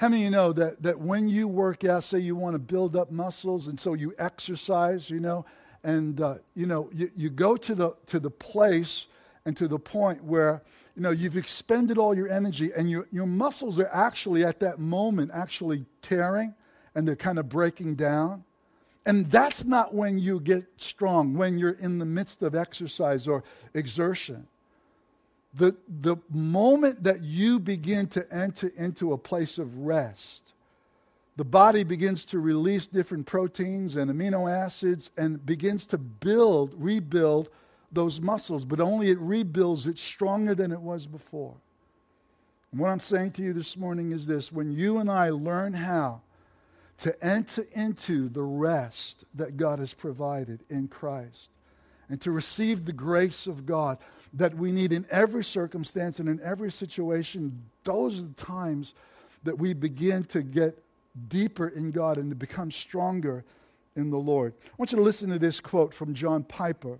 How 0.02 0.10
many 0.10 0.24
of 0.24 0.26
you 0.26 0.32
know 0.32 0.52
that, 0.52 0.84
that 0.84 1.00
when 1.00 1.30
you 1.30 1.48
work 1.48 1.86
out, 1.86 2.04
say 2.04 2.20
you 2.20 2.36
want 2.36 2.56
to 2.56 2.60
build 2.60 2.98
up 2.98 3.12
muscles, 3.12 3.68
and 3.68 3.80
so 3.80 3.94
you 3.94 4.14
exercise, 4.18 5.10
you 5.10 5.22
know, 5.22 5.46
and 5.84 6.20
uh, 6.20 6.36
you 6.56 6.66
know, 6.66 6.90
you, 6.94 7.10
you 7.16 7.30
go 7.30 7.56
to 7.56 7.74
the 7.74 7.96
to 8.08 8.20
the 8.20 8.30
place 8.30 9.08
and 9.46 9.56
to 9.56 9.68
the 9.68 9.80
point 9.80 10.24
where 10.24 10.62
you 11.00 11.04
know, 11.04 11.12
you've 11.12 11.38
expended 11.38 11.98
all 11.98 12.14
your 12.14 12.28
energy 12.28 12.72
and 12.76 12.92
your, 12.92 13.08
your 13.10 13.26
muscles 13.26 13.80
are 13.80 13.88
actually 13.88 14.44
at 14.44 14.60
that 14.60 14.80
moment 14.80 15.32
actually 15.34 15.86
tearing 16.02 16.54
and 16.94 17.08
they're 17.08 17.16
kind 17.16 17.40
of 17.40 17.48
breaking 17.48 17.96
down. 17.96 18.44
And 19.06 19.32
that's 19.32 19.64
not 19.64 19.94
when 19.94 20.20
you 20.20 20.42
get 20.42 20.66
strong, 20.76 21.36
when 21.36 21.58
you're 21.58 21.78
in 21.80 22.00
the 22.00 22.06
midst 22.06 22.42
of 22.42 22.54
exercise 22.54 23.30
or 23.30 23.46
exertion. 23.74 24.46
The, 25.54 25.78
the 25.88 26.18
moment 26.30 27.06
that 27.06 27.22
you 27.22 27.62
begin 27.62 28.08
to 28.08 28.30
enter 28.30 28.68
into 28.76 29.14
a 29.14 29.18
place 29.18 29.58
of 29.58 29.78
rest, 29.78 30.54
the 31.38 31.46
body 31.46 31.86
begins 31.86 32.26
to 32.26 32.40
release 32.40 32.88
different 32.88 33.26
proteins 33.26 33.96
and 33.96 34.12
amino 34.12 34.52
acids 34.52 35.12
and 35.16 35.46
begins 35.46 35.86
to 35.88 35.98
build, 35.98 36.76
rebuild 36.78 37.48
those 37.92 38.22
muscles, 38.22 38.66
but 38.66 38.80
only 38.80 39.10
it 39.10 39.20
rebuilds 39.20 39.88
it 39.88 39.98
stronger 39.98 40.56
than 40.56 40.72
it 40.72 40.82
was 40.82 41.08
before. 41.08 41.56
And 42.72 42.80
what 42.80 42.90
I'm 42.90 43.00
saying 43.00 43.32
to 43.32 43.44
you 43.44 43.54
this 43.54 43.78
morning 43.78 44.12
is 44.12 44.28
this 44.28 44.52
when 44.52 44.72
you 44.72 45.00
and 45.00 45.10
I 45.10 45.30
learn 45.30 45.74
how 45.74 46.22
to 47.00 47.26
enter 47.26 47.66
into 47.72 48.30
the 48.30 48.44
rest 48.44 49.24
that 49.34 49.58
God 49.58 49.80
has 49.80 49.94
provided 49.94 50.60
in 50.70 50.88
Christ 50.88 51.50
and 52.10 52.20
to 52.22 52.32
receive 52.32 52.86
the 52.86 52.94
grace 52.94 53.48
of 53.48 53.66
God 53.66 53.98
that 54.34 54.56
we 54.56 54.72
need 54.72 54.92
in 54.92 55.06
every 55.10 55.44
circumstance 55.44 56.20
and 56.20 56.28
in 56.28 56.40
every 56.44 56.72
situation, 56.72 57.64
those 57.84 58.20
are 58.20 58.24
the 58.24 58.34
times 58.34 58.94
that 59.44 59.58
we 59.58 59.74
begin 59.74 60.24
to 60.26 60.42
get 60.42 60.84
deeper 61.30 61.70
in 61.70 61.92
God 61.92 62.18
and 62.18 62.30
to 62.30 62.36
become 62.36 62.70
stronger 62.70 63.44
in 63.96 64.10
the 64.10 64.18
Lord. 64.18 64.54
I 64.66 64.74
want 64.78 64.92
you 64.92 64.98
to 64.98 65.04
listen 65.04 65.30
to 65.30 65.40
this 65.40 65.60
quote 65.60 65.94
from 65.94 66.14
John 66.14 66.44
Piper. 66.44 67.00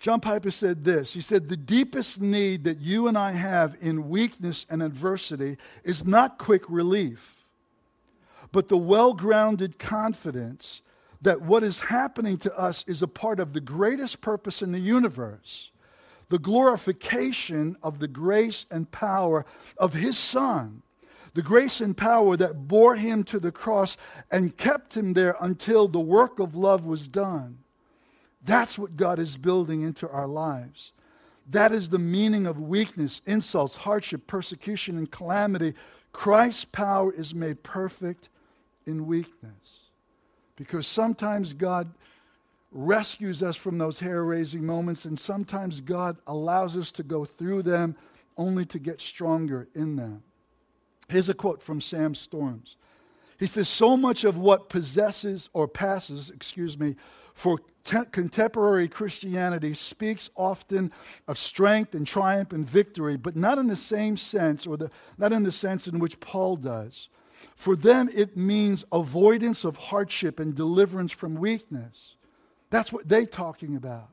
John 0.00 0.18
Piper 0.20 0.50
said 0.50 0.82
this 0.82 1.12
He 1.12 1.20
said, 1.20 1.48
The 1.48 1.56
deepest 1.56 2.20
need 2.20 2.64
that 2.64 2.80
you 2.80 3.06
and 3.06 3.16
I 3.16 3.32
have 3.32 3.76
in 3.80 4.08
weakness 4.08 4.66
and 4.68 4.82
adversity 4.82 5.58
is 5.84 6.04
not 6.04 6.38
quick 6.38 6.64
relief, 6.68 7.44
but 8.50 8.68
the 8.68 8.78
well 8.78 9.12
grounded 9.12 9.78
confidence 9.78 10.82
that 11.22 11.42
what 11.42 11.62
is 11.62 11.80
happening 11.80 12.38
to 12.38 12.58
us 12.58 12.82
is 12.88 13.02
a 13.02 13.08
part 13.08 13.38
of 13.38 13.52
the 13.52 13.60
greatest 13.60 14.22
purpose 14.22 14.62
in 14.62 14.72
the 14.72 14.80
universe 14.80 15.70
the 16.30 16.38
glorification 16.38 17.76
of 17.82 17.98
the 17.98 18.06
grace 18.06 18.64
and 18.70 18.90
power 18.92 19.44
of 19.76 19.94
His 19.94 20.16
Son. 20.16 20.80
The 21.34 21.42
grace 21.42 21.80
and 21.80 21.96
power 21.96 22.36
that 22.36 22.68
bore 22.68 22.94
him 22.94 23.24
to 23.24 23.40
the 23.40 23.52
cross 23.52 23.96
and 24.30 24.56
kept 24.56 24.96
him 24.96 25.12
there 25.12 25.36
until 25.40 25.88
the 25.88 26.00
work 26.00 26.38
of 26.38 26.56
love 26.56 26.84
was 26.84 27.06
done. 27.06 27.58
That's 28.42 28.78
what 28.78 28.96
God 28.96 29.18
is 29.18 29.36
building 29.36 29.82
into 29.82 30.08
our 30.08 30.26
lives. 30.26 30.92
That 31.48 31.72
is 31.72 31.88
the 31.88 31.98
meaning 31.98 32.46
of 32.46 32.60
weakness, 32.60 33.20
insults, 33.26 33.76
hardship, 33.76 34.26
persecution, 34.26 34.96
and 34.96 35.10
calamity. 35.10 35.74
Christ's 36.12 36.64
power 36.64 37.12
is 37.12 37.34
made 37.34 37.62
perfect 37.62 38.28
in 38.86 39.06
weakness. 39.06 39.90
Because 40.56 40.86
sometimes 40.86 41.52
God 41.52 41.92
rescues 42.72 43.42
us 43.42 43.56
from 43.56 43.78
those 43.78 43.98
hair 43.98 44.22
raising 44.22 44.64
moments, 44.64 45.04
and 45.04 45.18
sometimes 45.18 45.80
God 45.80 46.16
allows 46.26 46.76
us 46.76 46.92
to 46.92 47.02
go 47.02 47.24
through 47.24 47.62
them 47.62 47.96
only 48.36 48.64
to 48.66 48.78
get 48.78 49.00
stronger 49.00 49.68
in 49.74 49.96
them. 49.96 50.22
Here's 51.08 51.28
a 51.28 51.34
quote 51.34 51.62
from 51.62 51.80
Sam 51.80 52.14
Storms. 52.14 52.76
He 53.40 53.46
says, 53.46 53.70
So 53.70 53.96
much 53.96 54.22
of 54.22 54.36
what 54.36 54.68
possesses 54.68 55.48
or 55.54 55.66
passes, 55.66 56.28
excuse 56.28 56.78
me, 56.78 56.94
for 57.32 57.58
te- 57.84 58.04
contemporary 58.12 58.86
Christianity 58.86 59.72
speaks 59.72 60.28
often 60.36 60.92
of 61.26 61.38
strength 61.38 61.94
and 61.94 62.06
triumph 62.06 62.52
and 62.52 62.68
victory, 62.68 63.16
but 63.16 63.36
not 63.36 63.58
in 63.58 63.66
the 63.66 63.76
same 63.76 64.18
sense 64.18 64.66
or 64.66 64.76
the, 64.76 64.90
not 65.16 65.32
in 65.32 65.42
the 65.42 65.52
sense 65.52 65.88
in 65.88 65.98
which 65.98 66.20
Paul 66.20 66.56
does. 66.56 67.08
For 67.56 67.74
them, 67.74 68.10
it 68.12 68.36
means 68.36 68.84
avoidance 68.92 69.64
of 69.64 69.78
hardship 69.78 70.38
and 70.38 70.54
deliverance 70.54 71.12
from 71.12 71.34
weakness. 71.34 72.16
That's 72.68 72.92
what 72.92 73.08
they're 73.08 73.24
talking 73.24 73.74
about. 73.74 74.10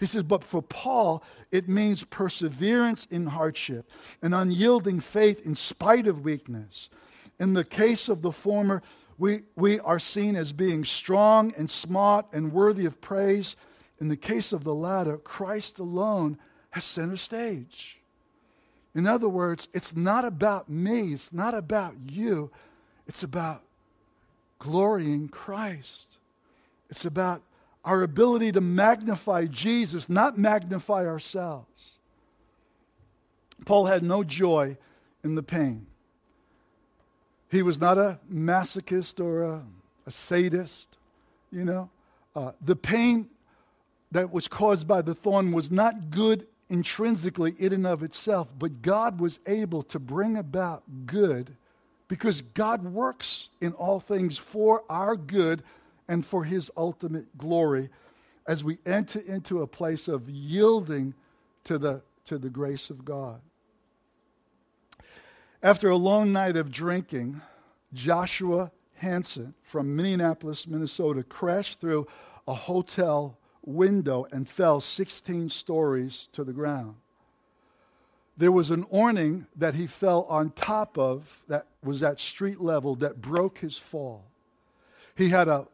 He 0.00 0.06
says, 0.06 0.24
but 0.24 0.42
for 0.42 0.60
Paul, 0.60 1.22
it 1.52 1.68
means 1.68 2.02
perseverance 2.02 3.06
in 3.08 3.26
hardship, 3.26 3.88
an 4.20 4.34
unyielding 4.34 4.98
faith 4.98 5.46
in 5.46 5.54
spite 5.54 6.08
of 6.08 6.24
weakness. 6.24 6.90
In 7.38 7.54
the 7.54 7.64
case 7.64 8.08
of 8.08 8.22
the 8.22 8.32
former, 8.32 8.82
we, 9.18 9.42
we 9.56 9.80
are 9.80 9.98
seen 9.98 10.36
as 10.36 10.52
being 10.52 10.84
strong 10.84 11.52
and 11.56 11.70
smart 11.70 12.26
and 12.32 12.52
worthy 12.52 12.86
of 12.86 13.00
praise. 13.00 13.56
In 14.00 14.08
the 14.08 14.16
case 14.16 14.52
of 14.52 14.64
the 14.64 14.74
latter, 14.74 15.18
Christ 15.18 15.78
alone 15.78 16.38
has 16.70 16.84
center 16.84 17.16
stage. 17.16 18.00
In 18.94 19.06
other 19.06 19.28
words, 19.28 19.68
it's 19.72 19.96
not 19.96 20.24
about 20.24 20.68
me, 20.68 21.12
it's 21.12 21.32
not 21.32 21.54
about 21.54 21.94
you, 22.08 22.50
it's 23.06 23.22
about 23.22 23.62
glorying 24.58 25.28
Christ. 25.28 26.18
It's 26.90 27.04
about 27.04 27.42
our 27.84 28.02
ability 28.02 28.52
to 28.52 28.60
magnify 28.60 29.46
Jesus, 29.46 30.08
not 30.08 30.38
magnify 30.38 31.06
ourselves. 31.06 31.98
Paul 33.64 33.86
had 33.86 34.02
no 34.02 34.24
joy 34.24 34.76
in 35.22 35.34
the 35.34 35.42
pain. 35.42 35.86
He 37.54 37.62
was 37.62 37.80
not 37.80 37.98
a 37.98 38.18
masochist 38.28 39.24
or 39.24 39.44
a, 39.44 39.62
a 40.06 40.10
sadist, 40.10 40.88
you 41.52 41.64
know. 41.64 41.88
Uh, 42.34 42.50
the 42.60 42.74
pain 42.74 43.28
that 44.10 44.32
was 44.32 44.48
caused 44.48 44.88
by 44.88 45.02
the 45.02 45.14
thorn 45.14 45.52
was 45.52 45.70
not 45.70 46.10
good 46.10 46.48
intrinsically 46.68 47.54
in 47.56 47.72
and 47.72 47.86
of 47.86 48.02
itself, 48.02 48.48
but 48.58 48.82
God 48.82 49.20
was 49.20 49.38
able 49.46 49.84
to 49.84 50.00
bring 50.00 50.36
about 50.36 50.82
good 51.06 51.54
because 52.08 52.40
God 52.40 52.82
works 52.82 53.50
in 53.60 53.72
all 53.74 54.00
things 54.00 54.36
for 54.36 54.82
our 54.90 55.14
good 55.14 55.62
and 56.08 56.26
for 56.26 56.42
his 56.42 56.72
ultimate 56.76 57.38
glory 57.38 57.88
as 58.48 58.64
we 58.64 58.78
enter 58.84 59.20
into 59.20 59.62
a 59.62 59.68
place 59.68 60.08
of 60.08 60.28
yielding 60.28 61.14
to 61.62 61.78
the, 61.78 62.02
to 62.24 62.36
the 62.36 62.50
grace 62.50 62.90
of 62.90 63.04
God. 63.04 63.40
After 65.64 65.88
a 65.88 65.96
long 65.96 66.30
night 66.30 66.58
of 66.58 66.70
drinking, 66.70 67.40
Joshua 67.94 68.70
Hanson 68.96 69.54
from 69.62 69.96
Minneapolis, 69.96 70.66
Minnesota, 70.66 71.22
crashed 71.22 71.80
through 71.80 72.06
a 72.46 72.52
hotel 72.52 73.38
window 73.64 74.26
and 74.30 74.46
fell 74.46 74.82
16 74.82 75.48
stories 75.48 76.28
to 76.32 76.44
the 76.44 76.52
ground. 76.52 76.96
There 78.36 78.52
was 78.52 78.70
an 78.70 78.84
awning 78.90 79.46
that 79.56 79.74
he 79.74 79.86
fell 79.86 80.26
on 80.28 80.50
top 80.50 80.98
of 80.98 81.42
that 81.48 81.64
was 81.82 82.02
at 82.02 82.20
street 82.20 82.60
level 82.60 82.94
that 82.96 83.22
broke 83.22 83.56
his 83.56 83.78
fall. 83.78 84.26
He 85.16 85.30
had 85.30 85.48
a 85.48 85.66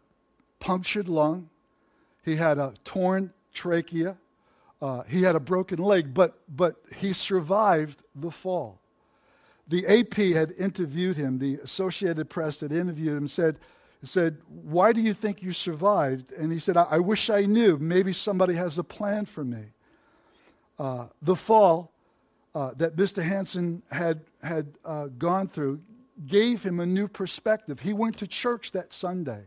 punctured 0.60 1.08
lung, 1.08 1.50
he 2.24 2.36
had 2.36 2.58
a 2.58 2.74
torn 2.84 3.32
trachea, 3.52 4.18
uh, 4.80 5.02
he 5.08 5.22
had 5.22 5.34
a 5.34 5.40
broken 5.40 5.80
leg, 5.80 6.14
but, 6.14 6.38
but 6.48 6.76
he 6.94 7.12
survived 7.12 8.04
the 8.14 8.30
fall. 8.30 8.79
The 9.70 9.86
AP 9.86 10.14
had 10.34 10.52
interviewed 10.58 11.16
him, 11.16 11.38
the 11.38 11.60
Associated 11.62 12.28
Press 12.28 12.58
had 12.58 12.72
interviewed 12.72 13.16
him, 13.16 13.28
said, 13.28 13.56
said, 14.02 14.38
Why 14.48 14.92
do 14.92 15.00
you 15.00 15.14
think 15.14 15.42
you 15.42 15.52
survived? 15.52 16.32
And 16.32 16.52
he 16.52 16.58
said, 16.58 16.76
I, 16.76 16.86
I 16.90 16.98
wish 16.98 17.30
I 17.30 17.42
knew. 17.42 17.78
Maybe 17.78 18.12
somebody 18.12 18.54
has 18.54 18.78
a 18.78 18.84
plan 18.84 19.26
for 19.26 19.44
me. 19.44 19.66
Uh, 20.76 21.06
the 21.22 21.36
fall 21.36 21.92
uh, 22.52 22.72
that 22.78 22.96
Mr. 22.96 23.22
Hanson 23.22 23.82
had, 23.92 24.22
had 24.42 24.66
uh, 24.84 25.06
gone 25.06 25.46
through 25.46 25.80
gave 26.26 26.64
him 26.64 26.80
a 26.80 26.86
new 26.86 27.06
perspective. 27.06 27.80
He 27.80 27.92
went 27.92 28.18
to 28.18 28.26
church 28.26 28.72
that 28.72 28.92
Sunday. 28.92 29.44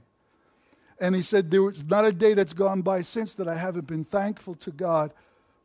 And 1.02 1.16
he 1.16 1.22
said, 1.22 1.52
There 1.52 1.64
was 1.64 1.84
not 1.84 2.06
a 2.06 2.14
day 2.14 2.34
that's 2.34 2.54
gone 2.54 2.82
by 2.82 3.02
since 3.02 3.36
that 3.36 3.50
I 3.50 3.56
haven't 3.56 3.88
been 3.88 4.06
thankful 4.06 4.56
to 4.56 4.72
God 4.72 5.14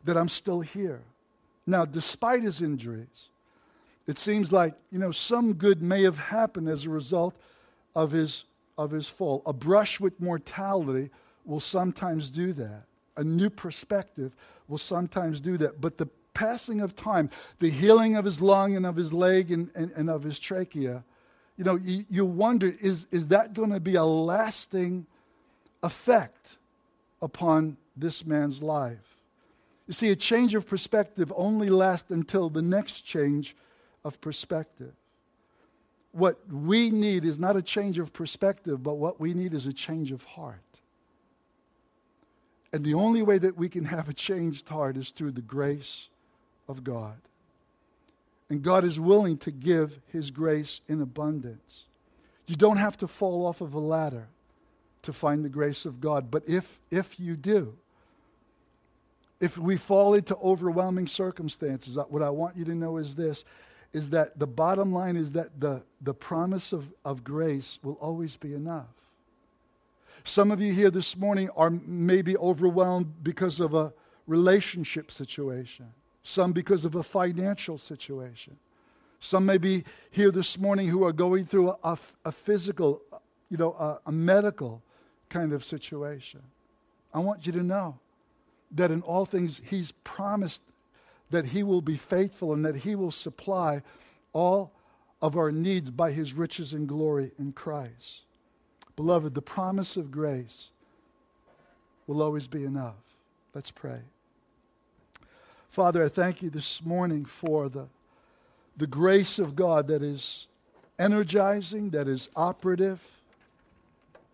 that 0.03 0.17
I'm 0.17 0.29
still 0.29 0.63
here. 0.63 1.03
Now, 1.65 1.85
despite 1.85 2.43
his 2.43 2.61
injuries, 2.61 3.29
it 4.09 4.17
seems 4.17 4.51
like, 4.51 4.75
you 4.91 4.99
know, 4.99 5.13
some 5.13 5.53
good 5.53 5.83
may 5.83 6.03
have 6.03 6.19
happened 6.19 6.67
as 6.67 6.87
a 6.87 6.91
result 6.91 7.37
of 7.95 8.11
his, 8.11 8.45
of 8.79 8.91
his 8.91 9.07
fall. 9.07 9.43
A 9.45 9.53
brush 9.53 10.01
with 10.01 10.19
mortality 10.19 11.11
will 11.45 11.61
sometimes 11.61 12.31
do 12.31 12.55
that. 12.55 12.85
A 13.19 13.23
new 13.23 13.51
perspective 13.51 14.35
will 14.67 14.79
sometimes 14.79 15.41
do 15.41 15.59
that. 15.59 15.83
But 15.83 15.99
the 15.99 16.09
passing 16.33 16.81
of 16.81 16.97
time, 16.97 17.29
the 17.59 17.69
healing 17.69 18.17
of 18.17 18.25
his 18.25 18.41
lung 18.41 18.77
and 18.77 18.87
of 18.87 18.97
his 18.97 19.13
leg 19.13 19.51
and, 19.51 19.71
and, 19.75 19.91
and 19.93 20.09
of 20.09 20.23
his 20.23 20.39
trachea, 20.39 21.05
you 21.59 21.65
know, 21.65 21.77
you, 21.77 22.05
you 22.09 22.25
wonder 22.25 22.75
is, 22.81 23.07
is 23.11 23.29
that 23.29 23.53
going 23.53 23.71
to 23.71 23.81
be 23.81 23.97
a 23.97 24.05
lasting 24.05 25.07
effect 25.83 26.57
upon 27.21 27.77
this 27.95 28.25
man's 28.25 28.63
life. 28.63 29.19
You 29.87 29.93
see, 29.93 30.09
a 30.09 30.17
change 30.17 30.55
of 30.55 30.67
perspective 30.67 31.31
only 31.37 31.69
lasts 31.69 32.11
until 32.11 32.49
the 32.49 32.63
next 32.63 33.03
change 33.03 33.55
of 34.05 34.21
perspective. 34.21 34.93
What 36.13 36.41
we 36.51 36.91
need 36.91 37.25
is 37.25 37.39
not 37.39 37.57
a 37.57 37.63
change 37.63 37.99
of 37.99 38.13
perspective, 38.13 38.83
but 38.83 38.95
what 38.95 39.21
we 39.21 39.35
need 39.35 39.55
is 39.55 39.67
a 39.67 39.73
change 39.73 40.11
of 40.11 40.25
heart. 40.25 40.61
And 42.73 42.85
the 42.85 42.95
only 42.95 43.23
way 43.23 43.39
that 43.39 43.57
we 43.57 43.69
can 43.69 43.85
have 43.85 44.09
a 44.09 44.13
changed 44.13 44.69
heart 44.69 44.97
is 44.97 45.11
through 45.11 45.33
the 45.33 45.43
grace 45.43 46.09
of 46.69 46.85
God. 46.85 47.17
And 48.51 48.63
God 48.63 48.85
is 48.85 48.99
willing 48.99 49.37
to 49.39 49.51
give 49.51 50.01
His 50.13 50.31
grace 50.31 50.81
in 50.89 51.01
abundance. 51.01 51.85
You 52.47 52.57
don't 52.57 52.79
have 52.79 52.97
to 52.99 53.09
fall 53.09 53.47
off 53.47 53.61
of 53.61 53.75
a 53.75 53.79
ladder 53.79 54.29
to 55.03 55.13
find 55.13 55.45
the 55.45 55.51
grace 55.51 55.85
of 55.85 56.01
God. 56.01 56.31
But 56.31 56.49
if, 56.49 56.81
if 56.91 57.21
you 57.21 57.37
do, 57.37 57.77
if 59.41 59.57
we 59.57 59.77
fall 59.77 60.15
into 60.15 60.37
overwhelming 60.37 61.07
circumstances, 61.07 61.97
uh, 61.97 62.05
what 62.05 62.23
I 62.23 62.31
want 62.31 62.57
you 62.57 62.65
to 62.65 62.75
know 62.75 62.97
is 62.97 63.15
this 63.15 63.45
is 63.93 64.11
that 64.11 64.39
the 64.39 64.47
bottom 64.47 64.93
line 64.93 65.17
is 65.17 65.33
that 65.33 65.61
the, 65.61 65.83
the 66.01 66.15
promise 66.15 66.73
of, 66.73 66.93
of 67.05 67.25
grace 67.25 67.79
will 67.83 67.99
always 68.01 68.37
be 68.37 68.55
enough. 68.55 68.87
Some 70.25 70.51
of 70.51 70.61
you 70.61 70.73
here 70.73 70.91
this 70.91 71.17
morning 71.17 71.49
are 71.57 71.71
maybe 71.71 72.37
overwhelmed 72.37 73.23
because 73.23 73.61
of 73.61 73.73
a 73.75 73.93
relationship 74.27 75.11
situation, 75.11 75.87
some 76.23 76.53
because 76.53 76.85
of 76.85 76.95
a 76.95 77.03
financial 77.03 77.79
situation, 77.79 78.59
Some 79.21 79.47
may 79.47 79.59
be 79.59 79.85
here 80.11 80.31
this 80.31 80.59
morning 80.59 80.89
who 80.89 81.05
are 81.05 81.13
going 81.13 81.47
through 81.47 81.75
a, 81.83 81.99
a 82.25 82.33
physical, 82.33 83.03
you 83.51 83.57
know, 83.57 83.73
a, 83.73 83.99
a 84.07 84.13
medical 84.13 84.83
kind 85.29 85.53
of 85.53 85.65
situation. 85.65 86.41
I 87.13 87.19
want 87.19 87.47
you 87.47 87.53
to 87.53 87.63
know 87.63 87.99
that 88.73 88.91
in 88.91 89.03
all 89.03 89.25
things, 89.25 89.61
He's 89.65 89.93
promised 90.05 90.63
that 91.31 91.47
He 91.47 91.63
will 91.63 91.83
be 91.83 91.97
faithful 91.97 92.53
and 92.53 92.65
that 92.65 92.77
He 92.77 92.95
will 92.95 93.11
supply 93.11 93.83
all 94.33 94.73
of 95.21 95.37
our 95.37 95.51
needs 95.51 95.91
by 95.91 96.13
His 96.13 96.33
riches 96.33 96.73
and 96.73 96.89
glory 96.89 97.33
in 97.39 97.53
Christ. 97.53 98.23
Beloved, 98.97 99.35
the 99.35 99.43
promise 99.43 99.97
of 99.97 100.11
grace 100.11 100.71
will 102.07 102.23
always 102.23 102.47
be 102.47 102.65
enough. 102.65 102.97
Let's 103.55 103.71
pray. 103.71 104.01
Father, 105.71 106.05
I 106.05 106.09
thank 106.09 106.43
you 106.43 106.51
this 106.51 106.85
morning 106.85 107.25
for 107.25 107.69
the, 107.69 107.87
the 108.77 108.87
grace 108.87 109.39
of 109.39 109.55
God 109.55 109.87
that 109.89 110.03
is 110.03 110.49
energizing, 110.99 111.91
that 111.91 112.09
is 112.09 112.29
operative, 112.35 113.01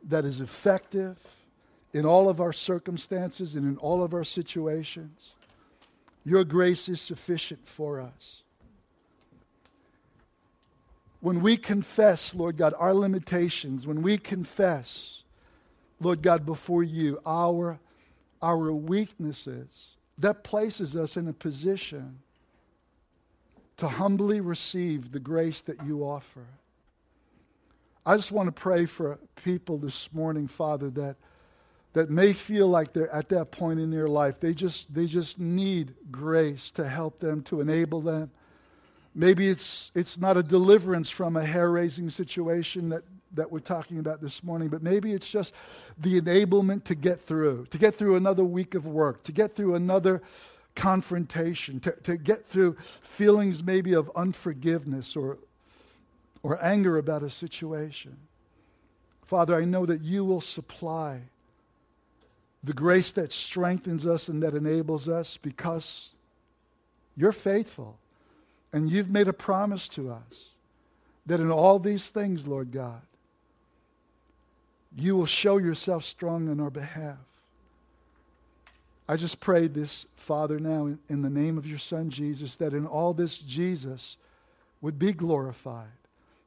that 0.09 0.25
is 0.25 0.41
effective 0.41 1.19
in 1.93 2.07
all 2.07 2.29
of 2.29 2.41
our 2.41 2.53
circumstances 2.53 3.55
and 3.55 3.65
in 3.65 3.77
all 3.79 4.03
of 4.03 4.15
our 4.15 4.25
situations. 4.25 5.33
Your 6.25 6.45
grace 6.45 6.89
is 6.89 7.01
sufficient 7.01 7.69
for 7.69 8.01
us. 8.01 8.43
When 11.21 11.41
we 11.41 11.57
confess, 11.57 12.35
Lord 12.35 12.57
God, 12.57 12.75
our 12.79 12.95
limitations, 12.95 13.87
when 13.87 14.03
we 14.03 14.19
confess, 14.19 15.23
Lord 16.01 16.23
God, 16.23 16.45
before 16.45 16.83
you, 16.83 17.21
our, 17.25 17.79
our 18.43 18.73
weaknesses, 18.73 19.97
that 20.19 20.45
places 20.45 20.95
us 20.97 21.17
in 21.17 21.29
a 21.29 21.33
position 21.33 22.19
to 23.77 23.89
humbly 23.89 24.41
receive 24.41 25.13
the 25.13 25.19
grace 25.19 25.63
that 25.63 25.85
you 25.85 26.03
offer. 26.03 26.47
I 28.07 28.17
just 28.17 28.31
want 28.31 28.49
to 28.49 28.53
pray 28.53 28.87
for 28.87 29.19
people 29.35 29.79
this 29.79 30.13
morning, 30.13 30.47
Father, 30.47 30.91
that, 30.91 31.17
that 31.95 32.11
may 32.11 32.33
feel 32.33 32.69
like 32.69 32.93
they're 32.93 33.13
at 33.15 33.29
that 33.31 33.53
point 33.53 33.81
in 33.81 33.91
their 33.91 34.09
life. 34.09 34.41
They 34.41 34.53
just, 34.53 34.93
they 34.93 35.07
just 35.07 35.39
need 35.39 35.95
grace 36.11 36.71
to 36.73 36.87
help 36.87 37.21
them, 37.21 37.43
to 37.45 37.61
enable 37.61 38.01
them. 38.01 38.31
Maybe 39.15 39.49
it's, 39.49 39.93
it's 39.95 40.19
not 40.19 40.37
a 40.37 40.43
deliverance 40.43 41.09
from 41.09 41.37
a 41.37 41.45
hair 41.45 41.71
raising 41.71 42.11
situation 42.11 42.89
that, 42.89 43.05
that 43.35 43.53
we're 43.53 43.61
talking 43.61 44.01
about 44.01 44.21
this 44.21 44.43
morning, 44.43 44.69
but 44.69 44.83
maybe 44.83 45.13
it's 45.13 45.31
just 45.31 45.55
the 45.97 46.21
enablement 46.21 46.83
to 46.85 46.97
get 46.97 47.21
through, 47.21 47.67
to 47.67 47.79
get 47.79 47.95
through 47.95 48.17
another 48.17 48.45
week 48.45 48.75
of 48.75 48.87
work, 48.87 49.23
to 49.23 49.33
get 49.33 49.55
through 49.55 49.77
another 49.77 50.21
confrontation, 50.75 51.79
to, 51.79 51.93
to 52.03 52.17
get 52.17 52.45
through 52.45 52.77
feelings 53.03 53.63
maybe 53.63 53.93
of 53.93 54.11
unforgiveness 54.17 55.15
or, 55.15 55.39
or 56.43 56.63
anger 56.63 56.99
about 56.99 57.23
a 57.23 57.31
situation. 57.31 58.17
Father, 59.25 59.55
I 59.55 59.65
know 59.65 59.87
that 59.87 60.01
you 60.01 60.25
will 60.25 60.41
supply 60.41 61.21
the 62.65 62.73
grace 62.73 63.13
that 63.13 63.33
strengthens 63.33 64.07
us 64.07 64.29
and 64.29 64.43
that 64.43 64.55
enables 64.55 65.09
us 65.09 65.37
because 65.37 66.11
you're 67.17 67.33
faithful 67.33 67.99
and 68.73 68.91
you've 68.91 69.11
made 69.11 69.29
a 69.29 69.33
promise 69.33 69.87
to 69.89 70.11
us 70.11 70.51
that 71.27 71.41
in 71.41 71.51
all 71.51 71.79
these 71.79 72.11
things, 72.11 72.47
Lord 72.47 72.73
God, 72.73 73.03
you 74.97 75.17
will 75.17 75.27
show 75.27 75.59
yourself 75.59 76.05
strong 76.05 76.49
on 76.49 76.61
our 76.61 76.71
behalf. 76.71 77.19
I 79.09 79.17
just 79.17 79.41
pray 79.41 79.67
this, 79.67 80.07
Father, 80.17 80.59
now 80.59 80.97
in, 81.09 81.23
the 81.23 81.31
name 81.31 81.59
of 81.59 81.67
your 81.67 81.79
Son 81.79 82.09
Jesus, 82.09 82.57
that 82.57 82.73
in 82.73 82.87
all 82.87 83.13
this 83.13 83.39
Jesus 83.39 84.17
would 84.81 84.99
be 84.99 85.13
glorified, 85.13 85.89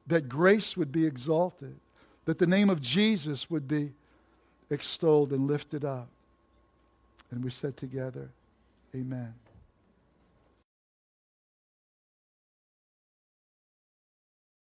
that 0.06 0.28
grace 0.28 0.76
would 0.76 0.90
be 0.90 1.06
exalted, 1.06 1.76
that 2.24 2.38
the 2.38 2.46
name 2.46 2.68
of 2.68 2.80
Jesus 2.80 3.48
would 3.48 3.68
be 3.68 3.92
extolled 4.70 5.32
and 5.32 5.46
lifted 5.46 5.84
up. 5.84 6.08
And 7.30 7.44
we 7.44 7.50
said 7.50 7.76
together, 7.76 8.28
Amen. 8.94 9.34